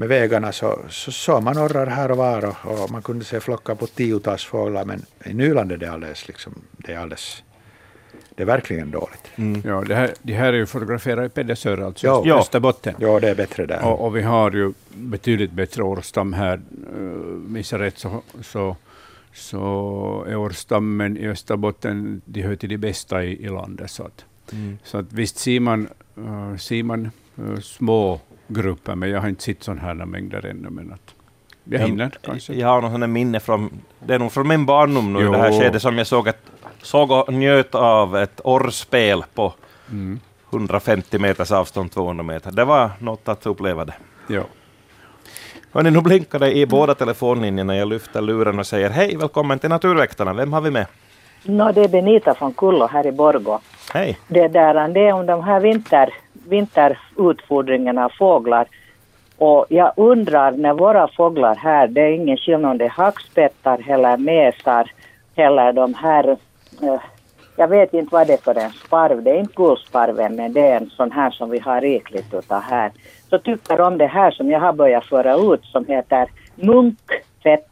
med 0.00 0.08
vägarna 0.08 0.52
så, 0.52 0.78
så 0.88 1.12
såg 1.12 1.42
man 1.42 1.58
orrar 1.58 1.86
här 1.86 2.10
och 2.10 2.16
var 2.16 2.44
och, 2.44 2.82
och 2.82 2.90
man 2.90 3.02
kunde 3.02 3.24
se 3.24 3.40
flockar 3.40 3.74
på 3.74 3.86
tiotals 3.86 4.44
fåglar, 4.44 4.84
men 4.84 5.02
i 5.24 5.34
Nyland 5.34 5.72
är 5.72 5.76
det 5.76 5.92
alldeles, 5.92 6.28
liksom, 6.28 6.54
det 6.76 6.92
är 6.92 6.98
alldeles, 6.98 7.42
det 8.34 8.42
är 8.42 8.46
verkligen 8.46 8.90
dåligt. 8.90 9.30
Ja, 9.64 9.84
det 9.88 9.94
här, 9.94 10.14
det 10.22 10.32
här 10.34 10.52
är 10.52 10.56
ju 10.56 10.66
fotograferat 10.66 11.26
i 11.26 11.28
Pedersör, 11.28 11.78
alltså 11.78 12.06
Ja. 12.06 12.26
i 12.26 12.30
Österbotten. 12.32 12.94
Ja, 12.98 13.20
det 13.20 13.28
är 13.30 13.34
bättre 13.34 13.66
där. 13.66 13.84
Och, 13.84 14.04
och 14.06 14.16
vi 14.16 14.22
har 14.22 14.50
ju 14.50 14.72
betydligt 14.94 15.52
bättre 15.52 15.82
årstam 15.82 16.32
här. 16.32 16.60
Uh, 17.00 17.04
minns 17.48 17.72
jag 17.72 17.80
rätt 17.80 17.98
så, 17.98 18.22
så 18.42 18.76
så 19.34 20.24
är 20.28 20.36
årstammen 20.36 21.16
i 21.16 21.28
Österbotten 21.28 22.22
de 22.24 22.42
hör 22.42 22.56
till 22.56 22.68
de 22.68 22.76
bästa 22.78 23.24
i, 23.24 23.44
i 23.44 23.48
landet. 23.48 23.90
Så 23.90 24.02
att, 24.02 24.24
Mm. 24.52 24.78
så 24.84 24.98
att 24.98 25.12
visst 25.12 25.38
ser 25.38 25.60
man, 25.60 25.88
uh, 26.18 26.56
ser 26.56 26.82
man 26.82 27.10
uh, 27.38 27.60
små 27.60 28.20
grupper, 28.50 28.94
men 28.94 29.10
jag 29.10 29.20
har 29.20 29.28
inte 29.28 29.42
sett 29.42 29.62
sådana 29.62 29.80
här 29.80 29.94
mängder 29.94 30.46
ännu. 30.46 30.70
Men 30.70 30.92
att 30.92 31.14
jag 31.64 31.80
Ja, 31.80 31.86
hinner 31.86 32.10
kanske. 32.20 32.54
Jag 32.54 32.68
har 32.80 32.98
där 32.98 33.06
minne 33.06 33.40
från, 33.40 33.70
det 33.98 34.14
är 34.14 34.18
nog 34.18 34.32
från 34.32 34.48
min 34.48 34.66
barndom 34.66 35.12
nu, 35.12 35.20
Jo. 35.20 35.32
det 35.32 35.38
här 35.38 35.60
skedet 35.60 35.82
som 35.82 35.98
jag 35.98 36.06
såg, 36.06 36.28
ett, 36.28 36.42
såg 36.82 37.10
och 37.10 37.32
njöt 37.34 37.74
av 37.74 38.16
ett 38.16 38.40
orrspel 38.44 39.24
på 39.34 39.52
Mm. 39.90 40.20
150 40.50 41.18
meters 41.18 41.52
avstånd, 41.52 41.90
200 41.92 42.22
meter. 42.24 42.50
Det 42.50 42.64
var 42.64 42.90
något 42.98 43.28
att 43.28 43.46
uppleva 43.46 43.84
det. 43.84 43.94
Ja. 44.26 44.42
Hörni, 45.72 45.90
nu 45.90 46.00
blinkar 46.00 46.38
det 46.38 46.56
i 46.56 46.66
båda 46.66 46.94
telefonlinjerna. 46.94 47.76
Jag 47.76 47.88
lyfter 47.88 48.20
luren 48.20 48.58
och 48.58 48.66
säger 48.66 48.90
hej, 48.90 49.16
välkommen 49.16 49.58
till 49.58 49.70
Naturväktarna. 49.70 50.32
Vem 50.32 50.52
har 50.52 50.60
vi 50.60 50.70
med? 50.70 50.86
No, 51.42 51.72
det 51.72 51.80
är 51.84 51.88
Benita 51.88 52.34
från 52.34 52.54
Kullo 52.54 52.86
här 52.86 53.06
i 53.06 53.12
Borgå. 53.12 53.60
Hej. 53.94 54.18
Det, 54.28 54.48
där, 54.48 54.88
det 54.88 55.00
är 55.00 55.12
om 55.12 55.26
de 55.26 55.44
här 55.44 55.60
vinter, 55.60 56.14
vinterutfodringarna 56.50 58.04
av 58.04 58.12
fåglar. 58.18 58.66
Och 59.38 59.66
jag 59.68 59.92
undrar 59.96 60.52
när 60.52 60.74
våra 60.74 61.08
fåglar 61.08 61.54
här, 61.54 61.88
det 61.88 62.00
är 62.00 62.12
ingen 62.12 62.36
skillnad 62.36 62.70
om 62.70 62.78
det 62.78 62.84
är 62.84 62.88
hackspettar 62.88 63.84
eller 63.88 64.16
mesar 64.16 64.90
eller 65.34 65.72
de 65.72 65.94
här, 65.94 66.28
eh, 66.82 67.00
jag 67.56 67.68
vet 67.68 67.94
inte 67.94 68.12
vad 68.12 68.26
det 68.26 68.32
är 68.32 68.36
för 68.36 68.54
en 68.54 68.70
sparv, 68.70 69.22
det 69.22 69.30
är 69.30 69.38
inte 69.38 69.54
gulsparven 69.56 70.36
men 70.36 70.52
det 70.52 70.60
är 70.60 70.76
en 70.76 70.90
sån 70.90 71.12
här 71.12 71.30
som 71.30 71.50
vi 71.50 71.58
har 71.58 71.80
rikligt 71.80 72.34
utav 72.34 72.62
här. 72.62 72.90
Så 73.30 73.38
tycker 73.38 73.80
om 73.80 73.98
det 73.98 74.06
här 74.06 74.30
som 74.30 74.50
jag 74.50 74.60
har 74.60 74.72
börjat 74.72 75.04
föra 75.04 75.34
ut 75.34 75.64
som 75.64 75.86
heter 75.86 76.28
munkfett 76.54 77.70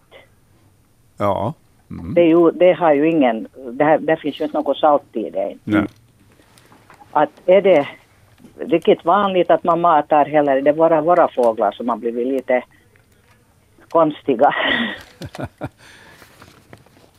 Ja. 1.18 1.54
Mm. 1.90 2.14
det, 2.14 2.24
ju, 2.24 2.50
det 2.50 2.72
har 2.72 2.92
ju 2.92 3.10
ingen, 3.10 3.48
det, 3.72 3.84
här, 3.84 3.98
det 3.98 4.16
finns 4.16 4.40
ju 4.40 4.44
inte 4.44 4.56
något 4.56 4.76
salt 4.76 5.16
i 5.16 5.30
det. 5.30 5.56
Nej. 5.64 5.86
Att 7.12 7.30
är 7.46 7.62
det 7.62 7.88
riktigt 8.58 9.04
vanligt 9.04 9.50
att 9.50 9.64
man 9.64 9.80
matar 9.80 10.34
eller 10.36 10.56
är 10.56 10.62
det 10.62 10.72
bara 10.72 11.00
våra 11.00 11.28
fåglar 11.28 11.72
som 11.72 11.88
har 11.88 11.96
blivit 11.96 12.26
lite 12.26 12.62
konstiga? 13.88 14.54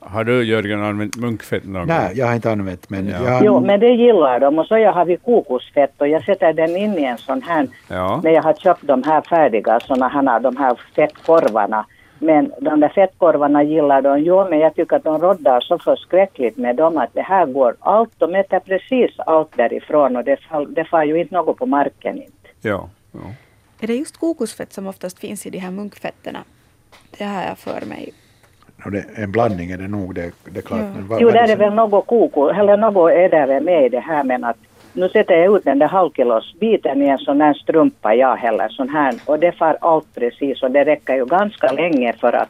Har 0.02 0.24
du 0.24 0.44
Jörgen 0.44 0.84
använt 0.84 1.16
munkfett 1.18 1.66
någon 1.66 1.88
Nej, 1.88 2.08
gång? 2.08 2.18
jag 2.18 2.28
har 2.28 2.34
inte 2.36 2.52
använt 2.52 2.90
men 2.90 3.08
Ja. 3.08 3.24
jag, 3.24 3.44
Jo, 3.46 3.60
men 3.60 3.80
det 3.80 3.90
gillar 3.90 4.40
de 4.40 4.60
och 4.60 4.66
så 4.66 4.78
jag 4.78 4.92
har 4.94 5.06
vi 5.06 5.18
kokosfett 5.18 5.94
och 6.02 6.08
jag 6.08 6.24
sätter 6.24 6.54
den 6.54 6.76
in 6.78 6.98
i 6.98 7.04
en 7.04 7.18
sån 7.18 7.42
här, 7.42 7.68
Ja. 7.90 8.22
när 8.24 8.32
jag 8.32 8.44
har 8.44 8.54
köpt 8.54 8.88
de 8.88 9.04
här 9.04 9.22
färdiga 9.22 9.80
såna 9.80 10.08
här, 10.08 10.40
de 10.40 10.58
här 10.58 10.76
fettkorvarna. 10.96 11.86
Men 12.20 12.52
de 12.62 12.80
där 12.80 12.90
fettkorvarna 12.90 13.64
gillar 13.64 14.02
de 14.02 14.20
ju, 14.20 14.50
men 14.50 14.60
jag 14.60 14.76
tycker 14.76 14.96
att 14.96 15.04
de 15.04 15.18
roddar 15.22 15.60
så 15.62 15.80
förskräckligt 15.80 16.58
med 16.58 16.76
dem 16.76 16.98
att 16.98 17.14
det 17.14 17.22
här 17.22 17.46
går 17.46 17.76
allt, 17.80 18.10
de 18.18 18.36
äter 18.36 18.60
precis 18.60 19.20
allt 19.20 19.58
därifrån 19.58 20.16
och 20.16 20.24
det, 20.24 20.38
det 20.70 20.86
far 20.86 21.04
ju 21.04 21.20
inte 21.22 21.36
något 21.36 21.58
på 21.58 21.66
marken 21.66 22.16
inte. 22.18 22.32
Ja. 22.62 22.90
ja. 23.12 23.20
Är 23.82 23.88
det 23.88 23.96
just 23.96 24.18
kokosfett 24.18 24.74
som 24.74 24.88
oftast 24.88 25.20
finns 25.20 25.46
i 25.46 25.50
de 25.50 25.58
här 25.60 25.72
munkfetterna? 25.72 26.40
Det 27.18 27.24
har 27.24 27.42
jag 27.44 27.58
för 27.58 27.86
mig. 27.86 28.14
och 28.86 28.92
det, 28.92 29.06
en 29.16 29.32
blandning 29.32 29.72
är 29.72 29.78
det 29.78 29.88
nog, 29.88 30.16
det, 30.16 30.32
det 30.52 30.58
är 30.60 30.62
klart. 30.62 30.80
Ja. 30.80 30.86
Men 30.96 31.08
vad- 31.08 31.22
Jo, 31.22 31.30
där 31.30 31.44
är 31.44 31.48
som- 31.48 31.58
väl 31.60 31.74
något 31.74 32.08
koko, 32.08 32.48
eller 32.50 32.78
något 32.78 33.12
är 33.12 33.30
där 33.30 33.48
väl 33.48 33.64
med 33.64 33.86
i 33.86 33.90
det 33.90 34.00
här 34.00 34.24
men 34.24 34.44
att 34.44 34.58
nu 34.94 35.10
sätter 35.10 35.36
jag 35.36 35.58
ut 35.58 35.64
den 35.64 35.80
där 35.80 35.88
halvkilosbiten 35.88 37.02
i 37.02 37.08
en 37.08 37.18
sån 37.18 37.42
här 37.42 37.54
strumpa 37.54 38.16
jag 38.16 38.36
heller 38.36 38.70
sån 38.70 38.90
här 38.90 39.16
och 39.26 39.40
det 39.40 39.52
far 39.52 39.78
allt 39.82 40.16
precis 40.16 40.64
och 40.64 40.72
det 40.72 40.86
räcker 40.86 41.16
ju 41.16 41.26
ganska 41.26 41.72
länge 41.72 42.14
för 42.14 42.34
att 42.34 42.50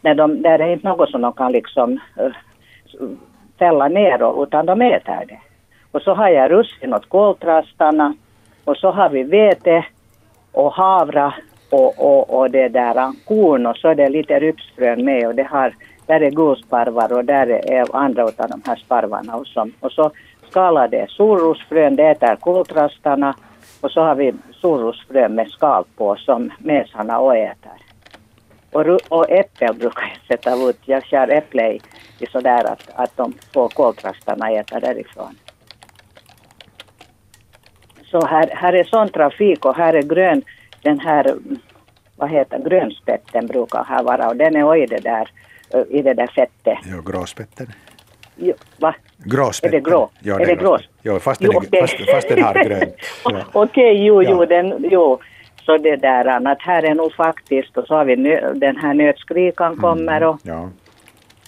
när 0.00 0.14
de, 0.14 0.42
där 0.42 0.58
är 0.58 0.72
inte 0.72 0.88
något 0.88 1.10
som 1.10 1.20
de 1.20 1.32
kan 1.32 1.52
liksom 1.52 1.92
uh, 1.92 2.32
fälla 3.58 3.88
ner 3.88 4.42
utan 4.42 4.66
de 4.66 4.82
äter 4.82 5.26
det. 5.28 5.38
Och 5.92 6.02
så 6.02 6.14
har 6.14 6.28
jag 6.28 6.50
russin 6.50 6.94
åt 6.94 7.08
koltrastarna 7.08 8.14
och 8.64 8.76
så 8.76 8.90
har 8.90 9.08
vi 9.08 9.22
vete 9.22 9.84
och 10.52 10.72
havra 10.72 11.34
och, 11.70 11.98
och, 11.98 12.38
och 12.38 12.50
det 12.50 12.68
där 12.68 13.12
korn 13.24 13.66
och 13.66 13.76
så 13.76 13.88
är 13.88 13.94
det 13.94 14.08
lite 14.08 14.40
rypsfrön 14.40 15.04
med 15.04 15.26
och 15.26 15.34
det 15.34 15.42
har, 15.42 15.74
där 16.06 16.20
är 16.20 16.30
gulsparvar 16.30 17.12
och 17.12 17.24
där 17.24 17.72
är 17.72 17.96
andra 17.96 18.24
av 18.24 18.32
de 18.36 18.62
här 18.66 18.76
sparvarna 18.76 19.36
och, 19.36 19.46
så, 19.46 19.70
och 19.80 19.92
så 19.92 20.10
skalade 20.50 21.06
solrosfrön, 21.08 21.96
det 21.96 22.10
äter 22.10 22.36
koltrastarna 22.36 23.34
och 23.80 23.90
så 23.90 24.00
har 24.00 24.14
vi 24.14 24.34
solrosfrön 24.52 25.34
med 25.34 25.48
skal 25.48 25.84
på 25.96 26.16
som 26.16 26.50
mesarna 26.58 27.18
och 27.18 27.36
äter. 27.36 27.72
Och, 28.72 28.86
och 29.08 29.30
äppel 29.30 29.74
brukar 29.74 30.02
jag 30.02 30.38
sätta 30.38 30.68
ut, 30.68 30.78
jag 30.84 31.04
kör 31.04 31.28
äpple 31.28 31.72
i, 31.72 31.80
i 32.18 32.26
sådär 32.26 32.64
att, 32.64 32.90
att 32.94 33.16
de 33.16 33.34
får 33.54 33.68
koltrastarna 33.68 34.50
äta 34.50 34.80
därifrån. 34.80 35.36
Så 38.04 38.26
här, 38.26 38.50
här 38.54 38.72
är 38.72 38.84
sån 38.84 39.08
trafik 39.08 39.64
och 39.64 39.76
här 39.76 39.94
är 39.94 40.02
grön, 40.02 40.42
den 40.82 41.00
här, 41.00 41.34
vad 42.16 42.30
heter 42.30 42.58
grönspetten 42.58 43.46
brukar 43.46 43.84
här 43.84 44.02
vara 44.02 44.28
och 44.28 44.36
den 44.36 44.56
är 44.56 44.76
i 44.76 44.86
det 44.86 45.00
där, 45.00 45.30
i 45.88 46.02
det 46.02 46.14
där 46.14 46.26
fettet. 46.26 46.78
Ja, 46.84 47.00
gråspetten. 47.00 47.66
Jo, 48.40 48.54
va? 48.78 48.94
Gråspetten. 49.24 49.76
Är 49.78 49.82
det 49.84 49.90
grå? 49.90 50.10
Ja, 50.22 50.40
Är 50.40 50.46
det 50.46 50.52
är 50.52 50.56
grå? 50.56 50.68
grå. 50.68 50.78
Ja, 51.02 51.18
fast 51.18 51.40
den, 51.40 51.50
Jo, 51.52 51.58
okej. 51.66 51.80
fast, 51.80 52.10
fast 52.10 52.28
den 52.28 52.42
har 52.42 52.54
grönt. 52.64 52.94
Ja. 53.24 53.40
Okej, 53.52 54.04
jo, 54.06 54.22
jo, 54.22 54.40
Ja. 54.40 54.46
den, 54.46 54.84
jo. 54.90 55.18
Så 55.66 55.76
det 55.78 55.96
där, 55.96 56.46
att 56.52 56.62
här 56.62 56.82
är 56.82 56.94
nog 56.94 57.12
faktiskt, 57.14 57.76
och 57.76 57.86
så 57.86 57.94
har 57.94 58.04
vi 58.04 58.16
nö, 58.16 58.52
den 58.54 58.76
här 58.76 58.94
nötskrikan 58.94 59.76
kommer 59.76 60.22
och 60.22 60.36
Ja. 60.42 60.68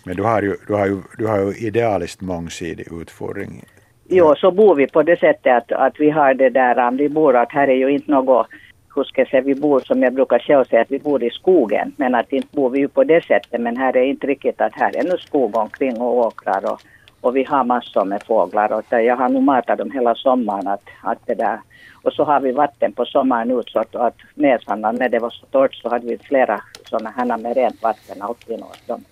Men 0.04 0.16
du 0.16 0.22
har 0.22 0.42
ju, 0.42 0.56
du 0.66 0.74
har 0.74 0.86
ju, 0.86 0.96
du 1.18 1.26
har 1.26 1.38
ju 1.38 1.66
idealiskt 1.66 2.20
mångsidig 2.20 2.86
utfodring. 3.00 3.64
Jo, 4.08 4.34
så 4.36 4.50
bor 4.50 4.74
vi 4.74 4.86
på 4.86 5.02
det 5.02 5.20
sättet 5.20 5.52
att, 5.56 5.72
att 5.72 5.94
vi 6.00 6.10
har 6.10 6.34
det 6.34 6.48
där, 6.50 6.90
vi 6.90 7.08
bor 7.08 7.36
att 7.36 7.52
här 7.52 7.68
är 7.68 7.74
ju 7.74 7.88
inte 7.88 8.10
något, 8.10 8.46
hur 8.94 9.04
ska 9.04 9.20
jag 9.20 9.28
säga, 9.28 9.42
vi 9.42 9.54
bor 9.54 9.80
som 9.80 10.02
jag 10.02 10.12
brukar 10.12 10.38
själv 10.38 10.64
säga 10.64 10.82
att 10.82 10.90
vi 10.90 10.98
bor 10.98 11.22
i 11.22 11.30
skogen, 11.30 11.92
men 11.96 12.14
att 12.14 12.32
inte 12.32 12.56
bor 12.56 12.70
vi 12.70 12.78
ju 12.78 12.88
på 12.88 13.04
det 13.04 13.24
sättet, 13.24 13.60
men 13.60 13.76
här 13.76 13.96
är 13.96 14.04
inte 14.04 14.26
riktigt 14.26 14.60
att 14.60 14.74
här 14.74 14.96
är 14.96 15.02
nu 15.02 15.16
skog 15.18 15.56
omkring 15.56 16.00
och 16.00 16.16
åkrar 16.16 16.72
och, 16.72 16.80
och 17.20 17.36
vi 17.36 17.44
har 17.44 17.64
massor 17.64 18.04
med 18.04 18.22
fåglar 18.22 18.72
och 18.72 18.84
jag 18.90 19.16
har 19.16 19.28
nog 19.28 19.42
matat 19.42 19.78
dem 19.78 19.90
hela 19.90 20.14
sommaren 20.14 20.66
att, 20.66 20.82
att 21.02 21.18
det 21.26 21.34
där, 21.34 21.60
och 22.02 22.12
så 22.12 22.24
har 22.24 22.40
vi 22.40 22.52
vatten 22.52 22.92
på 22.92 23.04
sommaren 23.04 23.50
ut 23.50 23.70
så 23.70 23.78
att, 23.78 23.94
att 23.94 24.16
mesarna, 24.34 24.92
när 24.92 25.08
det 25.08 25.18
var 25.18 25.30
så 25.30 25.46
torrt 25.46 25.74
så 25.74 25.88
hade 25.88 26.06
vi 26.06 26.18
flera 26.18 26.60
sådana 26.84 27.10
här 27.16 27.38
med 27.38 27.56
rent 27.56 27.82
vatten 27.82 28.22
alltid 28.22 28.60
åt 28.60 28.86
dem. 28.86 29.04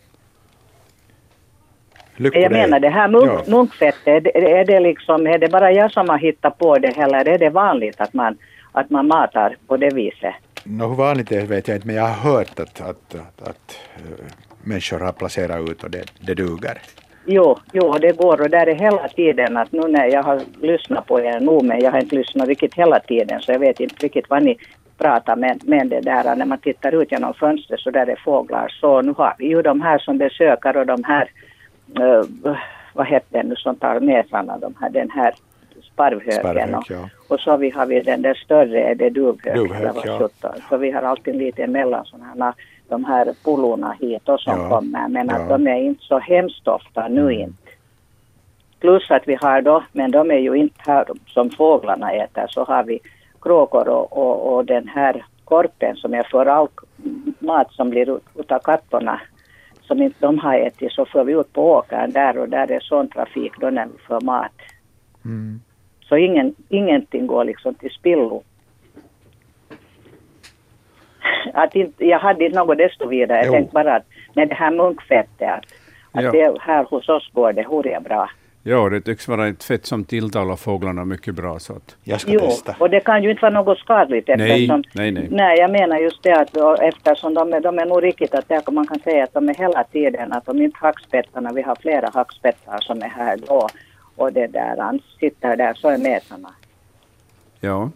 Jag 2.17 2.53
menar 2.53 2.81
det 2.81 2.89
här 2.89 3.09
munk, 3.09 3.47
munkfettet, 3.47 4.07
är 4.07 4.21
det, 4.21 4.53
är 4.53 4.65
det 4.65 4.81
liksom, 4.81 5.27
är 5.27 5.39
det 5.39 5.49
bara 5.49 5.73
jag 5.73 5.93
som 5.93 6.09
har 6.09 6.19
hittat 6.19 6.59
på 6.59 6.79
det 6.79 6.89
eller 6.89 7.29
är 7.29 7.39
det 7.39 7.51
vanligt 7.51 8.01
att 8.01 8.15
man, 8.15 8.39
att 8.73 8.91
man 8.91 9.07
matar 9.07 9.57
på 9.67 9.77
det 9.77 9.95
viset? 9.95 10.35
Nå, 10.65 10.89
hur 10.89 10.97
vanligt 10.97 11.29
det 11.29 11.37
är 11.37 11.47
vet 11.47 11.69
jag 11.69 11.77
inte, 11.77 11.87
men 11.87 11.97
jag 11.97 12.03
har 12.03 12.33
hört 12.33 12.61
att, 12.61 12.81
att, 12.81 13.15
att, 13.15 13.49
att 13.49 13.79
äh, 13.97 14.25
människor 14.63 15.01
har 15.01 15.13
placerat 15.13 15.71
ut 15.71 15.85
och 15.85 15.91
det, 15.91 16.05
det 16.21 16.35
duger. 16.35 16.79
Jo, 17.27 17.59
jo, 17.73 17.93
det 17.93 18.17
går 18.17 18.41
och 18.41 18.51
där 18.51 18.67
är 18.67 18.75
hela 18.75 19.09
tiden 19.09 19.57
att 19.57 19.73
nu 19.73 19.89
när 19.89 20.07
jag 20.07 20.23
har 20.23 20.41
lyssnat 20.61 21.07
på 21.07 21.21
er 21.21 21.41
nu, 21.41 21.59
men 21.63 21.81
jag 21.81 21.91
har 21.91 22.01
inte 22.01 22.17
lyssnat 22.17 22.49
riktigt 22.49 22.75
hela 22.75 23.01
tiden 23.01 23.41
så 23.41 23.53
jag 23.53 23.59
vet 23.59 23.81
inte 23.81 24.05
riktigt 24.07 24.31
vad 24.31 24.43
ni 24.43 24.57
pratar 24.99 25.37
med, 25.37 25.69
med 25.69 25.89
det 25.89 26.01
där 26.01 26.37
när 26.37 26.47
man 26.47 26.59
tittar 26.59 27.03
ut 27.03 27.13
genom 27.13 27.35
fönstret 27.35 27.81
så 27.81 27.91
där 27.91 28.07
är 28.07 28.21
fåglar. 28.25 28.69
Så 28.81 29.03
nu 29.03 29.15
har 29.19 29.35
vi 29.39 29.47
ju 29.47 29.63
de 29.63 29.81
här 29.81 29.99
som 29.99 30.19
besöker 30.19 30.77
och 30.77 30.87
de 30.87 31.05
här, 31.05 31.31
eh, 31.97 32.57
vad 32.95 33.07
heter 33.07 33.43
det 33.43 33.49
nu 33.49 33.57
som 33.57 33.77
tar 33.77 34.01
mesarna, 34.01 34.59
de 34.59 34.75
här, 34.81 34.91
den 34.91 35.11
här 35.11 35.35
sparvhöken. 36.01 36.41
Sparvhök, 36.41 36.77
och, 36.77 36.91
ja. 36.91 37.09
och 37.29 37.41
så 37.41 37.57
vi 37.57 37.71
har 37.71 37.87
vi 37.87 38.01
den 38.01 38.23
där 38.23 38.35
större, 38.35 38.83
är 38.83 38.95
det 38.95 39.11
duvhök? 39.11 39.55
Duvhök, 39.55 39.97
ja. 40.05 40.19
sjutton. 40.19 40.55
Så 40.69 40.77
vi 40.77 40.91
har 40.91 41.03
alltid 41.03 41.37
lite 41.37 41.63
emellan 41.63 42.05
sådana 42.05 42.55
de 42.89 43.05
här 43.05 43.35
polorna 43.45 43.97
hit 44.01 44.29
och 44.29 44.41
som 44.41 44.61
Ja, 44.61 44.69
kommer. 44.69 45.09
Men 45.09 45.31
att 45.31 45.51
ja. 45.51 45.59
de 45.59 45.67
är 45.67 45.77
inte 45.77 46.05
så 46.05 46.19
hemskt 46.19 46.69
ofta 46.69 47.09
nu 47.09 47.21
Mm. 47.21 47.41
inte. 47.41 47.71
Plus 48.81 49.11
att 49.11 49.29
vi 49.29 49.35
har 49.35 49.63
då, 49.63 49.83
men 49.93 50.11
de 50.11 50.31
är 50.31 50.39
ju 50.39 50.55
inte 50.55 50.79
här 50.79 51.05
som 51.27 51.51
fåglarna 51.51 52.13
äter, 52.13 52.47
så 52.49 52.65
har 52.65 52.85
vi 52.85 52.99
kråkor 53.41 53.89
och, 53.89 54.19
och, 54.19 54.55
och 54.55 54.65
den 54.65 54.89
här 54.89 55.25
korpen 55.45 55.97
som 55.97 56.15
är 56.15 56.23
för 56.23 56.47
all 56.47 56.69
mat 57.39 57.73
som 57.73 57.91
blir 57.91 58.17
ut, 58.17 58.23
utav 58.35 58.59
kattorna 58.59 59.21
som 59.83 60.03
inte 60.03 60.17
de 60.21 60.39
har 60.39 60.55
ätit 60.55 60.93
så 60.93 61.07
får 61.07 61.25
vi 61.25 61.33
ut 61.33 61.53
på 61.53 61.73
åkern 61.73 62.13
där 62.13 62.39
och 62.39 62.49
där 62.49 62.71
är 62.71 62.81
sån 62.81 63.09
trafik 63.09 63.53
då 63.61 63.71
när 63.71 63.87
vi 63.87 63.99
får 64.07 64.21
mat. 64.21 64.53
Mm. 65.25 65.61
Så 66.11 66.17
ingen, 66.17 66.55
ingenting 66.69 67.27
går 67.27 67.45
liksom 67.45 67.75
till 67.75 67.91
spillo. 67.91 68.43
Att 71.55 71.75
inte, 71.75 72.07
jag 72.07 72.19
hade 72.19 72.45
inte 72.45 72.59
något 72.59 72.79
desto 72.79 73.09
vidare. 73.09 73.39
Jag 73.39 73.47
Jo. 73.47 73.53
tänkte 73.53 73.73
bara 73.75 73.97
att 73.97 74.07
med 74.35 74.49
det 74.49 74.55
här 74.55 74.71
munkfettet 74.71 75.49
att, 75.49 75.65
att 76.13 76.25
Ja. 76.25 76.31
det, 76.33 76.57
här 76.61 76.85
hos 76.85 77.09
oss 77.09 77.31
går 77.33 77.53
det 77.53 77.63
hurra 77.63 78.01
bra. 78.01 78.31
Ja, 78.63 78.89
det 78.89 79.01
tycks 79.01 79.29
vara 79.29 79.49
ett 79.49 79.65
fett 79.65 79.87
som 79.87 80.05
tilltalar 80.05 80.57
fåglarna 80.57 81.05
mycket 81.05 81.35
bra. 81.35 81.59
Så 81.59 81.73
att, 81.73 81.97
Jag 82.05 82.21
ska 82.21 82.33
Jo, 82.33 82.41
testa. 82.41 82.75
och 82.79 82.91
det 82.91 83.01
kan 83.01 83.23
ju 83.23 83.31
inte 83.31 83.43
vara 83.43 83.53
något 83.63 83.79
skadligt 83.79 84.29
nej, 84.29 84.51
eftersom... 84.53 84.83
nej, 84.95 85.11
nej. 85.13 85.29
Nej, 85.31 85.59
jag 85.59 85.71
menar 85.71 85.99
just 85.99 86.23
det 86.23 86.33
att 86.33 86.57
eftersom 86.83 87.35
de, 87.35 87.53
är- 87.53 87.61
de 87.61 87.79
är 87.79 87.87
nog 87.87 88.03
riktigt 88.03 88.35
att 88.35 88.49
där 88.49 88.71
man 88.73 88.87
kan 88.87 88.99
säga 88.99 89.25
att 89.25 89.33
de 89.35 89.49
är 89.49 89.55
hela 89.55 89.85
tiden, 89.85 90.33
att 90.33 90.47
de 90.47 90.63
inte 90.63 90.79
hackspettarna, 90.81 91.53
vi 91.53 91.63
har 91.63 91.75
flera 91.81 92.11
hackspettar 92.15 92.79
som 92.81 93.03
är 93.03 93.09
här 93.09 93.37
då 93.47 93.69
och 94.21 94.33
det 94.33 94.47
där, 94.47 94.77
han 94.77 95.01
sitter 95.21 95.57
där, 95.57 95.75
så 95.75 95.89
är 95.89 95.99
metarna. 95.99 96.49
Ja. 97.61 97.91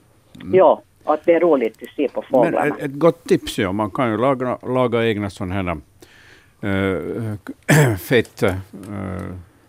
Ja, 0.53 0.83
och 1.05 1.15
att 1.15 1.25
det 1.25 1.35
är 1.35 1.41
roligt 1.41 1.83
att 1.83 1.89
se 1.97 2.09
på 2.09 2.25
Mm. 2.29 2.41
Men 2.41 2.53
fåglarna. 2.53 2.77
ett, 2.77 2.83
ett 2.83 2.93
gott 2.99 3.25
tips, 3.25 3.59
ja. 3.59 3.73
man 3.73 3.91
kan 3.91 4.11
ju 4.11 4.17
laga, 4.17 4.59
laga 4.63 5.05
egna 5.05 5.31
sådana 5.31 5.55
här 5.55 5.77
äh, 6.63 7.97
fett 8.09 8.43
äh, 8.43 8.55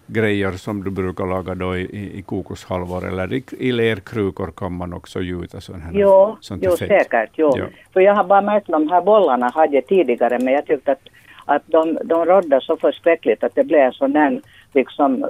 grejer 0.07 0.51
som 0.51 0.83
du 0.83 0.91
brukar 0.91 1.25
laga 1.25 1.55
då 1.55 1.77
i, 1.77 1.81
i, 1.81 2.19
i 2.19 2.21
kokoshalvor 2.21 3.07
eller 3.07 3.33
i, 3.33 3.43
i 3.59 3.71
lerkrukor 3.71 4.51
kan 4.51 4.73
man 4.73 4.93
också 4.93 5.21
gjuta 5.21 5.61
sån 5.61 5.81
här, 5.81 5.91
Jo, 5.93 6.37
sånt 6.41 6.63
jo 6.65 6.71
fett. 6.71 6.87
säkert. 6.87 7.29
Jo. 7.35 7.53
Ja. 7.57 7.65
För 7.93 7.99
jag 7.99 8.15
har 8.15 8.23
bara 8.23 8.41
märkt 8.41 8.67
de 8.67 8.89
här 8.89 9.01
bollarna 9.01 9.49
hade 9.49 9.75
jag 9.75 9.87
tidigare 9.87 10.39
men 10.39 10.53
jag 10.53 10.65
tyckte 10.65 10.91
att, 10.91 11.07
att 11.45 11.63
de, 11.65 11.97
de 12.03 12.25
rådde 12.25 12.61
så 12.61 12.77
förskräckligt 12.77 13.43
att 13.43 13.55
det 13.55 13.63
blev 13.63 13.81
en 13.81 13.93
sån 13.93 14.13
där 14.13 14.41
liksom 14.73 15.25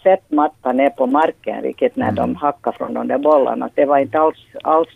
uh, 0.00 0.02
fettmatta 0.02 0.72
ner 0.72 0.90
på 0.90 1.06
marken 1.06 1.62
riktigt 1.62 1.96
när 1.96 2.12
de 2.12 2.34
hackade 2.36 2.76
från 2.76 2.94
de 2.94 3.08
där 3.08 3.18
bollarna. 3.18 3.68
Det 3.74 3.84
var 3.84 3.98
inte 3.98 4.18
alls, 4.18 4.38
alls 4.62 4.88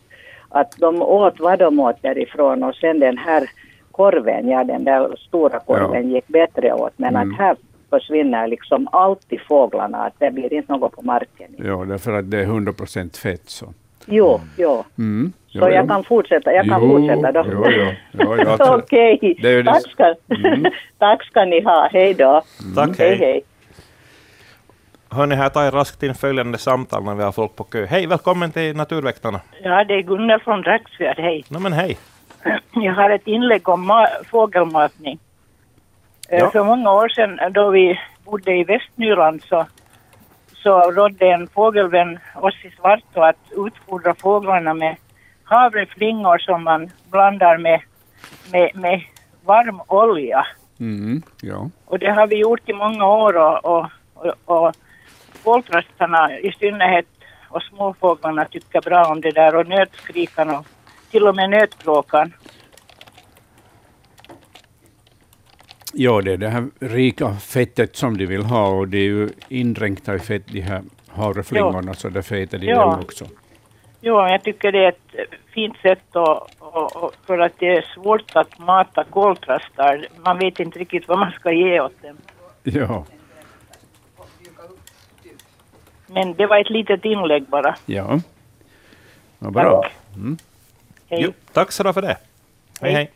att 0.48 0.76
de 0.78 1.02
åt 1.02 1.40
vad 1.40 1.58
de 1.58 1.80
åt 1.80 2.02
därifrån 2.02 2.62
och 2.62 2.74
sen 2.74 3.00
den 3.00 3.18
här 3.18 3.50
korven, 3.92 4.48
ja 4.48 4.64
den 4.64 4.84
där 4.84 5.16
stora 5.16 5.58
korven 5.60 6.10
gick 6.10 6.28
bättre 6.28 6.72
åt 6.72 6.92
men 6.96 7.16
Mm. 7.16 7.30
att 7.32 7.38
här 7.38 7.56
försvinner 7.90 8.46
liksom 8.48 8.88
alltid 8.92 9.40
fåglarna 9.40 9.98
att 9.98 10.14
det 10.18 10.30
blir 10.30 10.52
inte 10.52 10.72
något 10.72 10.92
på 10.92 11.02
marken. 11.02 11.48
Ja, 11.56 11.84
därför 11.88 12.12
att 12.12 12.30
det 12.30 12.38
är 12.38 12.42
100 12.44 12.72
procent 12.72 13.16
fett. 13.16 13.42
Så. 13.50 13.66
Jo, 14.06 14.40
jo. 14.58 14.84
Mm. 14.98 15.32
Så 15.48 15.58
Jo, 15.58 15.68
jag 15.68 15.88
kan 15.88 16.04
fortsätta, 16.04 16.52
jag 16.52 16.68
kan 16.68 16.82
Jo, 16.82 16.88
fortsätta 16.98 17.32
då. 17.32 17.44
jo, 17.52 17.64
jo. 17.70 17.86
Jo, 18.12 18.36
Okej, 18.78 19.38
det- 19.42 19.64
tack, 19.64 19.82
ska, 19.90 20.14
Mm. 20.44 20.64
tack 20.98 21.24
ska 21.24 21.44
ni 21.44 21.60
ha. 21.62 21.88
Hej 21.92 22.14
då. 22.14 22.42
Tack, 22.74 22.98
hej. 22.98 23.08
hej. 23.08 23.18
hej. 23.18 23.42
Hörni, 25.14 25.34
här 25.34 25.48
tar 25.48 25.62
jag 25.62 25.74
raskt 25.74 26.02
in 26.02 26.14
följande 26.14 26.58
samtal 26.58 27.04
när 27.04 27.14
vi 27.14 27.22
har 27.22 27.32
folk 27.32 27.56
på 27.56 27.64
kö. 27.64 27.86
Hej, 27.86 28.06
välkommen 28.06 28.52
till 28.52 28.76
Naturväktarna. 28.76 29.40
Ja, 29.62 29.84
det 29.84 29.94
är 29.94 30.02
Gunnar 30.02 30.38
från 30.38 30.62
Raxfjärd, 30.62 31.18
hej. 31.18 31.44
No, 31.48 31.58
men 31.58 31.72
hej. 31.72 31.98
Jag 32.72 32.92
har 32.94 33.10
ett 33.10 33.26
inlägg 33.26 33.68
om 33.68 33.90
ma- 33.90 34.24
fågelmatning. 34.30 35.18
Eh, 36.28 36.38
Ja. 36.38 36.50
För 36.50 36.64
många 36.64 36.92
år 36.92 37.08
sedan 37.08 37.38
eh, 37.38 37.48
då 37.50 37.70
vi 37.70 38.00
bodde 38.24 38.52
i 38.56 38.64
Västnyland 38.64 39.42
så, 39.42 39.66
så 40.54 40.90
rådde 40.90 41.26
en 41.26 41.48
fågelvän 41.48 42.18
oss 42.34 42.54
i 42.64 42.70
Svartå 42.70 43.22
att 43.22 43.36
utfodra 43.66 44.14
fåglarna 44.14 44.74
med 44.74 44.96
havreflingor 45.44 46.38
som 46.38 46.64
man 46.64 46.90
blandar 47.10 47.58
med, 47.58 47.80
med, 48.52 48.70
med 48.74 49.02
varm 49.44 49.80
olja. 49.88 50.46
Mm. 50.80 51.22
Ja. 51.40 51.70
Och 51.84 51.98
det 51.98 52.10
har 52.10 52.26
vi 52.26 52.36
gjort 52.40 52.68
i 52.68 52.72
många 52.72 53.06
år 53.06 53.36
och, 53.36 53.64
och, 53.64 53.86
och, 54.14 54.34
och 54.44 54.72
koltrastarna 55.44 56.38
i 56.38 56.52
synnerhet 56.52 57.06
och 57.48 57.62
småfåglarna 57.62 58.44
tycker 58.44 58.80
bra 58.80 59.04
om 59.04 59.20
det 59.20 59.30
där 59.30 59.56
och 59.56 59.66
nötskrikan 59.68 60.50
och 60.50 60.66
till 61.10 61.26
och 61.28 61.36
med 61.36 61.50
nötkråkan. 61.50 62.32
ja, 65.96 66.20
det 66.20 66.32
är 66.32 66.36
det 66.36 66.48
här 66.48 66.66
rika 66.80 67.34
fettet 67.34 67.96
som 67.96 68.16
de 68.16 68.26
vill 68.26 68.42
ha 68.44 68.68
och 68.68 68.88
det 68.88 68.98
är 68.98 69.02
ju 69.02 69.28
indränkta 69.48 70.14
i 70.14 70.18
fett, 70.18 70.46
de 70.46 70.60
här 70.60 70.82
havreflingorna, 71.08 71.94
så 71.94 72.08
därför 72.08 72.36
äter 72.36 72.58
de 72.58 72.66
Ja. 72.66 72.80
dem 72.80 73.00
också. 73.00 73.24
Jo, 74.00 74.14
jag 74.28 74.42
tycker 74.42 74.72
det 74.72 74.84
är 74.84 74.88
ett 74.88 75.30
fint 75.54 75.76
sätt 75.82 76.16
och, 76.16 76.48
och, 76.58 76.96
och 76.96 77.14
för 77.26 77.38
att 77.38 77.52
det 77.58 77.68
är 77.76 77.82
svårt 77.94 78.30
att 78.36 78.58
mata 78.58 79.04
koltrastar. 79.04 80.06
Man 80.24 80.38
vet 80.38 80.60
inte 80.60 80.78
riktigt 80.78 81.08
vad 81.08 81.18
man 81.18 81.32
ska 81.32 81.52
ge 81.52 81.80
åt 81.80 82.02
dem. 82.02 82.16
Ja, 82.62 83.04
Men 86.14 86.34
det 86.34 86.46
var 86.46 86.58
ett 86.60 86.70
litet 86.70 87.04
inlägg 87.04 87.44
bara. 87.48 87.76
ja. 87.86 88.20
Vad 89.38 89.52
bra. 89.52 89.90
Mm. 90.16 90.36
Hej. 91.08 91.22
Jo, 91.22 91.32
tack 91.52 91.72
så 91.72 91.92
för 91.92 92.02
det. 92.02 92.16
Hej, 92.80 92.92
hej. 92.92 93.10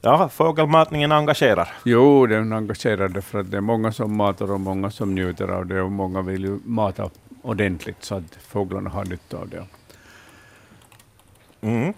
Ja, 0.00 0.28
fågelmatningen 0.28 1.12
engagerar. 1.12 1.68
Jo, 1.84 2.26
den 2.26 2.52
engagerade 2.52 3.22
för 3.22 3.40
att 3.40 3.50
det 3.50 3.56
är 3.56 3.60
många 3.60 3.92
som 3.92 4.16
matar 4.16 4.52
och 4.52 4.60
många 4.60 4.90
som 4.90 5.14
njuter 5.14 5.48
av 5.48 5.66
det 5.66 5.82
och 5.82 5.92
många 5.92 6.22
vill 6.22 6.44
ju 6.44 6.58
mata 6.64 7.10
ordentligt 7.42 8.04
så 8.04 8.14
att 8.14 8.34
fåglarna 8.48 8.90
har 8.90 9.04
nytta 9.04 9.36
av 9.36 9.48
det. 9.48 9.64
Mm. 11.60 11.94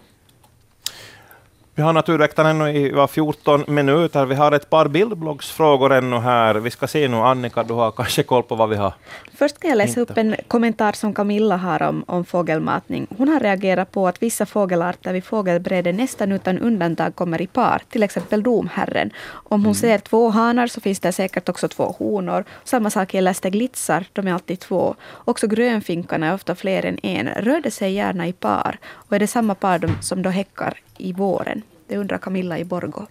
Vi 1.77 1.83
har 1.83 1.93
Naturväktarna 1.93 2.49
ännu 2.49 2.69
i 2.69 2.91
var 2.91 3.07
14 3.07 3.63
minuter. 3.67 4.25
Vi 4.25 4.35
har 4.35 4.51
ett 4.51 4.69
par 4.69 4.87
bildbloggsfrågor 4.87 5.93
ännu 5.93 6.19
här. 6.19 6.55
Vi 6.55 6.71
ska 6.71 6.87
se 6.87 7.07
nu, 7.07 7.17
Annika, 7.17 7.63
du 7.63 7.73
har 7.73 7.91
kanske 7.91 8.23
koll 8.23 8.43
på 8.43 8.55
vad 8.55 8.69
vi 8.69 8.75
har. 8.75 8.93
Först 9.35 9.55
ska 9.55 9.67
jag 9.67 9.77
läsa 9.77 9.99
Inte. 9.99 10.13
upp 10.13 10.17
en 10.17 10.35
kommentar 10.47 10.91
som 10.91 11.13
Camilla 11.13 11.57
har 11.57 11.81
om, 11.83 12.03
om 12.07 12.25
fågelmatning. 12.25 13.07
Hon 13.17 13.29
har 13.29 13.39
reagerat 13.39 13.91
på 13.91 14.07
att 14.07 14.23
vissa 14.23 14.45
fågelarter 14.45 15.13
vid 15.13 15.23
fågelbräde 15.23 15.91
nästan 15.91 16.31
utan 16.31 16.59
undantag 16.59 17.15
kommer 17.15 17.41
i 17.41 17.47
par, 17.47 17.81
till 17.89 18.03
exempel 18.03 18.43
domherren. 18.43 19.11
Om 19.29 19.65
hon 19.65 19.75
ser 19.75 19.97
två 19.97 20.29
hanar 20.29 20.67
så 20.67 20.81
finns 20.81 20.99
det 20.99 21.11
säkert 21.11 21.49
också 21.49 21.67
två 21.67 21.95
honor. 21.99 22.43
Samma 22.63 22.89
sak 22.89 23.13
gäller 23.13 23.33
steglitsar, 23.33 24.05
de 24.13 24.27
är 24.27 24.33
alltid 24.33 24.59
två. 24.59 24.95
Också 25.25 25.47
grönfinkarna 25.47 26.27
är 26.27 26.33
ofta 26.33 26.55
fler 26.55 26.85
än 26.85 27.05
en. 27.05 27.27
Rör 27.27 27.61
de 27.61 27.71
sig 27.71 27.93
gärna 27.93 28.27
i 28.27 28.33
par? 28.33 28.77
Och 28.87 29.15
är 29.15 29.19
det 29.19 29.27
samma 29.27 29.55
par 29.55 29.79
de, 29.79 30.01
som 30.01 30.21
då 30.21 30.29
häckar 30.29 30.73
i 30.97 31.13
våren? 31.13 31.61
Det 31.87 31.97
undrar 31.97 32.17
Camilla 32.17 32.59
i 32.59 32.63
Borgå. 32.63 33.07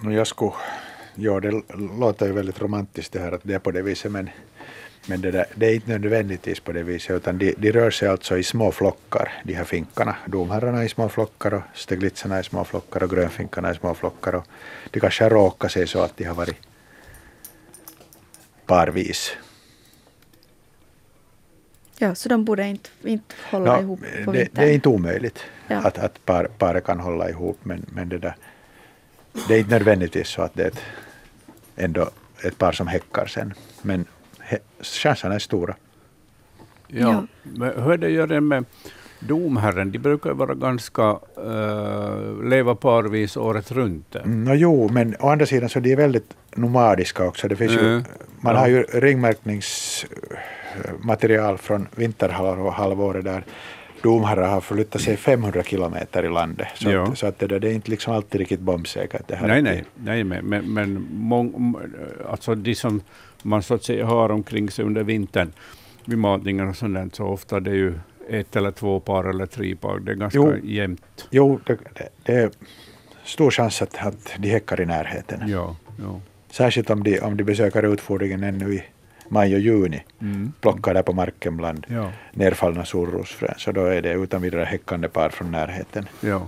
No, 0.00 0.12
jag 0.12 0.26
skulle, 0.26 0.52
ja, 1.14 1.40
det 1.40 1.62
låter 1.98 2.26
ju 2.26 2.32
väldigt 2.32 2.60
romantiskt 2.60 3.12
det 3.12 3.18
här 3.18 3.32
att 3.32 3.40
det 3.42 3.54
är 3.54 3.58
på 3.58 3.70
det 3.70 3.82
viset 3.82 4.12
men, 4.12 4.30
men 5.06 5.20
det, 5.20 5.30
där, 5.30 5.46
det 5.54 5.66
är 5.66 5.74
inte 5.74 5.90
nödvändigtvis 5.90 6.60
på 6.60 6.72
det 6.72 6.82
viset 6.82 7.16
utan 7.16 7.38
de, 7.38 7.54
de 7.58 7.72
rör 7.72 7.90
sig 7.90 8.08
alltså 8.08 8.38
i 8.38 8.42
små 8.42 8.72
flockar, 8.72 9.32
de 9.44 9.54
här 9.54 9.64
finkarna. 9.64 10.16
Domherrarna 10.26 10.84
i 10.84 10.88
små 10.88 11.08
flockar 11.08 11.54
och 11.54 11.62
steglitsarna 11.74 12.40
i 12.40 12.44
små 12.44 12.64
flockar 12.64 13.02
och 13.02 13.10
grönfinkarna 13.10 13.70
i 13.70 13.74
små 13.74 13.94
flockar. 13.94 14.34
Och 14.34 14.44
det 14.90 15.00
kanske 15.00 15.24
har 15.24 15.30
råkat 15.30 15.72
sig 15.72 15.86
så 15.86 16.02
att 16.02 16.16
de 16.16 16.24
har 16.24 16.34
varit 16.34 16.56
parvis. 18.66 19.36
Ja, 21.98 22.14
så 22.14 22.28
de 22.28 22.44
borde 22.44 22.66
inte, 22.66 22.90
inte 23.02 23.34
hålla 23.50 23.74
Nå, 23.76 23.80
ihop 23.80 24.00
på 24.24 24.32
det, 24.32 24.38
vintern. 24.38 24.64
det 24.64 24.70
är 24.70 24.74
inte 24.74 24.88
omöjligt 24.88 25.44
Ja. 25.68 25.76
att, 25.76 25.98
att 25.98 26.24
par, 26.24 26.44
paret 26.58 26.84
kan 26.84 27.00
hålla 27.00 27.28
ihop 27.30 27.58
men, 27.62 27.86
men 27.92 28.08
det, 28.08 28.18
där, 28.18 28.34
det 29.48 29.54
är 29.54 29.58
inte 29.58 29.70
nödvändigtvis 29.70 30.28
så 30.28 30.42
att 30.42 30.54
det 30.54 30.62
är 30.62 30.66
ett, 30.68 30.80
ändå 31.76 32.10
ett 32.44 32.58
par 32.58 32.72
som 32.72 32.86
häckar 32.86 33.26
sen. 33.26 33.54
Men 33.82 34.04
he, 34.40 34.58
chanserna 34.82 35.34
är 35.34 35.38
stora. 35.38 35.74
Ja. 36.88 37.12
Ja. 37.12 37.26
Men 37.42 37.82
hur 37.82 37.96
det 37.96 38.10
gör 38.10 38.26
det 38.26 38.40
med 38.40 38.64
domherren? 39.20 39.90
De 39.92 39.98
brukar 39.98 40.30
ju 40.30 40.36
vara 40.36 40.54
ganska, 40.54 41.18
uh, 41.46 42.44
leva 42.48 42.74
parvis 42.74 43.36
året 43.36 43.72
runt. 43.72 44.16
Mm, 44.16 44.44
no, 44.44 44.54
jo, 44.54 44.88
men 44.92 45.16
å 45.20 45.28
andra 45.28 45.46
sidan 45.46 45.68
så 45.68 45.80
de 45.80 45.92
är 45.92 45.96
väldigt 45.96 46.36
nomadiska 46.54 47.24
också. 47.26 47.48
Det 47.48 47.56
finns 47.56 47.72
ju, 47.72 47.78
Mm. 47.80 48.04
man 48.40 48.54
Ja. 48.54 48.60
har 48.60 48.68
ju 48.68 48.82
ringmärkningsmaterial 48.82 51.58
från 51.58 51.88
vinterhalvåret 51.94 53.24
där 53.24 53.44
domherrar 54.04 54.48
har 54.48 54.60
förflyttat 54.60 55.00
sig 55.02 55.16
500 55.16 55.62
kilometer 55.62 56.24
i 56.24 56.28
landet. 56.28 56.68
Så, 56.74 56.90
Ja. 56.90 57.02
att, 57.02 57.18
så 57.18 57.26
att 57.26 57.38
det, 57.38 57.46
där, 57.46 57.60
det 57.60 57.68
är 57.68 57.72
inte 57.72 57.90
liksom 57.90 58.14
alltid 58.14 58.38
riktigt 58.38 58.60
bombsäkert. 58.60 59.22
Det 59.28 59.36
här 59.36 59.46
Nej, 59.48 59.62
nej, 59.62 59.84
nej 59.94 60.24
men, 60.24 60.44
men, 60.46 60.72
men 60.72 61.08
mång, 61.12 61.74
alltså 62.30 62.54
de 62.54 62.74
som 62.74 63.00
man 63.42 63.62
så 63.62 63.74
att 63.74 63.84
säga 63.84 64.06
har 64.06 64.28
omkring 64.30 64.70
sig 64.70 64.84
under 64.84 65.02
vintern 65.04 65.52
vid 66.04 66.18
matningen 66.18 66.68
och 66.68 66.76
sånt 66.76 67.14
så 67.14 67.24
ofta 67.24 67.60
det 67.60 67.70
är 67.70 67.74
ju 67.74 67.94
ett 68.28 68.56
eller 68.56 68.70
två 68.70 69.00
par 69.00 69.24
eller 69.24 69.46
tre 69.46 69.76
par. 69.76 69.98
Det 69.98 70.12
är 70.12 70.16
ganska 70.16 70.38
Jo. 70.38 70.56
jämnt. 70.64 71.28
Jo, 71.30 71.60
det, 71.66 71.78
det, 71.94 72.08
det 72.22 72.32
är 72.32 72.50
stor 73.24 73.50
chans 73.50 73.82
att, 73.82 74.06
att 74.06 74.32
de 74.38 74.48
häckar 74.48 74.80
i 74.80 74.86
närheten. 74.86 75.48
Ja, 75.48 75.76
ja. 76.02 76.20
Särskilt 76.50 76.90
om 76.90 77.02
de, 77.02 77.20
om 77.20 77.36
de 77.36 77.44
besöker 77.44 77.82
utfodringen 77.82 78.44
ännu 78.44 78.74
i 78.74 78.84
maj 79.28 79.54
och 79.54 79.60
juni. 79.60 80.02
Mm. 80.20 80.52
Plockar 80.60 80.94
där 80.94 81.02
på 81.02 81.12
marken 81.12 81.56
bland 81.56 81.86
Ja, 81.88 82.10
nerfallna 82.32 82.84
solrosfrön. 82.84 83.54
Så 83.58 83.72
då 83.72 83.84
är 83.84 84.02
det 84.02 84.12
utan 84.12 84.42
vidare 84.42 84.64
häckande 84.64 85.08
par 85.08 85.28
från 85.30 85.50
närheten. 85.50 86.08
ja. 86.20 86.46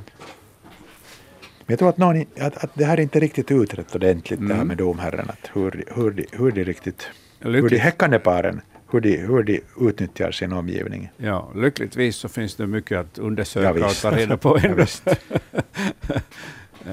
Men 1.69 1.73
jag 1.73 1.79
tror 1.79 1.89
att, 1.89 1.99
någon, 1.99 2.25
att, 2.41 2.65
att 2.65 2.71
det 2.75 2.85
här 2.85 2.97
är 2.99 3.01
inte 3.03 3.21
riktigt 3.21 3.51
utrett 3.51 3.95
ordentligt 3.95 4.41
det 4.41 4.47
här 4.47 4.55
Mm. 4.55 4.69
med 4.69 4.77
domherren. 4.77 5.29
Att 5.31 5.51
hur, 5.53 5.85
hur, 5.95 6.11
de, 6.11 6.27
hur 6.33 6.51
de 6.51 6.65
riktigt, 6.65 7.09
hur 7.41 7.69
de 7.69 7.79
häckande 7.79 8.19
paren, 8.19 8.61
hur 8.91 9.01
de, 9.01 9.17
hur 9.17 9.43
de 9.43 9.61
utnyttjar 9.81 10.31
sin 10.31 10.53
omgivning. 10.53 11.11
ja, 11.17 11.51
lyckligtvis 11.55 12.17
så 12.17 12.29
finns 12.29 12.55
det 12.57 12.67
mycket 12.67 12.99
att 12.99 13.19
undersöka 13.19 13.79
Ja, 13.79 13.87
och 13.87 13.95
ta 14.03 14.11
reda 14.11 14.37
på 14.37 14.59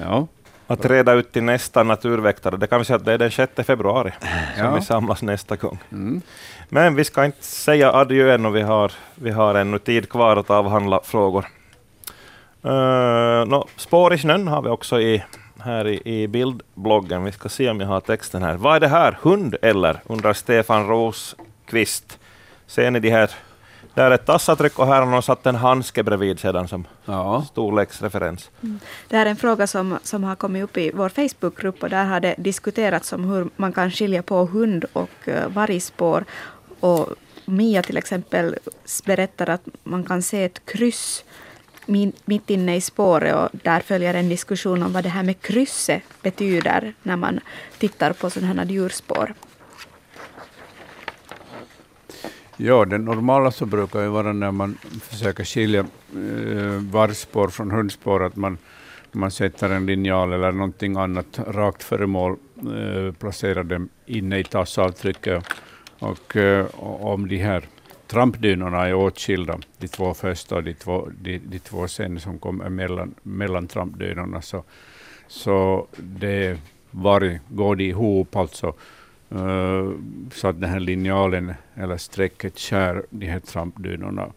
ja. 0.00 0.26
Att 0.66 0.84
reda 0.84 1.12
ut 1.12 1.32
till 1.32 1.42
nästa 1.42 1.82
naturväktare, 1.82 2.56
det 2.56 2.66
kan 2.66 2.78
vi 2.78 2.84
säga 2.84 2.96
att 2.96 3.04
det 3.04 3.12
är 3.12 3.18
den 3.18 3.30
6 3.30 3.52
februari 3.66 4.12
som 4.56 4.64
Ja. 4.64 4.74
vi 4.74 4.80
samlas 4.80 5.22
nästa 5.22 5.56
gång. 5.56 5.78
Mm. 5.92 6.22
Men 6.68 6.94
vi 6.94 7.04
ska 7.04 7.24
inte 7.24 7.44
säga 7.44 7.92
adjö 7.92 8.34
ännu, 8.34 8.50
vi 8.50 8.62
har, 8.62 8.92
vi 9.14 9.30
har 9.30 9.54
ännu 9.54 9.78
tid 9.78 10.08
kvar 10.08 10.36
att 10.36 10.50
avhandla 10.50 11.00
frågor. 11.04 11.46
Uh, 12.64 13.44
no, 13.46 13.66
spår 13.76 14.14
i 14.14 14.18
snön 14.18 14.48
har 14.48 14.62
vi 14.62 14.68
också 14.68 15.00
i, 15.00 15.24
här 15.60 15.86
i, 15.88 16.02
i 16.22 16.28
bildbloggen. 16.28 17.24
Vi 17.24 17.32
ska 17.32 17.48
se 17.48 17.70
om 17.70 17.80
jag 17.80 17.88
har 17.88 18.00
texten 18.00 18.42
här. 18.42 18.54
Vad 18.54 18.76
är 18.76 18.80
det 18.80 18.88
här? 18.88 19.18
Hund 19.22 19.56
eller? 19.62 20.00
undrar 20.06 20.32
Stefan 20.32 20.88
Rosqvist. 20.88 22.18
Ser 22.66 22.90
ni 22.90 23.00
de 23.00 23.10
här? 23.10 23.30
Där 23.94 24.10
är 24.10 24.14
ett 24.14 24.26
tassatryck 24.26 24.78
och 24.78 24.86
här 24.86 25.00
har 25.02 25.06
någon 25.06 25.22
satt 25.22 25.46
en 25.46 25.54
handske 25.54 26.02
bredvid 26.02 26.38
sedan 26.40 26.68
som 26.68 26.86
Ja. 27.04 27.44
storleksreferens. 27.50 28.50
Det 29.08 29.16
här 29.16 29.26
är 29.26 29.30
en 29.30 29.36
fråga 29.36 29.66
som, 29.66 29.98
som 30.02 30.24
har 30.24 30.34
kommit 30.34 30.64
upp 30.64 30.76
i 30.76 30.90
vår 30.94 31.08
Facebookgrupp 31.08 31.82
och 31.82 31.90
där 31.90 32.04
har 32.04 32.20
det 32.20 32.34
diskuterats 32.38 33.12
om 33.12 33.24
hur 33.24 33.48
man 33.56 33.72
kan 33.72 33.90
skilja 33.90 34.22
på 34.22 34.46
hund 34.46 34.84
och 34.92 35.28
uh, 35.28 35.48
vargspår. 35.48 36.24
Och 36.80 37.08
Mia 37.44 37.82
till 37.82 37.96
exempel 37.96 38.56
berättar 39.06 39.50
att 39.50 39.62
man 39.84 40.04
kan 40.04 40.22
se 40.22 40.44
ett 40.44 40.66
kryss 40.66 41.24
mitt 42.24 42.50
inne 42.50 42.76
i 42.76 42.80
spåret 42.80 43.34
och 43.34 43.48
där 43.52 43.80
följer 43.80 44.14
en 44.14 44.28
diskussion 44.28 44.82
om 44.82 44.92
vad 44.92 45.02
det 45.02 45.08
här 45.08 45.22
med 45.22 45.40
krysset 45.40 46.02
betyder 46.22 46.94
när 47.02 47.16
man 47.16 47.40
tittar 47.78 48.12
på 48.12 48.30
sådana 48.30 48.62
här 48.62 48.70
djurspår. 48.70 49.34
Ja, 52.56 52.84
det 52.84 52.98
normala 52.98 53.50
så 53.50 53.66
brukar 53.66 54.00
ju 54.00 54.08
vara 54.08 54.32
när 54.32 54.50
man 54.50 54.78
försöker 55.00 55.44
skilja 55.44 55.86
eh, 56.14 56.56
äh, 56.56 56.80
vargspår 56.80 57.48
från 57.48 57.70
hundspår, 57.70 58.24
att 58.24 58.36
man, 58.36 58.58
man 59.12 59.30
sätter 59.30 59.70
en 59.70 59.86
linjal 59.86 60.32
eller 60.32 60.52
någonting 60.52 60.96
annat 60.96 61.38
rakt 61.46 61.82
föremål, 61.82 62.36
eh, 62.66 63.06
äh, 63.06 63.12
placerar 63.12 63.64
dem 63.64 63.88
inne 64.06 64.38
i 64.38 64.44
tassavtrycket. 64.44 65.44
Och 65.98 66.36
eh, 66.36 66.66
om 66.80 67.28
de 67.28 67.36
här 67.36 67.64
trampdynorna 68.06 68.88
är 68.88 68.94
åtskilda, 68.94 69.58
de 69.78 69.88
två 69.88 70.14
första 70.14 70.56
och 70.56 70.64
de 70.64 70.74
två, 70.74 71.08
de, 71.20 71.38
de 71.38 71.58
två 71.58 71.88
sen 71.88 72.20
som 72.20 72.38
kommer 72.38 72.68
mellan, 72.68 73.14
mellan 73.22 73.66
trampdynorna, 73.66 74.42
så, 74.42 74.64
så 75.26 75.86
det 75.96 76.58
varg, 76.90 77.40
går 77.48 77.76
de 77.76 77.84
ihop 77.84 78.36
alltså 78.36 78.74
Eh, 79.34 79.90
så 80.32 80.48
att 80.48 80.60
den 80.60 80.70
här 80.70 80.80
linjalen 80.80 81.54
eller 81.74 81.96
strecket 81.96 82.58
skär 82.58 83.02
de 83.10 83.26
här 83.26 83.40
trampdynorna. 83.40 84.32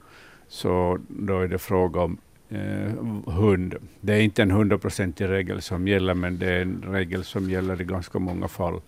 Så 0.48 1.00
då 1.08 1.40
är 1.40 1.48
det 1.48 1.58
fråga 1.58 2.02
om 2.02 2.18
eh, 2.50 2.94
hund. 3.34 3.76
Det 4.02 4.14
är 4.14 4.20
inte 4.20 4.42
en 4.42 4.52
hundraprocentig 4.52 5.30
regel 5.30 5.62
som 5.62 5.88
gäller, 5.88 6.14
men 6.14 6.40
det 6.40 6.52
är 6.52 6.62
en 6.62 6.84
regel 6.88 7.24
som 7.24 7.50
gäller 7.50 7.82
i 7.82 7.84
ganska 7.84 8.20
många 8.20 8.48
fall. 8.48 8.82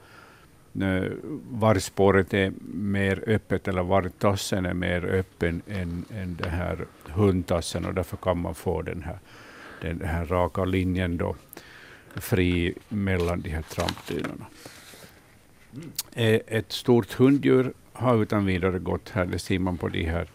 Eh, 0.82 1.04
Vargspåret 1.52 2.34
är 2.34 2.54
mer 2.74 3.24
öppet, 3.28 3.68
eller 3.68 3.84
vargtassen 3.84 4.66
är 4.66 4.74
mer 4.74 5.06
öppen 5.06 5.62
än, 5.68 6.06
än 6.14 6.36
den 6.36 6.52
här 6.52 6.86
hundtassen 7.06 7.86
och 7.86 7.94
därför 7.94 8.18
kan 8.18 8.42
man 8.42 8.56
få 8.56 8.82
den 8.82 9.04
här, 9.04 9.20
den 9.82 10.02
här 10.02 10.26
raka 10.26 10.66
linjen 10.66 11.18
då 11.18 11.36
fri 12.16 12.74
mellan 12.90 13.42
de 13.42 13.50
här 13.50 13.62
trampdynorna. 13.62 14.46
Mm. 15.74 15.92
Ett 16.48 16.72
stort 16.72 17.14
hunddjur 17.14 17.74
har 17.94 18.22
utan 18.24 18.46
vidare 18.46 18.80
gått 18.80 19.10
här, 19.10 19.26
det 19.26 19.40
ser 19.40 19.60
man 19.60 19.78
på 19.78 19.88
de 19.88 20.04
här, 20.04 20.28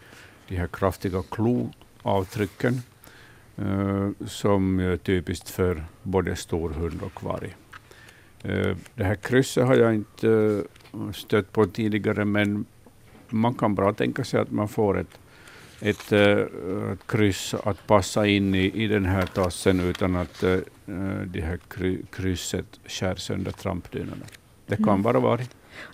de 0.47 0.55
här 0.55 0.67
kraftiga 0.67 1.23
kloavtrycken 1.31 2.81
eh, 3.57 4.09
som 4.27 4.79
är 4.79 4.97
typiskt 4.97 5.49
för 5.49 5.83
både 6.03 6.35
stor 6.35 6.69
hund 6.69 7.01
och 7.01 7.23
varg. 7.23 7.55
Eh, 8.43 8.77
det 8.95 9.03
här 9.03 9.15
krysset 9.15 9.65
har 9.65 9.75
jag 9.75 9.95
inte 9.95 10.29
eh, 10.93 11.11
stött 11.11 11.51
på 11.51 11.65
tidigare, 11.65 12.25
men 12.25 12.65
man 13.29 13.53
kan 13.53 13.75
bra 13.75 13.93
tänka 13.93 14.23
sig 14.23 14.39
att 14.39 14.51
man 14.51 14.67
får 14.67 14.99
ett, 14.99 15.19
ett, 15.81 16.11
eh, 16.11 16.39
ett 16.91 17.07
kryss 17.07 17.53
att 17.53 17.87
passa 17.87 18.27
in 18.27 18.55
i, 18.55 18.83
i 18.83 18.87
den 18.87 19.05
här 19.05 19.25
tassen 19.25 19.79
utan 19.79 20.15
att 20.15 20.43
eh, 20.43 20.57
det 21.25 21.41
här 21.41 21.59
kry, 21.67 21.97
krysset 22.11 22.79
skär 22.85 23.15
sönder 23.15 23.51
trampdynorna. 23.51 24.25
Det 24.67 24.75
kan 24.75 24.89
Mm. 24.89 25.01
vara 25.01 25.19
varg. 25.19 25.47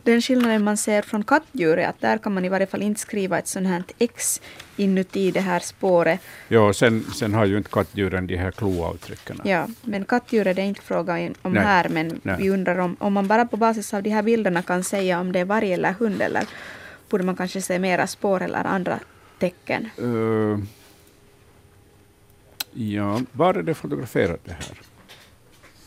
Den 0.04 0.22
skillnaden 0.22 0.64
man 0.64 0.78
ser 0.78 1.02
från 1.02 1.24
kattdjur 1.24 1.78
är 1.80 1.88
att 1.88 2.02
där 2.02 2.18
kan 2.18 2.34
man 2.34 2.46
i 2.46 2.50
varje 2.50 2.68
fall 2.68 2.82
inte 2.82 3.00
skriva 3.02 3.40
ett 3.40 3.48
sånt 3.48 3.68
här 3.68 3.84
X 4.00 4.42
inuti 4.78 5.32
det 5.32 5.40
här 5.42 5.60
spåret. 5.60 6.20
Ja, 6.48 6.74
sen, 6.74 7.04
sen 7.16 7.34
har 7.34 7.46
ju 7.46 7.58
inte 7.58 7.70
kattdjuren 7.70 8.28
de 8.28 8.36
här 8.38 8.52
kloavtrycken. 8.52 9.42
Ja, 9.44 9.68
men 9.82 10.06
kattdjur 10.06 10.48
är 10.48 10.54
det 10.54 10.62
inte 10.62 10.82
fråga 10.82 11.30
om 11.42 11.54
Nej. 11.54 11.64
här, 11.64 11.90
men 11.90 12.20
Nej. 12.24 12.36
vi 12.40 12.50
undrar 12.50 12.78
om, 12.78 12.96
om 13.00 13.14
man 13.14 13.28
bara 13.28 13.46
på 13.46 13.58
basis 13.58 13.94
av 13.94 14.04
de 14.04 14.10
här 14.10 14.22
bilderna 14.24 14.62
kan 14.62 14.84
säga 14.84 15.20
om 15.20 15.32
det 15.32 15.40
är 15.40 15.46
varg 15.46 15.74
eller 15.74 15.92
hund 15.94 16.22
eller 16.22 16.44
borde 17.10 17.24
man 17.24 17.36
kanske 17.36 17.62
se 17.62 17.80
mera 17.80 18.08
spår 18.08 18.42
eller 18.42 18.64
andra 18.68 19.00
tecken. 19.40 19.90
Eh, 19.98 20.60
ja, 22.74 23.22
var 23.32 23.54
är 23.54 23.64
det 23.64 23.74
fotograferat 23.74 24.40
det 24.46 24.54
här? 24.54 24.82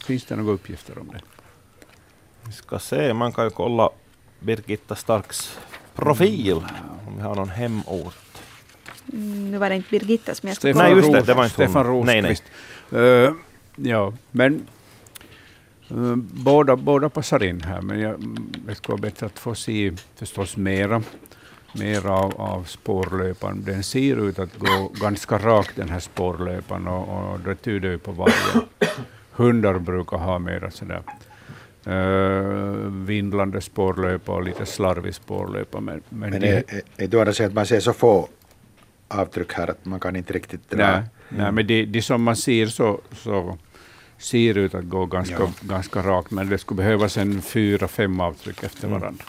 Finns 0.06 0.24
det 0.24 0.36
några 0.36 0.52
uppgifter 0.52 0.98
om 0.98 1.08
det? 1.12 1.20
Vi 2.46 2.52
ska 2.52 2.78
se, 2.78 3.14
man 3.14 3.32
kan 3.32 3.44
ju 3.44 3.50
kolla 3.50 3.90
Birgitta 4.40 4.94
Starks 4.94 5.58
profil, 5.94 6.54
om 7.06 7.16
vi 7.16 7.22
har 7.22 7.34
någon 7.34 7.48
hemort. 7.48 8.14
Mm, 9.12 9.50
nu 9.50 9.58
var 9.58 9.68
det 9.68 9.76
inte 9.76 9.90
Birgitta 9.90 10.34
som 10.34 10.48
jag 10.48 10.56
skulle 10.56 10.74
Stefan 10.74 10.90
Nej, 10.90 10.98
just 10.98 11.12
det, 11.12 11.22
det 11.22 11.34
var 11.34 11.44
inte 11.44 11.62
hon. 11.62 11.68
Stefan 11.68 12.06
Nej, 12.06 12.22
nej. 12.22 12.30
Rosqvist. 12.30 12.44
Eh, 12.92 13.32
ja, 13.90 14.12
men 14.30 14.66
eh, 15.90 16.16
båda, 16.16 16.76
båda 16.76 17.08
passar 17.08 17.42
in 17.42 17.60
här, 17.60 17.80
men 17.80 18.00
jag, 18.00 18.14
mm, 18.14 18.52
det 18.66 18.74
skulle 18.74 18.92
vara 18.92 19.02
bättre 19.02 19.26
att 19.26 19.38
få 19.38 19.54
se 19.54 19.92
förstås 20.16 20.56
mera, 20.56 21.02
mera 21.72 22.12
av, 22.12 22.40
av 22.40 22.64
spårlöpan. 22.64 23.64
Den 23.64 23.82
ser 23.82 24.28
ut 24.28 24.38
att 24.38 24.58
gå 24.58 24.90
ganska 24.94 25.38
rakt 25.38 25.76
den 25.76 25.88
här 25.88 26.00
spårlöpan 26.00 26.88
och, 26.88 27.32
och 27.32 27.40
det 27.40 27.54
tyder 27.54 27.90
ju 27.90 27.98
på 27.98 28.12
varje 28.12 28.34
hundar 29.30 29.78
brukar 29.78 30.16
ha 30.16 30.38
mera 30.38 30.70
sådär 30.70 31.02
uh, 31.86 33.04
vindlande 33.04 33.60
spårlöpa 33.60 34.32
och 34.32 34.42
lite 34.42 34.66
slarvig 34.66 35.14
spårlöpa. 35.14 35.80
Men, 35.80 36.02
men, 36.08 36.30
Men 36.30 36.44
är, 36.44 36.64
är, 36.68 36.82
är 36.96 37.06
då 37.06 37.32
så 37.32 37.44
att 37.44 37.52
man 37.54 37.66
ser 37.66 37.80
så 37.80 37.92
få 37.92 38.28
avtryck 39.08 39.52
här 39.52 39.70
att 39.70 39.84
man 39.84 40.00
kan 40.00 40.16
inte 40.16 40.32
riktigt 40.32 40.70
dra? 40.70 40.76
Nej, 40.90 41.02
nej 41.28 41.52
men 41.52 41.66
de, 41.66 41.84
de 41.86 42.02
som 42.02 42.22
man 42.22 42.36
ser 42.36 42.66
så, 42.66 43.00
så 43.12 43.58
ser 44.18 44.58
ut 44.58 44.74
att 44.74 44.84
gå 44.84 45.06
ganska, 45.06 45.34
Ja. 45.40 45.50
ganska 45.60 46.02
rakt, 46.02 46.30
men 46.30 46.48
det 46.48 46.58
skulle 46.58 46.76
behövas 46.76 47.16
en 47.16 47.42
fyra, 47.42 47.88
fem 47.88 48.20
avtryck 48.20 48.62
efter 48.62 48.86
Mm. 48.88 49.00
varandra. 49.00 49.24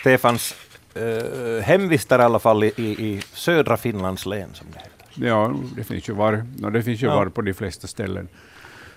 Stefans 0.00 0.54
eh, 0.94 1.62
hemvist 1.64 2.12
är 2.12 2.18
i 2.18 2.22
alla 2.22 2.38
fall 2.38 2.64
i, 2.64 2.72
i, 2.76 2.82
i 3.06 3.22
södra 3.32 3.76
Finlands 3.76 4.26
län, 4.26 4.48
som 4.52 4.66
det 4.72 4.78
heter. 4.78 5.26
Ja, 5.28 5.54
det 5.76 5.84
finns 5.84 6.08
ju 6.08 6.12
var, 6.12 6.44
no, 6.58 6.70
det 6.70 6.82
finns 6.82 7.02
ju 7.02 7.06
Ja. 7.06 7.14
var 7.16 7.26
på 7.26 7.42
de 7.42 7.54
flesta 7.54 7.86
ställen. 7.86 8.28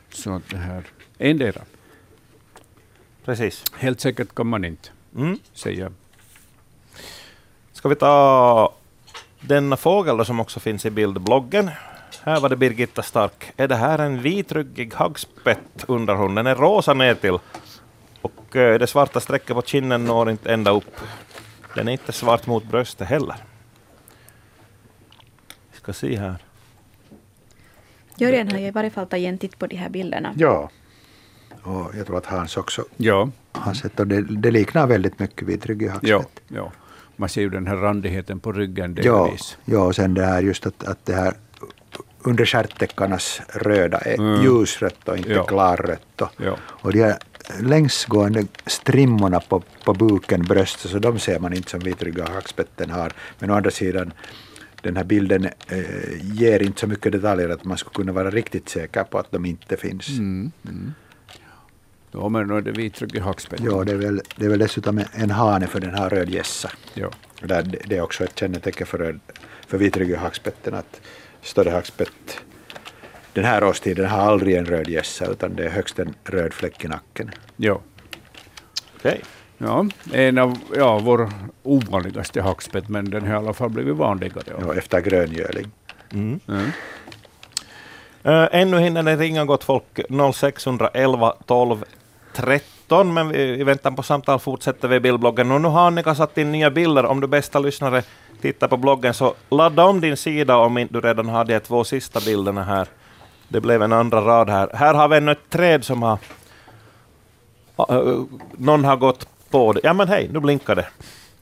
Så 0.09 0.35
att 0.35 0.49
det 0.49 0.57
här, 0.57 0.83
endera. 1.17 1.61
Precis. 3.25 3.63
Helt 3.77 3.99
säkert 3.99 4.35
kan 4.35 4.47
man 4.47 4.65
inte 4.65 4.89
Mm. 5.15 5.39
säga. 5.53 5.91
Ska 7.73 7.89
vi 7.89 7.95
ta 7.95 8.73
denna 9.41 9.77
fågel 9.77 10.17
då, 10.17 10.25
som 10.25 10.39
också 10.39 10.59
finns 10.59 10.85
i 10.85 10.89
bildbloggen. 10.89 11.71
Här 12.23 12.39
var 12.39 12.49
det 12.49 12.55
Birgitta 12.55 13.03
Stark. 13.03 13.51
Är 13.57 13.67
det 13.67 13.75
här 13.75 13.99
en 13.99 14.21
vitryggig 14.21 14.93
haggspett, 14.93 15.85
undrar 15.87 16.15
hon. 16.15 16.35
Den 16.35 16.47
är 16.47 16.55
rosa 16.55 16.93
ner 16.93 17.15
till. 17.15 17.37
Och 18.21 18.55
eh, 18.55 18.79
det 18.79 18.87
svarta 18.87 19.19
strecket 19.19 19.55
på 19.55 19.61
kinnen 19.61 20.05
når 20.05 20.29
inte 20.29 20.53
ända 20.53 20.71
upp. 20.71 20.95
Den 21.75 21.87
är 21.87 21.91
inte 21.91 22.11
svart 22.11 22.47
mot 22.47 22.63
bröstet 22.63 23.07
heller. 23.07 23.35
Vi 25.71 25.77
ska 25.77 25.93
se 25.93 26.17
här. 26.19 26.35
Jörgen 28.17 28.51
har 28.51 28.59
i 28.59 28.71
varje 28.71 28.89
fall 28.89 29.07
tagit 29.07 29.27
en 29.27 29.37
titt 29.37 29.59
på 29.59 29.67
de 29.67 29.75
här 29.75 29.89
bilderna. 29.89 30.33
Ja. 30.37 30.69
Och 31.65 31.91
jag 31.97 32.05
tror 32.05 32.17
att 32.17 32.25
Hans 32.25 32.57
också 32.57 32.85
Ja, 32.97 33.29
har 33.51 33.73
sett 33.73 33.99
och 33.99 34.07
det, 34.07 34.21
det 34.21 34.51
liknar 34.51 34.87
väldigt 34.87 35.19
mycket 35.19 35.47
vid 35.47 35.65
ryggig 35.65 35.87
ja, 35.87 35.91
hackspett. 35.91 36.43
ja. 36.47 36.71
Man 37.15 37.29
ser 37.29 37.41
ju 37.41 37.49
den 37.49 37.67
här 37.67 37.75
randigheten 37.75 38.39
på 38.39 38.51
ryggen 38.51 38.97
Ja, 39.03 39.23
delvis. 39.23 39.57
ja, 39.65 39.79
och 39.79 39.95
sen 39.95 40.13
det 40.13 40.25
här 40.25 40.41
just 40.41 40.65
att, 40.65 40.83
att 40.83 41.05
det 41.05 41.13
här 41.13 41.33
under 42.21 42.45
stjärtäckarnas 42.45 43.41
röda 43.53 43.97
är 43.97 44.19
Mm. 44.19 44.43
ljusrött 44.43 45.07
och 45.09 45.17
inte 45.17 45.29
Ja. 45.31 45.43
klarrött. 45.43 46.21
Och, 46.21 46.29
Ja. 46.37 46.57
och 46.63 46.91
de 46.93 47.03
här 47.03 47.17
längsgående 47.59 48.45
strimmorna 48.65 49.39
på, 49.39 49.63
på 49.85 49.93
buken, 49.93 50.41
bröstet, 50.43 50.91
så 50.91 50.99
de 50.99 51.19
ser 51.19 51.39
man 51.39 51.53
inte 51.53 51.69
som 51.69 51.79
vitrygga 51.79 52.25
hackspetten 52.29 52.89
har. 52.91 53.13
Men 53.39 53.51
å 53.51 53.53
andra 53.55 53.71
sidan, 53.71 54.13
den 54.81 54.97
här 54.97 55.03
bilden 55.03 55.45
eh, 55.67 55.81
ger 56.21 56.63
inte 56.63 56.79
så 56.79 56.87
mycket 56.87 57.11
detaljer 57.11 57.49
att 57.49 57.63
man 57.65 57.77
skulle 57.77 57.93
kunna 57.93 58.11
vara 58.11 58.29
riktigt 58.31 58.69
säker 58.69 59.03
på 59.03 59.17
att 59.19 59.31
de 59.31 59.45
inte 59.45 59.77
finns. 59.77 60.09
Mm. 60.09 60.51
Mm. 60.67 60.93
Ja, 62.15 62.29
men 62.29 62.47
då 62.47 62.55
är 62.55 62.61
det 62.61 62.71
vitryggig 62.71 63.19
hackspett. 63.19 63.59
Ja, 63.63 63.83
det 63.83 63.91
är, 63.91 63.95
väl, 63.95 64.21
det 64.35 64.45
är 64.45 64.49
väl 64.49 64.59
dessutom 64.59 65.01
en- 65.13 65.31
hane 65.31 65.67
för 65.67 65.79
den 65.79 65.93
har 65.95 66.09
röd 66.09 66.29
gässa. 66.29 66.71
Ja. 66.93 67.09
Där, 67.41 67.63
det- 67.63 67.81
det 67.85 67.97
är 67.97 68.01
också 68.01 68.23
ett 68.23 68.39
kännetecken 68.39 68.87
för, 68.87 68.97
röd- 68.97 69.19
för 69.67 69.77
vitryggig 69.77 70.15
hackspetten 70.15 70.73
att 70.73 71.01
större 71.41 71.69
hackspett 71.69 72.39
den 73.33 73.45
här 73.45 73.63
årstiden 73.63 74.05
har 74.09 74.17
aldrig 74.19 74.55
en 74.55 74.65
röd 74.65 74.89
gässa 74.89 75.25
utan 75.25 75.55
det 75.55 75.65
är 75.65 75.69
högst 75.69 75.99
en 75.99 76.13
röd 76.23 76.53
fläck 76.53 76.85
i 76.85 76.87
nacken. 76.87 77.31
Ja. 77.57 77.81
Okej. 78.97 79.21
Ja, 79.57 79.85
en 80.13 80.37
av 80.37 80.57
ja, 80.75 80.99
vår 80.99 81.29
ovanligaste 81.63 82.41
hackspett, 82.41 82.89
men 82.89 83.09
den 83.09 83.21
har 83.27 83.33
i 83.33 83.37
alla 83.37 83.53
fall 83.53 83.69
blivit 83.69 83.95
vanligare. 83.95 84.43
Ja. 84.45 84.53
Ja, 84.61 84.73
efter 84.75 84.99
gröngöling. 85.01 85.71
Mm. 86.13 86.39
Uh, 88.25 88.47
ännu 88.51 88.79
hinner 88.79 89.03
det 89.03 89.15
ringa 89.15 89.45
gott 89.45 89.63
folk 89.63 89.99
0611 90.33 91.33
12 91.45 91.83
13, 92.35 93.13
men 93.13 93.29
vi, 93.29 93.59
i 93.59 93.63
väntan 93.63 93.95
på 93.95 94.03
samtal 94.03 94.39
fortsätter 94.39 94.87
vi 94.87 94.99
bildbloggen. 94.99 95.51
Och 95.51 95.61
nu 95.61 95.67
har 95.67 95.87
Annika 95.87 96.15
satt 96.15 96.37
in 96.37 96.51
nya 96.51 96.71
bilder. 96.71 97.05
Om 97.05 97.21
du 97.21 97.27
bästa 97.27 97.59
lyssnare 97.59 98.01
tittar 98.41 98.67
på 98.67 98.77
bloggen, 98.77 99.13
så 99.13 99.33
ladda 99.49 99.85
om 99.85 100.01
din 100.01 100.17
sida 100.17 100.57
om 100.57 100.87
du 100.89 101.01
redan 101.01 101.29
har 101.29 101.45
de 101.45 101.59
två 101.59 101.83
sista 101.83 102.19
bilderna 102.25 102.63
här. 102.63 102.87
Det 103.47 103.61
blev 103.61 103.81
en 103.81 103.93
andra 103.93 104.21
rad 104.21 104.49
här. 104.49 104.69
Här 104.73 104.93
har 104.93 105.07
vi 105.07 105.17
ännu 105.17 105.31
ett 105.31 105.49
träd 105.49 105.83
som 105.83 106.03
har... 106.03 106.17
Uh, 107.91 108.23
någon 108.57 108.85
har 108.85 108.95
gått 108.95 109.27
på 109.51 109.73
det. 109.73 109.79
Ja 109.83 109.93
men 109.93 110.07
hej, 110.07 110.29
nu 110.33 110.39
blinkar 110.39 110.75
det. 110.75 110.87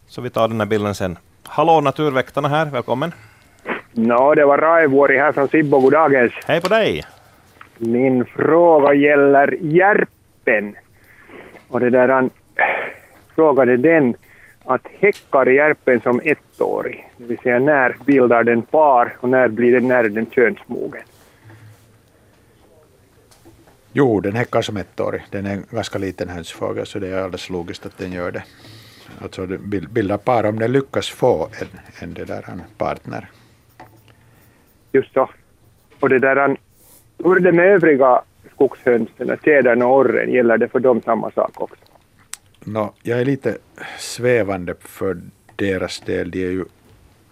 Så 0.07 0.21
vi 0.21 0.29
tar 0.29 0.47
den 0.47 0.59
här 0.59 0.67
bilden 0.67 0.95
sen. 0.95 1.17
Hallå 1.43 1.81
Naturväktarna 1.81 2.47
här, 2.47 2.65
välkommen. 2.65 3.13
Nå, 3.91 4.35
det 4.35 4.45
var 4.45 4.57
Raivuori 4.57 5.17
här 5.17 5.31
från 5.31 5.47
Sibbo. 5.47 5.79
God 5.79 5.93
dagens. 5.93 6.33
Hej 6.45 6.61
på 6.61 6.67
dig! 6.67 7.03
Min 7.77 8.25
fråga 8.25 8.93
gäller 8.93 9.57
järpen. 9.61 10.75
Och 11.67 11.79
det 11.79 11.89
där 11.89 12.09
han 12.09 12.29
frågade 13.35 13.77
den 13.77 14.15
att 14.65 14.87
häckar 14.99 15.45
järpen 15.45 16.01
som 16.01 16.21
ettårig, 16.23 17.09
det 17.17 17.23
vill 17.23 17.37
säga 17.37 17.59
när 17.59 17.95
bildar 18.05 18.43
den 18.43 18.61
par 18.61 19.15
och 19.19 19.29
när 19.29 19.47
blir 19.47 19.71
den, 19.71 19.87
när 19.87 20.03
är 20.03 20.09
den 20.09 20.25
könsmogen? 20.25 21.01
Jo, 23.93 24.19
den 24.19 24.35
häckar 24.35 24.61
som 24.61 24.77
ettårig. 24.77 25.21
Den 25.29 25.45
är 25.45 25.53
en 25.53 25.65
ganska 25.69 25.99
liten 25.99 26.29
hönsfågel 26.29 26.85
så 26.85 26.99
det 26.99 27.07
är 27.07 27.17
alldeles 27.17 27.49
logiskt 27.49 27.85
att 27.85 27.97
den 27.97 28.11
gör 28.11 28.31
det. 28.31 28.43
Alltså 29.21 29.47
bildar 29.67 30.17
par 30.17 30.43
om 30.45 30.59
den 30.59 30.71
lyckas 30.71 31.09
få 31.09 31.49
en, 31.61 31.67
en 31.99 32.13
det 32.13 32.25
där, 32.25 32.45
en 32.49 32.61
partner. 32.77 33.29
Just 34.91 35.13
så. 35.13 35.29
Och 35.99 36.09
det 36.09 36.19
där 36.19 36.57
hur 37.23 37.35
är 37.35 37.39
det 37.39 37.51
med 37.51 37.65
övriga 37.65 38.21
skogshönsen, 38.63 39.37
tjädern 39.43 39.81
och 39.81 39.97
orren, 39.97 40.31
gäller 40.31 40.57
det 40.57 40.67
för 40.67 40.79
dem 40.79 41.01
samma 41.01 41.31
sak 41.31 41.61
också? 41.61 41.75
Nå, 42.59 42.93
jag 43.01 43.21
är 43.21 43.25
lite 43.25 43.57
svävande 43.97 44.75
för 44.79 45.17
deras 45.55 45.99
del. 45.99 46.31
De 46.31 46.45
är 46.45 46.51
ju, 46.51 46.65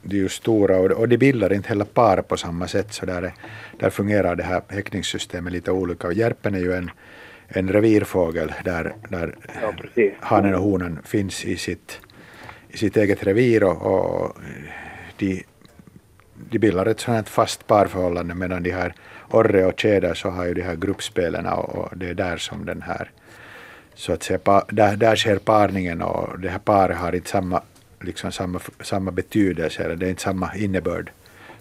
de 0.02 0.16
är 0.16 0.20
ju 0.20 0.30
stora 0.30 0.78
och, 0.78 0.92
och 0.92 1.10
de 1.10 1.18
bildar 1.18 1.54
inte 1.54 1.70
heller 1.70 1.86
par 1.86 2.22
på 2.22 2.38
samma 2.38 2.68
sätt. 2.68 2.94
Så 2.94 3.06
där, 3.06 3.22
är, 3.22 3.34
där 3.80 3.90
fungerar 3.90 4.36
det 4.36 4.44
här 4.44 4.62
häckningssystemet 4.68 5.54
lite 5.54 5.72
olika. 5.72 6.12
Järpen 6.12 6.56
är 6.56 6.60
ju 6.60 6.74
en, 6.74 6.92
en 7.48 7.70
revirfågel 7.70 8.54
där, 8.66 8.94
där 9.10 9.36
Ja, 9.62 10.04
hanen 10.20 10.56
och 10.56 10.62
honan 10.62 11.00
finns 11.06 11.46
i 11.46 11.58
sitt, 11.58 12.00
i 12.70 12.78
sitt 12.78 12.98
eget 12.98 13.24
revir 13.24 13.64
och, 13.64 13.82
och 13.82 14.38
de, 15.18 15.44
de 16.50 16.60
bildar 16.60 16.86
ett 16.86 17.00
sådant 17.00 17.30
fast 17.30 17.68
parförhållande 17.68 18.36
medan 18.36 18.64
de 18.64 18.72
här 18.72 18.94
orre 19.32 19.66
och 19.66 19.80
tjäder 19.80 20.14
så 20.14 20.30
har 20.30 20.46
ju 20.46 20.54
de 20.54 20.62
här 20.62 20.76
gruppspelen 20.76 21.46
och, 21.46 21.98
det 21.98 22.10
är 22.10 22.14
där 22.14 22.38
som 22.38 22.66
den 22.66 22.82
här 22.82 23.12
så 23.96 24.14
att 24.14 24.24
säga, 24.24 24.64
där, 24.70 24.96
där 24.96 25.16
sker 25.16 25.38
parningen 25.38 26.02
och 26.02 26.40
det 26.40 26.50
här 26.50 26.60
paret 26.60 26.98
har 26.98 27.16
inte 27.16 27.30
samma, 27.30 27.62
liksom 28.00 28.32
samma, 28.32 28.60
samma 28.80 29.12
betydelse 29.12 29.84
eller 29.84 29.96
det 29.96 30.06
är 30.06 30.10
inte 30.10 30.22
samma 30.22 30.56
innebörd 30.56 31.12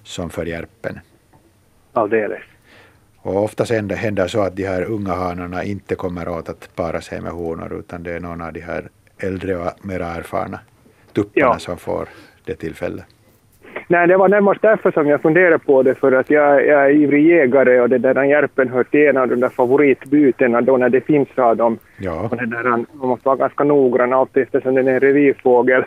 som 0.03 0.31
för 0.31 0.47
järpen. 0.47 1.01
Alldeles. 1.93 2.43
Och 3.16 3.45
oftast 3.45 3.71
händer, 3.71 3.97
händer 3.97 4.29
så 4.29 4.43
att 4.43 4.57
de 4.57 4.66
här 4.66 4.83
unga 4.83 5.14
hanarna 5.14 5.64
inte 5.64 5.95
kommer 5.95 6.29
åt 6.29 6.49
att 6.49 6.77
para 6.77 7.01
sig 7.01 7.21
med 7.21 7.33
honor 7.33 7.79
utan 7.79 8.03
det 8.03 8.12
är 8.12 8.21
någon 8.21 8.41
av 8.41 8.53
de 8.53 8.61
här 8.61 8.89
äldre 9.18 9.57
och 9.57 9.87
mer 9.87 10.01
erfarna 10.01 10.61
tupparna 11.12 11.47
Ja. 11.47 11.59
som 11.59 11.77
får 11.77 12.09
det 12.45 12.55
tillfället. 12.55 13.05
Nej, 13.91 14.09
det 14.09 14.16
var 14.16 14.28
närmast 14.28 14.62
därför 14.62 14.91
som 14.91 15.09
jag 15.09 15.22
funderade 15.22 15.59
på 15.59 15.82
det, 15.82 15.95
för 15.95 16.12
att 16.12 16.30
jag, 16.30 16.66
jag 16.66 16.84
är 16.84 16.91
ivrig 16.91 17.26
jägare 17.26 17.80
och 17.80 17.88
det 17.88 17.99
där 17.99 18.24
järpen 18.24 18.68
hör 18.68 18.84
till 18.84 19.09
en 19.09 19.16
av 19.16 19.28
de 19.28 19.41
där 19.41 19.49
favoritbytena 19.49 20.61
då 20.61 20.76
när 20.76 20.88
det 20.88 21.01
finns 21.01 21.28
av 21.36 21.57
dem. 21.57 21.78
Ja, 21.99 22.28
Och 22.30 22.36
det 22.36 22.47
där, 22.47 22.62
man 22.62 22.86
måste 22.93 23.28
vara 23.28 23.36
ganska 23.36 23.64
noggrann 23.64 24.12
alltid 24.12 24.43
eftersom 24.43 24.74
den 24.74 24.88
är 24.88 24.93
en 24.93 25.01
revirfågel 25.01 25.84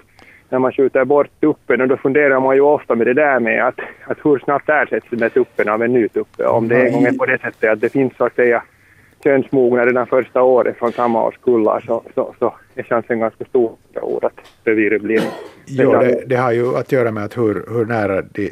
när 0.50 0.60
man 0.60 0.72
skjuter 0.72 1.06
bort 1.06 1.28
tuppen 1.42 1.82
och 1.82 1.88
då 1.88 1.98
funderar 1.98 2.40
man 2.40 2.56
ju 2.56 2.62
ofta 2.62 2.96
med 2.96 3.08
det 3.08 3.14
där 3.14 3.40
med 3.40 3.68
att, 3.68 3.80
att 4.04 4.18
hur 4.24 4.40
snabbt 4.40 4.70
ersätts 4.70 5.08
den 5.10 5.20
där 5.20 5.30
tuppen 5.30 5.70
av 5.70 5.84
en 5.84 5.94
ny 5.94 6.08
tuppe. 6.08 6.46
Om 6.46 6.68
det 6.68 6.88
en 6.88 6.94
gång 6.94 7.04
är 7.04 7.12
på 7.12 7.26
det 7.26 7.38
sättet 7.38 7.72
att 7.72 7.82
det 7.82 7.90
finns 7.90 8.14
så 8.18 8.26
att 8.26 8.36
säga 8.36 8.64
könsmogna 9.24 9.86
redan 9.86 10.08
första 10.08 10.42
året 10.42 10.78
från 10.78 10.92
samma 10.92 11.24
års 11.24 11.38
kullar 11.38 11.84
så, 11.88 12.04
så, 12.16 12.36
så 12.40 12.56
är 12.76 12.84
chansen 12.84 13.20
ganska 13.20 13.46
stor 13.46 13.76
att 14.22 14.34
reviret 14.64 15.02
blir 15.02 15.22
jo, 15.66 15.92
det, 15.92 16.24
det 16.26 16.36
har 16.36 16.52
ju 16.52 16.78
att 16.78 16.92
göra 16.92 17.12
med 17.12 17.24
att 17.24 17.38
hur, 17.38 17.66
hur 17.70 17.86
nära 17.86 18.22
de, 18.22 18.52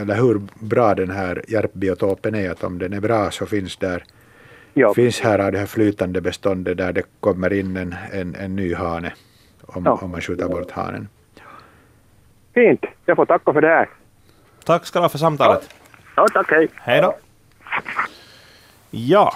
eller 0.00 0.14
hur 0.14 0.40
bra 0.58 0.94
den 0.94 1.10
här 1.10 1.42
järpbiotopen 1.48 2.34
är. 2.34 2.50
Att 2.50 2.64
om 2.64 2.78
den 2.78 2.92
är 2.92 3.00
bra 3.00 3.30
så 3.30 3.46
finns 3.46 3.76
där 3.76 4.04
Ja. 4.76 4.94
finns 4.94 5.20
här 5.20 5.38
av 5.38 5.52
det 5.52 5.58
här 5.58 5.66
flytande 5.66 6.20
beståndet 6.20 6.76
där 6.76 6.92
det 6.92 7.02
kommer 7.20 7.52
in 7.52 7.76
en, 7.76 7.94
en, 8.12 8.34
en 8.34 8.56
ny 8.56 8.74
hane 8.74 9.12
om, 9.66 9.82
Ja. 9.84 9.98
om 10.02 10.10
man 10.10 10.20
skjuter 10.20 10.48
bort 10.48 10.70
hanen. 10.70 11.08
Fint, 12.54 12.84
jag 13.06 13.16
får 13.16 13.26
tacka 13.26 13.52
för 13.52 13.60
det 13.60 13.68
här. 13.68 13.88
Tack 14.64 14.86
ska 14.86 14.98
du 14.98 15.02
ha 15.04 15.08
för 15.08 15.18
samtalet. 15.18 15.74
Ja, 16.16 16.26
tack, 16.32 16.50
hej. 16.50 16.68
Hej 16.74 17.02
då. 17.02 17.14
Ja 18.90 19.34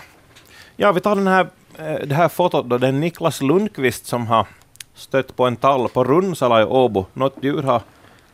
ja, 0.81 0.93
vi 0.93 1.01
tar 1.01 1.15
den 1.15 1.27
här, 1.27 1.49
eh, 1.79 2.07
det 2.07 2.15
här 2.15 2.29
fotot 2.29 2.67
då. 2.69 2.79
Det 2.79 2.89
är 2.89 2.93
Niklas 2.93 3.43
Lundqvist 3.43 4.07
som 4.07 4.27
har 4.27 4.47
stött 4.95 5.37
på 5.37 5.47
en 5.47 5.57
tall 5.57 5.89
på 5.89 6.05
Runsala 6.05 6.61
i 6.61 6.65
Åbo. 6.65 7.07
Något 7.13 7.37
djur 7.41 7.63
har 7.63 7.83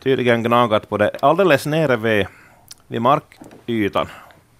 tydligen 0.03 0.43
gnagat 0.43 0.89
på 0.89 0.97
det 0.97 1.11
alldeles 1.21 1.65
nere 1.65 1.95
vid, 1.95 2.27
vid 2.87 3.01
markytan. 3.01 4.07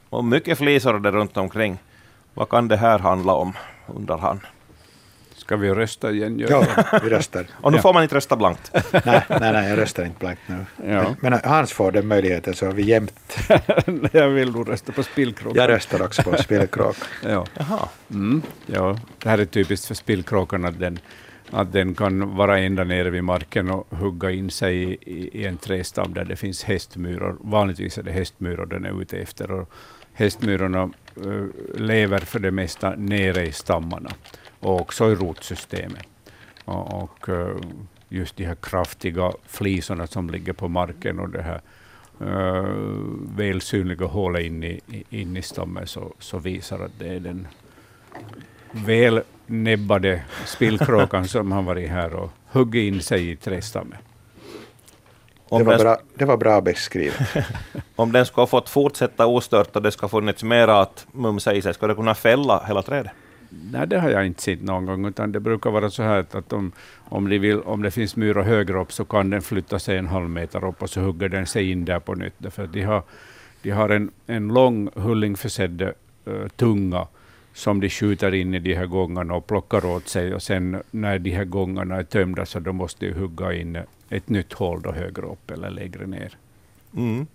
Och 0.10 0.26
mycket 0.26 0.58
flisor 0.58 1.00
där 1.00 1.12
runt 1.12 1.38
omkring. 1.38 1.78
Vad 2.34 2.50
kan 2.50 2.68
det 2.68 2.78
här 2.78 3.00
handla 3.00 3.34
om, 3.34 3.54
undrar 3.96 4.18
han. 4.18 4.40
Ska 5.46 5.56
vi 5.56 5.70
rösta 5.70 6.12
igen? 6.12 6.40
Ja, 6.50 6.66
vi 7.04 7.10
röstar. 7.10 7.46
Och 7.62 7.72
nu 7.72 7.78
Ja. 7.78 7.82
får 7.82 7.94
man 7.94 8.04
inte 8.04 8.16
rösta 8.16 8.36
blankt. 8.36 8.72
nej, 8.92 9.02
nej, 9.30 9.40
nej, 9.40 9.70
jag 9.70 9.78
röstar 9.80 10.06
inte 10.06 10.20
blankt 10.20 10.42
nu. 10.48 10.66
Ja. 10.78 11.04
Men, 11.04 11.16
men 11.32 11.40
Hans 11.44 11.72
får 11.74 11.92
den 11.92 12.08
möjligheten 12.08 12.54
så 12.54 12.66
är 12.66 12.72
vi 12.72 12.84
jämnt. 12.84 13.38
jag 14.12 14.30
vill 14.30 14.52
nog 14.52 14.70
rösta 14.70 14.92
på 14.92 15.04
spillkråkan. 15.04 15.62
Jag 15.62 15.70
röstar 15.70 16.02
också 16.02 16.24
på 16.24 16.38
spelkråk. 16.38 16.96
Ja. 17.24 17.46
Jaha. 17.54 17.80
Mm, 18.12 18.42
ja, 18.66 19.00
det 19.24 19.30
här 19.30 19.38
är 19.38 19.46
typiskt 19.46 19.86
för 19.88 19.96
spillkråkan 19.96 20.66
att 20.66 20.80
den, 20.80 21.00
att 21.52 21.74
den 21.74 21.96
kan 21.96 22.36
vara 22.36 22.60
ända 22.60 22.84
nere 22.84 23.10
vid 23.10 23.24
marken 23.24 23.70
och 23.70 23.88
hugga 23.98 24.32
in 24.32 24.50
sig 24.50 24.84
i, 24.84 24.98
i, 25.02 25.42
i 25.42 25.46
en 25.46 25.58
trädstam 25.58 26.14
där 26.14 26.26
det 26.26 26.36
finns 26.36 26.64
hästmyror. 26.64 27.38
Vanligtvis 27.42 27.98
är 27.98 28.04
det 28.04 28.12
hästmyror 28.12 28.66
den 28.66 28.86
är 28.86 29.02
ute 29.02 29.18
efter. 29.18 29.52
Och 29.52 29.70
hästmyrorna 30.14 30.90
eh, 31.26 31.80
lever 31.82 32.20
för 32.20 32.40
det 32.40 32.52
mesta 32.52 32.94
nere 32.98 33.46
i 33.48 33.52
stammarna 33.52 34.12
och 34.66 34.82
också 34.82 35.12
i 35.12 35.16
rotsystemet. 35.16 36.08
Och, 36.66 37.04
och 37.04 37.30
eh, 37.30 37.58
just 38.10 38.36
de 38.36 38.46
här 38.46 38.56
kraftiga 38.56 39.32
flisorna 39.48 40.08
som 40.08 40.30
ligger 40.30 40.54
på 40.54 40.68
marken 40.68 41.20
och 41.20 41.30
det 41.30 41.42
här 41.42 41.62
uh, 42.22 42.66
väl 43.36 43.62
synliga 43.62 44.06
hålet 44.06 44.42
in 44.42 44.64
i, 44.64 44.82
in 45.10 45.38
i 45.38 45.42
stammen 45.42 45.88
så, 45.88 46.14
så 46.20 46.38
visar 46.38 46.80
att 46.80 46.92
det 47.00 47.08
är 47.08 47.20
den 47.20 47.48
väl 48.72 49.22
näbbade 49.46 50.24
spillkråkan 50.46 51.28
som 51.28 51.52
har 51.52 51.62
varit 51.62 51.90
här 51.90 52.14
och 52.14 52.32
huggit 52.52 52.94
in 52.94 53.02
sig 53.02 53.32
i 53.32 53.36
trädstammen. 53.36 53.98
Det 55.50 55.64
var, 55.64 55.78
bra, 55.78 55.98
det 56.14 56.26
var 56.26 56.38
bra 56.38 56.62
beskrivet. 56.62 57.22
om 57.96 58.12
den 58.12 58.26
skulle 58.26 58.42
ha 58.42 58.48
fått 58.48 58.70
fortsätta 58.70 59.26
ostört 59.26 59.76
och 59.76 59.82
det 59.82 59.92
ska 59.92 60.04
ha 60.04 60.10
funnits 60.10 60.44
mera 60.44 60.82
att 60.82 61.08
mumsa 61.12 61.54
i 61.54 61.62
sig, 61.62 61.74
skulle 61.74 61.94
det 61.94 61.98
kunna 61.98 62.16
fälla 62.16 62.64
hela 62.68 62.82
trädet? 62.82 63.12
Nej, 63.50 63.88
det 63.88 64.00
har 64.00 64.10
jag 64.10 64.26
inte 64.26 64.42
sett 64.42 64.62
någon 64.62 64.86
gång, 64.86 65.06
utan 65.06 65.32
det 65.32 65.40
brukar 65.40 65.72
vara 65.72 65.90
så 65.90 66.04
här 66.04 66.26
att, 66.32 66.54
om, 66.54 66.72
om, 66.98 67.30
de 67.30 67.40
vill, 67.40 67.60
om 67.60 67.82
det 67.82 67.92
finns 67.92 68.16
myror 68.16 68.44
högre 68.44 68.82
upp 68.82 68.94
så 68.94 69.06
kan 69.06 69.30
den 69.30 69.42
flytta 69.42 69.80
sig 69.80 69.98
en 69.98 70.08
halv 70.08 70.30
meter 70.30 70.66
upp 70.66 70.82
och 70.82 70.90
så 70.90 71.02
hugger 71.02 71.30
den 71.30 71.48
sig 71.48 71.72
in 71.72 71.86
där 71.86 72.00
på 72.00 72.16
nytt. 72.16 72.34
Därför 72.38 72.64
att 72.64 72.74
de 72.74 72.82
har, 72.82 73.04
de 73.62 73.70
har 73.70 73.90
en, 73.90 74.12
en 74.28 74.48
lång 74.48 74.90
hullingförsedd 74.96 75.82
uh, 76.28 76.48
tunga 76.56 77.08
som 77.54 77.80
de 77.80 77.90
skjuter 77.90 78.34
in 78.34 78.54
i 78.54 78.60
de 78.60 78.74
här 78.74 78.86
gångarna 78.86 79.34
och 79.34 79.48
plockar 79.48 79.86
åt 79.86 80.08
sig. 80.08 80.34
Och 80.34 80.44
sen 80.44 80.82
när 80.92 81.20
de 81.20 81.32
här 81.32 81.46
gångarna 81.46 81.96
är 81.96 82.04
tömda 82.04 82.46
så 82.46 82.60
då 82.60 82.74
måste 82.74 83.06
de 83.06 83.14
hugga 83.14 83.54
in 83.54 83.78
ett 84.10 84.30
nytt 84.30 84.54
hål 84.54 84.82
då 84.82 84.92
högre 84.92 85.26
upp 85.26 85.52
eller 85.52 85.70
lägre 85.70 86.08
ner. 86.08 86.38
Mm. 86.98 87.28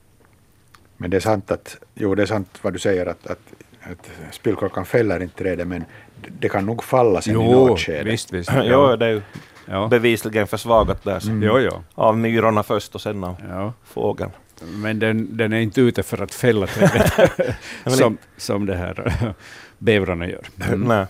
Men 0.97 1.11
det 1.11 1.17
är 1.17 1.21
sant 1.21 1.51
att, 1.51 1.77
jo 1.95 2.15
det 2.15 2.23
är 2.23 2.27
sant 2.27 2.59
vad 2.63 2.73
du 2.73 2.79
säger 2.79 3.07
att, 3.07 3.27
att, 3.27 3.53
att 3.83 4.11
spillkråkan 4.35 4.85
fäller 4.87 5.23
inte 5.23 5.39
trädet 5.39 5.67
men 5.67 5.85
det 6.39 6.49
kan 6.49 6.67
nog 6.67 6.85
falla 6.85 7.21
sen 7.21 7.33
i 7.33 7.35
Jo, 7.35 7.67
något 7.67 7.81
skede. 7.81 8.11
visst, 8.11 8.33
visst. 8.33 8.51
Jo, 8.65 8.97
det 8.97 9.07
är 9.07 9.11
ju 9.11 9.23
Ja. 9.67 9.89
bevisligen 9.89 10.47
försvagat 10.47 11.05
där. 11.05 11.21
Så. 11.21 11.31
Jo, 11.43 11.59
jo. 11.59 11.83
Av 11.95 12.19
myrorna 12.19 12.63
först 12.63 12.95
och 12.95 13.01
sen 13.01 13.25
av 13.25 13.37
Ja. 13.49 13.73
fågeln. 13.85 14.31
men 14.63 14.99
den, 14.99 15.37
den 15.37 15.53
är 15.53 15.61
inte 15.61 15.81
ute 15.81 16.03
för 16.03 16.23
att 16.23 16.35
fälla 16.35 16.67
trädet 16.67 17.13
som, 17.99 18.19
som 18.37 18.67
det 18.67 18.77
här 18.77 19.13
bävrarna 19.79 20.27
gör. 20.29 20.45
Mm. 20.69 20.81
Nej. 20.81 21.07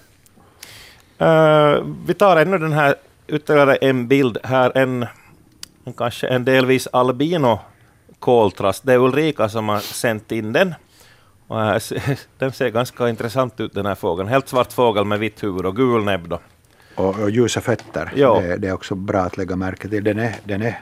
Uh, 1.23 1.85
vi 2.07 2.15
tar 2.15 2.37
ännu 2.37 2.59
den 2.59 2.73
här, 2.73 2.95
ytterligare 3.29 3.77
en 3.77 4.09
bild 4.09 4.39
här, 4.45 4.73
en, 4.79 5.07
en 5.85 5.93
kanske 5.93 6.27
en 6.29 6.45
delvis 6.45 6.89
albino 6.93 7.59
koltrast. 8.19 8.87
Det 8.87 8.93
är 8.93 8.99
Ulrika 8.99 9.49
som 9.49 9.69
har 9.69 9.79
sänt 9.81 10.33
in 10.33 10.53
den. 10.53 10.75
Och 11.51 11.57
den 12.39 12.53
ser 12.53 12.69
ganska 12.69 13.09
intressant 13.09 13.61
ut 13.61 13.75
den 13.75 13.87
här 13.87 13.95
fågeln. 13.95 14.29
Helt 14.29 14.49
svart 14.49 14.73
fågel 14.73 15.05
med 15.05 15.19
vitt 15.19 15.43
huvud 15.43 15.67
och 15.67 15.77
gul 15.77 16.05
näbb. 16.05 16.29
Då. 16.29 16.41
Och, 16.95 17.19
och 17.19 17.31
ljusa 17.31 17.61
fötter. 17.61 18.13
Det, 18.15 18.57
det, 18.57 18.69
är 18.69 18.73
också 18.73 18.95
bra 18.95 19.21
att 19.21 19.37
lägga 19.37 19.57
märke 19.57 19.89
till. 19.89 20.05
Den, 20.05 20.19
är, 20.19 20.35
den, 20.45 20.63
är, 20.63 20.79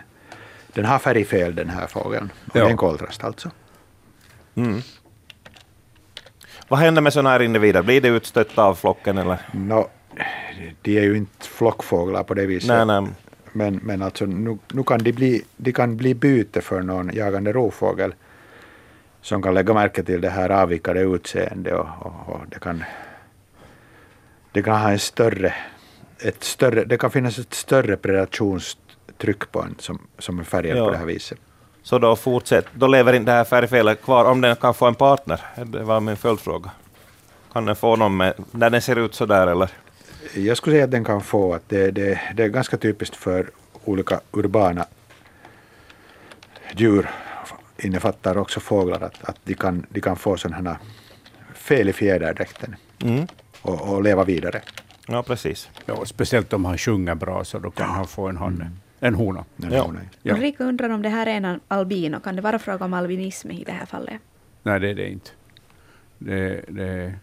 den 0.72 0.84
har 0.84 0.98
färgfel 0.98 1.54
den 1.54 1.68
här 1.68 1.86
fågeln. 1.86 2.30
Och 2.46 2.56
ja. 2.56 2.60
Det 2.60 2.66
är 2.66 2.70
en 2.70 2.76
koltrast 2.76 3.24
alltså. 3.24 3.50
Mm. 4.54 4.80
Vad 6.68 6.80
händer 6.80 7.02
med 7.02 7.12
sådana 7.12 7.30
här 7.30 7.42
individer? 7.42 7.82
Blir 7.82 8.00
de 8.00 8.08
utstötta 8.08 8.64
av 8.64 8.74
flocken? 8.74 9.18
Eller? 9.18 9.38
No, 9.52 9.88
de 10.82 10.98
är 10.98 11.02
ju 11.02 11.16
inte 11.16 11.46
flockfåglar 11.46 12.22
på 12.22 12.34
det 12.34 12.46
viset. 12.46 12.68
Nej, 12.68 12.86
nej. 12.86 13.12
Men, 13.52 13.80
men 13.82 14.02
alltså, 14.02 14.26
nu, 14.26 14.58
nu 14.72 14.82
kan 14.82 14.98
de, 14.98 15.12
bli, 15.12 15.42
de 15.56 15.72
kan 15.72 15.96
bli 15.96 16.14
byte 16.14 16.60
för 16.60 16.82
någon 16.82 17.10
jagande 17.14 17.52
rovfågel 17.52 18.14
som 19.28 19.42
kan 19.42 19.54
lägga 19.54 19.74
märke 19.74 20.02
till 20.02 20.20
det 20.20 20.30
här 20.30 20.50
avvikande 20.50 21.00
utseendet 21.00 21.74
och, 21.74 21.86
och, 22.00 22.34
och, 22.34 22.40
det, 22.48 22.58
kan, 22.58 22.84
det 24.52 24.62
kan 24.62 24.80
ha 24.80 24.90
en 24.90 24.98
större, 24.98 25.54
ett 26.18 26.44
större, 26.44 26.84
det 26.84 26.96
kan 26.98 27.10
finnas 27.10 27.38
ett 27.38 27.54
större 27.54 27.96
predationstryck 27.96 29.52
på 29.52 29.62
en 29.62 29.74
som, 29.78 29.98
som 30.18 30.38
är 30.38 30.44
färgad 30.44 30.76
ja. 30.76 30.84
på 30.84 30.90
det 30.90 30.96
här 30.96 31.04
viset. 31.04 31.38
Så 31.82 31.98
då 31.98 32.16
fortsätt, 32.16 32.66
då 32.74 32.86
lever 32.86 33.12
inte 33.12 33.30
det 33.30 33.36
här 33.36 33.44
färgfelet 33.44 34.02
kvar 34.02 34.24
om 34.24 34.40
den 34.40 34.56
kan 34.56 34.74
få 34.74 34.86
en 34.86 34.94
partner? 34.94 35.40
Det 35.64 35.82
var 35.82 36.00
min 36.00 36.16
följdfråga. 36.16 36.70
Kan 37.52 37.64
den 37.64 37.76
få 37.76 37.96
någon 37.96 38.16
med, 38.16 38.34
när 38.50 38.70
den 38.70 38.82
ser 38.82 38.96
ut 38.96 39.14
så 39.14 39.26
där 39.26 39.46
eller? 39.46 39.70
Jag 40.34 40.56
skulle 40.56 40.74
säga 40.74 40.84
att 40.84 40.90
den 40.90 41.04
kan 41.04 41.20
få, 41.20 41.54
att 41.54 41.68
det, 41.68 41.90
det, 41.90 42.20
det 42.34 42.44
är 42.44 42.48
ganska 42.48 42.76
typiskt 42.76 43.16
för 43.16 43.50
olika 43.84 44.20
urbana 44.32 44.86
djur, 46.76 47.08
innefattar 47.78 48.38
också 48.38 48.60
fåglar, 48.60 49.00
att, 49.00 49.24
att 49.24 49.36
de, 49.44 49.54
kan, 49.54 49.86
de 49.88 50.00
kan 50.00 50.16
få 50.16 50.36
sådana 50.36 50.78
fel 51.54 51.88
i 51.88 51.92
fjäderdräkten 51.92 52.76
mm. 53.02 53.26
och, 53.62 53.94
och, 53.94 54.02
leva 54.02 54.24
vidare. 54.24 54.62
Ja, 55.06 55.22
precis. 55.22 55.70
Ja, 55.86 56.04
speciellt 56.04 56.52
om 56.52 56.64
han 56.64 56.78
sjunger 56.78 57.14
bra, 57.14 57.44
så 57.44 57.58
då 57.58 57.70
kan 57.70 57.86
ja. 57.86 57.92
han 57.92 58.06
få 58.06 58.28
en 58.28 58.36
hanne. 58.36 58.64
Mm. 58.64 58.76
En 59.00 59.14
hona. 59.14 59.44
En 59.62 59.72
ja. 59.72 59.82
hona. 59.82 60.00
Ja. 60.22 60.34
Ulrika 60.34 60.64
undrar 60.64 60.90
om 60.90 61.02
det 61.02 61.08
här 61.08 61.26
är 61.26 61.30
en 61.30 61.60
albino. 61.68 62.20
Kan 62.20 62.36
det 62.36 62.42
vara 62.42 62.58
fråga 62.58 62.84
om 62.84 62.94
albinism 62.94 63.50
i 63.50 63.64
det 63.64 63.72
här 63.72 63.86
fallet? 63.86 64.20
Nej, 64.62 64.80
det 64.80 64.90
är 64.90 64.94
det 64.94 65.08
inte. 65.08 65.30
Det, 66.18 66.64
det, 66.68 67.14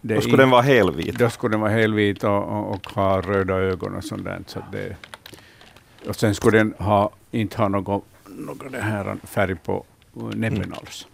det 0.00 0.14
då 0.14 0.20
skulle 0.20 0.34
in, 0.34 0.38
den 0.38 0.50
vara 0.50 0.62
helvit? 0.62 1.18
Då 1.18 1.30
skulle 1.30 1.52
den 1.52 1.60
vara 1.60 1.70
helvit 1.70 2.24
och, 2.24 2.44
och, 2.44 2.70
och 2.70 2.86
ha 2.86 3.20
röda 3.20 3.54
ögon 3.54 3.94
och 3.94 4.04
sånt 4.04 4.24
där. 4.24 4.40
Så 4.46 4.62
det, 4.72 4.96
och 6.06 6.16
sen 6.16 6.34
skulle 6.34 6.58
den 6.58 6.74
ha, 6.78 7.10
inte 7.30 7.58
ha 7.58 7.68
någon, 7.68 8.02
någon 8.26 8.72
det 8.72 8.80
här 8.80 9.16
färg 9.24 9.54
på 9.54 9.84
näbben 10.14 10.62
mm. 10.62 10.72
alls. 10.72 11.06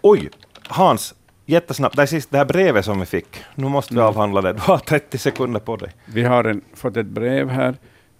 Oj, 0.00 0.30
Hans, 0.68 1.14
jättesnabbt. 1.46 1.96
Det, 1.96 2.02
är 2.02 2.06
sist, 2.06 2.30
det 2.30 2.38
här 2.38 2.44
brevet 2.44 2.84
som 2.84 3.00
vi 3.00 3.06
fick. 3.06 3.44
Nu 3.54 3.68
måste 3.68 3.94
vi 3.94 4.00
mm. 4.00 4.08
avhandla 4.08 4.40
det. 4.40 4.52
Du 4.52 4.60
har 4.60 4.78
30 4.78 5.18
sekunder 5.18 5.60
på 5.60 5.76
dig. 5.76 5.90
Vi 6.04 6.24
har 6.24 6.44
en, 6.44 6.60
fått 6.74 6.96
ett 6.96 7.06
brev 7.06 7.48
här 7.48 7.74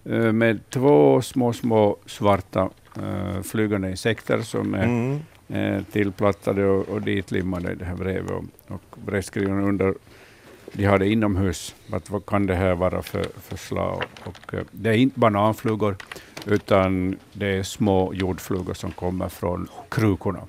uh, 0.09 0.31
med 0.31 0.69
två 0.69 1.21
små, 1.21 1.53
små 1.53 1.97
svarta 2.05 2.69
uh, 2.97 3.41
flygande 3.41 3.89
insekter 3.89 4.41
som 4.41 4.73
är 4.73 4.83
mm. 4.83 5.19
uh, 5.53 5.83
tillplattade 5.91 6.65
och, 6.65 6.89
och 6.89 7.01
ditlimmade 7.01 7.71
i 7.71 7.75
det 7.75 7.85
här 7.85 7.95
brevet. 7.95 8.31
Och, 8.31 8.43
och 8.67 8.97
brevskrivaren 9.05 9.63
undrar 9.63 9.93
de 10.73 10.85
har 10.85 10.99
det 10.99 11.07
inomhus. 11.07 11.75
Att 11.91 12.09
vad 12.09 12.25
kan 12.25 12.45
det 12.45 12.55
här 12.55 12.75
vara 12.75 13.01
för, 13.01 13.25
för 13.47 13.57
slag? 13.57 14.03
Och, 14.23 14.53
uh, 14.53 14.61
det 14.71 14.89
är 14.89 14.93
inte 14.93 15.19
bananflugor, 15.19 15.95
utan 16.45 17.17
det 17.33 17.47
är 17.47 17.63
små 17.63 18.13
jordflugor 18.13 18.73
som 18.73 18.91
kommer 18.91 19.29
från 19.29 19.67
krukorna. 19.89 20.39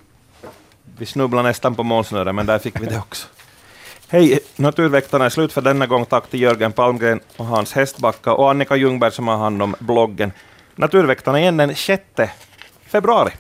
Vi 0.99 1.07
snubblade 1.07 1.49
nästan 1.49 1.75
på 1.75 1.83
målsnöret, 1.83 2.35
men 2.35 2.47
där 2.47 2.59
fick 2.59 2.81
vi 2.81 2.87
det 2.87 2.99
också. 2.99 3.29
Hej, 4.09 4.41
Naturväktarna 4.57 5.25
är 5.25 5.31
slut 5.31 5.53
för 5.53 5.63
denna 5.63 5.87
gång. 5.87 6.05
Tack 6.07 6.31
till 6.31 6.41
Jörgen 6.41 6.73
Palmgren 6.73 7.21
och 7.37 7.47
Hans 7.47 7.73
Hästbacka 7.73 8.33
och 8.33 8.51
Annika 8.51 8.77
Ljungberg 8.77 9.13
som 9.13 9.29
har 9.29 9.37
hand 9.37 9.63
om 9.63 9.75
bloggen. 9.79 10.33
Naturväktarna 10.75 11.41
igen 11.41 11.57
den 11.57 11.75
6 11.75 12.03
februari. 12.87 13.33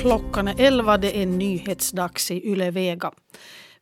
Klockan 0.00 0.48
är 0.48 0.54
11, 0.58 0.98
det 0.98 1.22
är 1.22 1.26
nyhetsdags 1.26 2.30
i 2.30 2.48
Yle 2.50 2.70
Vega. 2.70 3.12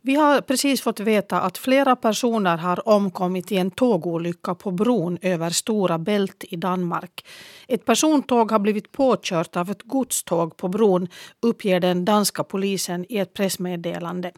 Vi 0.00 0.14
har 0.14 0.40
precis 0.40 0.80
fått 0.80 1.00
veta 1.00 1.40
att 1.40 1.58
flera 1.58 1.96
personer 1.96 2.56
har 2.56 2.88
omkommit 2.88 3.52
i 3.52 3.56
en 3.56 3.70
tågolycka 3.70 4.54
på 4.54 4.70
bron 4.70 5.18
över 5.22 5.50
Stora 5.50 5.98
Bält 5.98 6.44
i 6.48 6.56
Danmark. 6.56 7.26
Ett 7.68 7.84
persontåg 7.84 8.50
har 8.50 8.58
blivit 8.58 8.92
påkört 8.92 9.56
av 9.56 9.70
ett 9.70 9.82
godståg 9.82 10.56
på 10.56 10.68
bron, 10.68 11.08
uppger 11.42 11.80
den 11.80 12.04
danska 12.04 12.44
polisen 12.44 13.06
i 13.08 13.18
ett 13.18 13.34
pressmeddelande. 13.34 14.32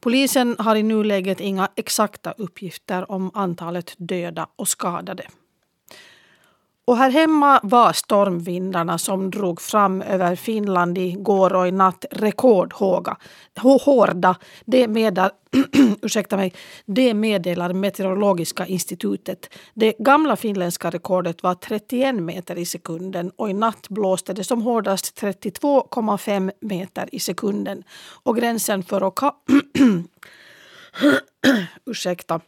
Polisen 0.00 0.56
har 0.58 0.76
i 0.76 0.82
nuläget 0.82 1.40
inga 1.40 1.68
exakta 1.76 2.32
uppgifter 2.32 3.10
om 3.10 3.30
antalet 3.34 3.94
döda 3.98 4.46
och 4.56 4.68
skadade. 4.68 5.24
Och 6.88 6.96
här 6.96 7.10
hemma 7.10 7.60
var 7.62 7.92
stormvindarna 7.92 8.98
som 8.98 9.30
drog 9.30 9.60
fram 9.60 10.02
över 10.02 10.36
Finland 10.36 10.98
i 10.98 11.12
går 11.12 11.54
och 11.54 11.68
i 11.68 11.70
natt 11.70 12.04
rekordhårda. 12.10 13.16
Det, 14.64 14.88
meddelar, 14.88 15.30
ursäkta 16.02 16.36
mig, 16.36 16.54
det 16.86 17.14
meddelar 17.14 17.72
Meteorologiska 17.72 18.66
institutet. 18.66 19.54
Det 19.74 19.94
gamla 19.98 20.36
finländska 20.36 20.90
rekordet 20.90 21.42
var 21.42 21.54
31 21.54 22.14
meter 22.14 22.58
i 22.58 22.66
sekunden 22.66 23.30
och 23.36 23.50
i 23.50 23.52
natt 23.52 23.88
blåste 23.88 24.32
det 24.32 24.44
som 24.44 24.62
hårdast 24.62 25.20
32,5 25.20 26.50
meter 26.60 27.08
i 27.12 27.20
sekunden. 27.20 27.82
Och 28.22 28.36
gränsen 28.36 28.82
för 28.82 29.08
att 29.08 29.34
ursäkta. 31.86 32.40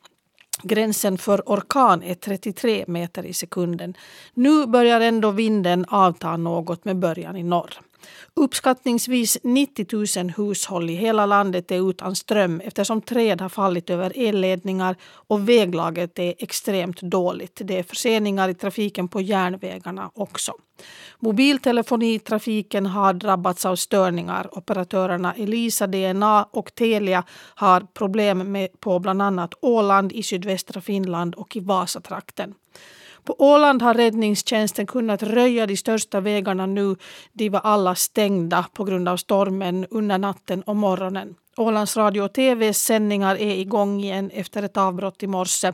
Gränsen 0.63 1.19
för 1.19 1.43
orkan 1.47 2.03
är 2.03 2.15
33 2.15 2.85
meter 2.89 3.27
i 3.27 3.33
sekunden. 3.33 3.95
Nu 4.35 4.67
börjar 4.67 5.01
ändå 5.01 5.31
vinden 5.31 5.85
avta 5.89 6.37
något 6.37 6.85
med 6.85 6.99
början 6.99 7.37
i 7.37 7.43
norr. 7.43 7.81
Uppskattningsvis 8.35 9.39
90 9.43 9.87
000 10.23 10.31
hushåll 10.37 10.91
i 10.91 10.95
hela 10.95 11.27
landet 11.27 11.71
är 11.71 11.91
utan 11.91 12.17
ström 12.17 12.61
eftersom 12.61 13.01
träd 13.01 13.41
har 13.41 13.49
fallit 13.49 13.91
över 13.91 14.13
elledningar 14.17 14.97
och 15.03 15.49
väglaget 15.49 16.19
är 16.19 16.35
extremt 16.39 17.01
dåligt. 17.01 17.61
Det 17.65 17.79
är 17.79 17.83
förseningar 17.83 18.49
i 18.49 18.55
trafiken 18.55 19.09
på 19.09 19.21
järnvägarna 19.21 20.11
också. 20.15 20.53
Mobiltelefonitrafiken 21.19 22.87
har 22.87 23.13
drabbats 23.13 23.67
av 23.67 23.77
störningar. 23.77 24.59
Operatörerna 24.59 25.35
Elisa, 25.35 25.87
DNA 25.87 26.45
och 26.53 26.75
Telia 26.75 27.25
har 27.55 27.81
problem 27.81 28.53
med 28.53 28.81
på 28.81 28.99
bland 28.99 29.23
annat 29.23 29.55
Åland, 29.61 30.13
i 30.13 30.23
sydvästra 30.23 30.81
Finland 30.81 31.35
och 31.35 31.57
i 31.57 31.61
Vasatrakten. 31.61 32.55
På 33.25 33.35
Åland 33.39 33.83
har 33.83 33.95
räddningstjänsten 33.95 34.87
kunnat 34.87 35.23
röja 35.23 35.67
de 35.67 35.77
största 35.77 36.21
vägarna 36.21 36.67
nu. 36.67 36.97
De 37.33 37.49
var 37.49 37.61
alla 37.61 37.95
stängda 37.95 38.67
på 38.75 38.85
grund 38.85 39.09
av 39.09 39.17
stormen 39.17 39.87
under 39.91 40.19
natten 40.19 40.63
och 40.63 40.77
morgonen. 40.77 41.35
Ålands 41.57 41.97
Radio 41.97 42.23
och 42.23 42.33
TVs 42.33 42.79
sändningar 42.79 43.37
är 43.37 43.55
igång 43.55 44.01
igen 44.01 44.31
efter 44.35 44.63
ett 44.63 44.77
avbrott 44.77 45.23
i 45.23 45.27
morse. 45.27 45.73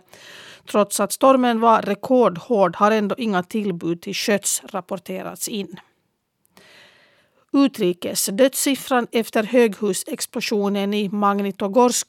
Trots 0.70 1.00
att 1.00 1.12
stormen 1.12 1.60
var 1.60 1.82
rekordhård 1.82 2.76
har 2.76 2.90
ändå 2.90 3.14
inga 3.18 3.42
tillbud 3.42 4.02
till 4.02 4.14
sköts 4.14 4.62
rapporterats 4.64 5.48
in. 5.48 5.80
Utrikes. 7.52 8.26
Dödssiffran 8.26 9.06
efter 9.12 9.42
höghusexplosionen 9.42 10.94
i 10.94 11.08
Magnitogorsk 11.08 12.04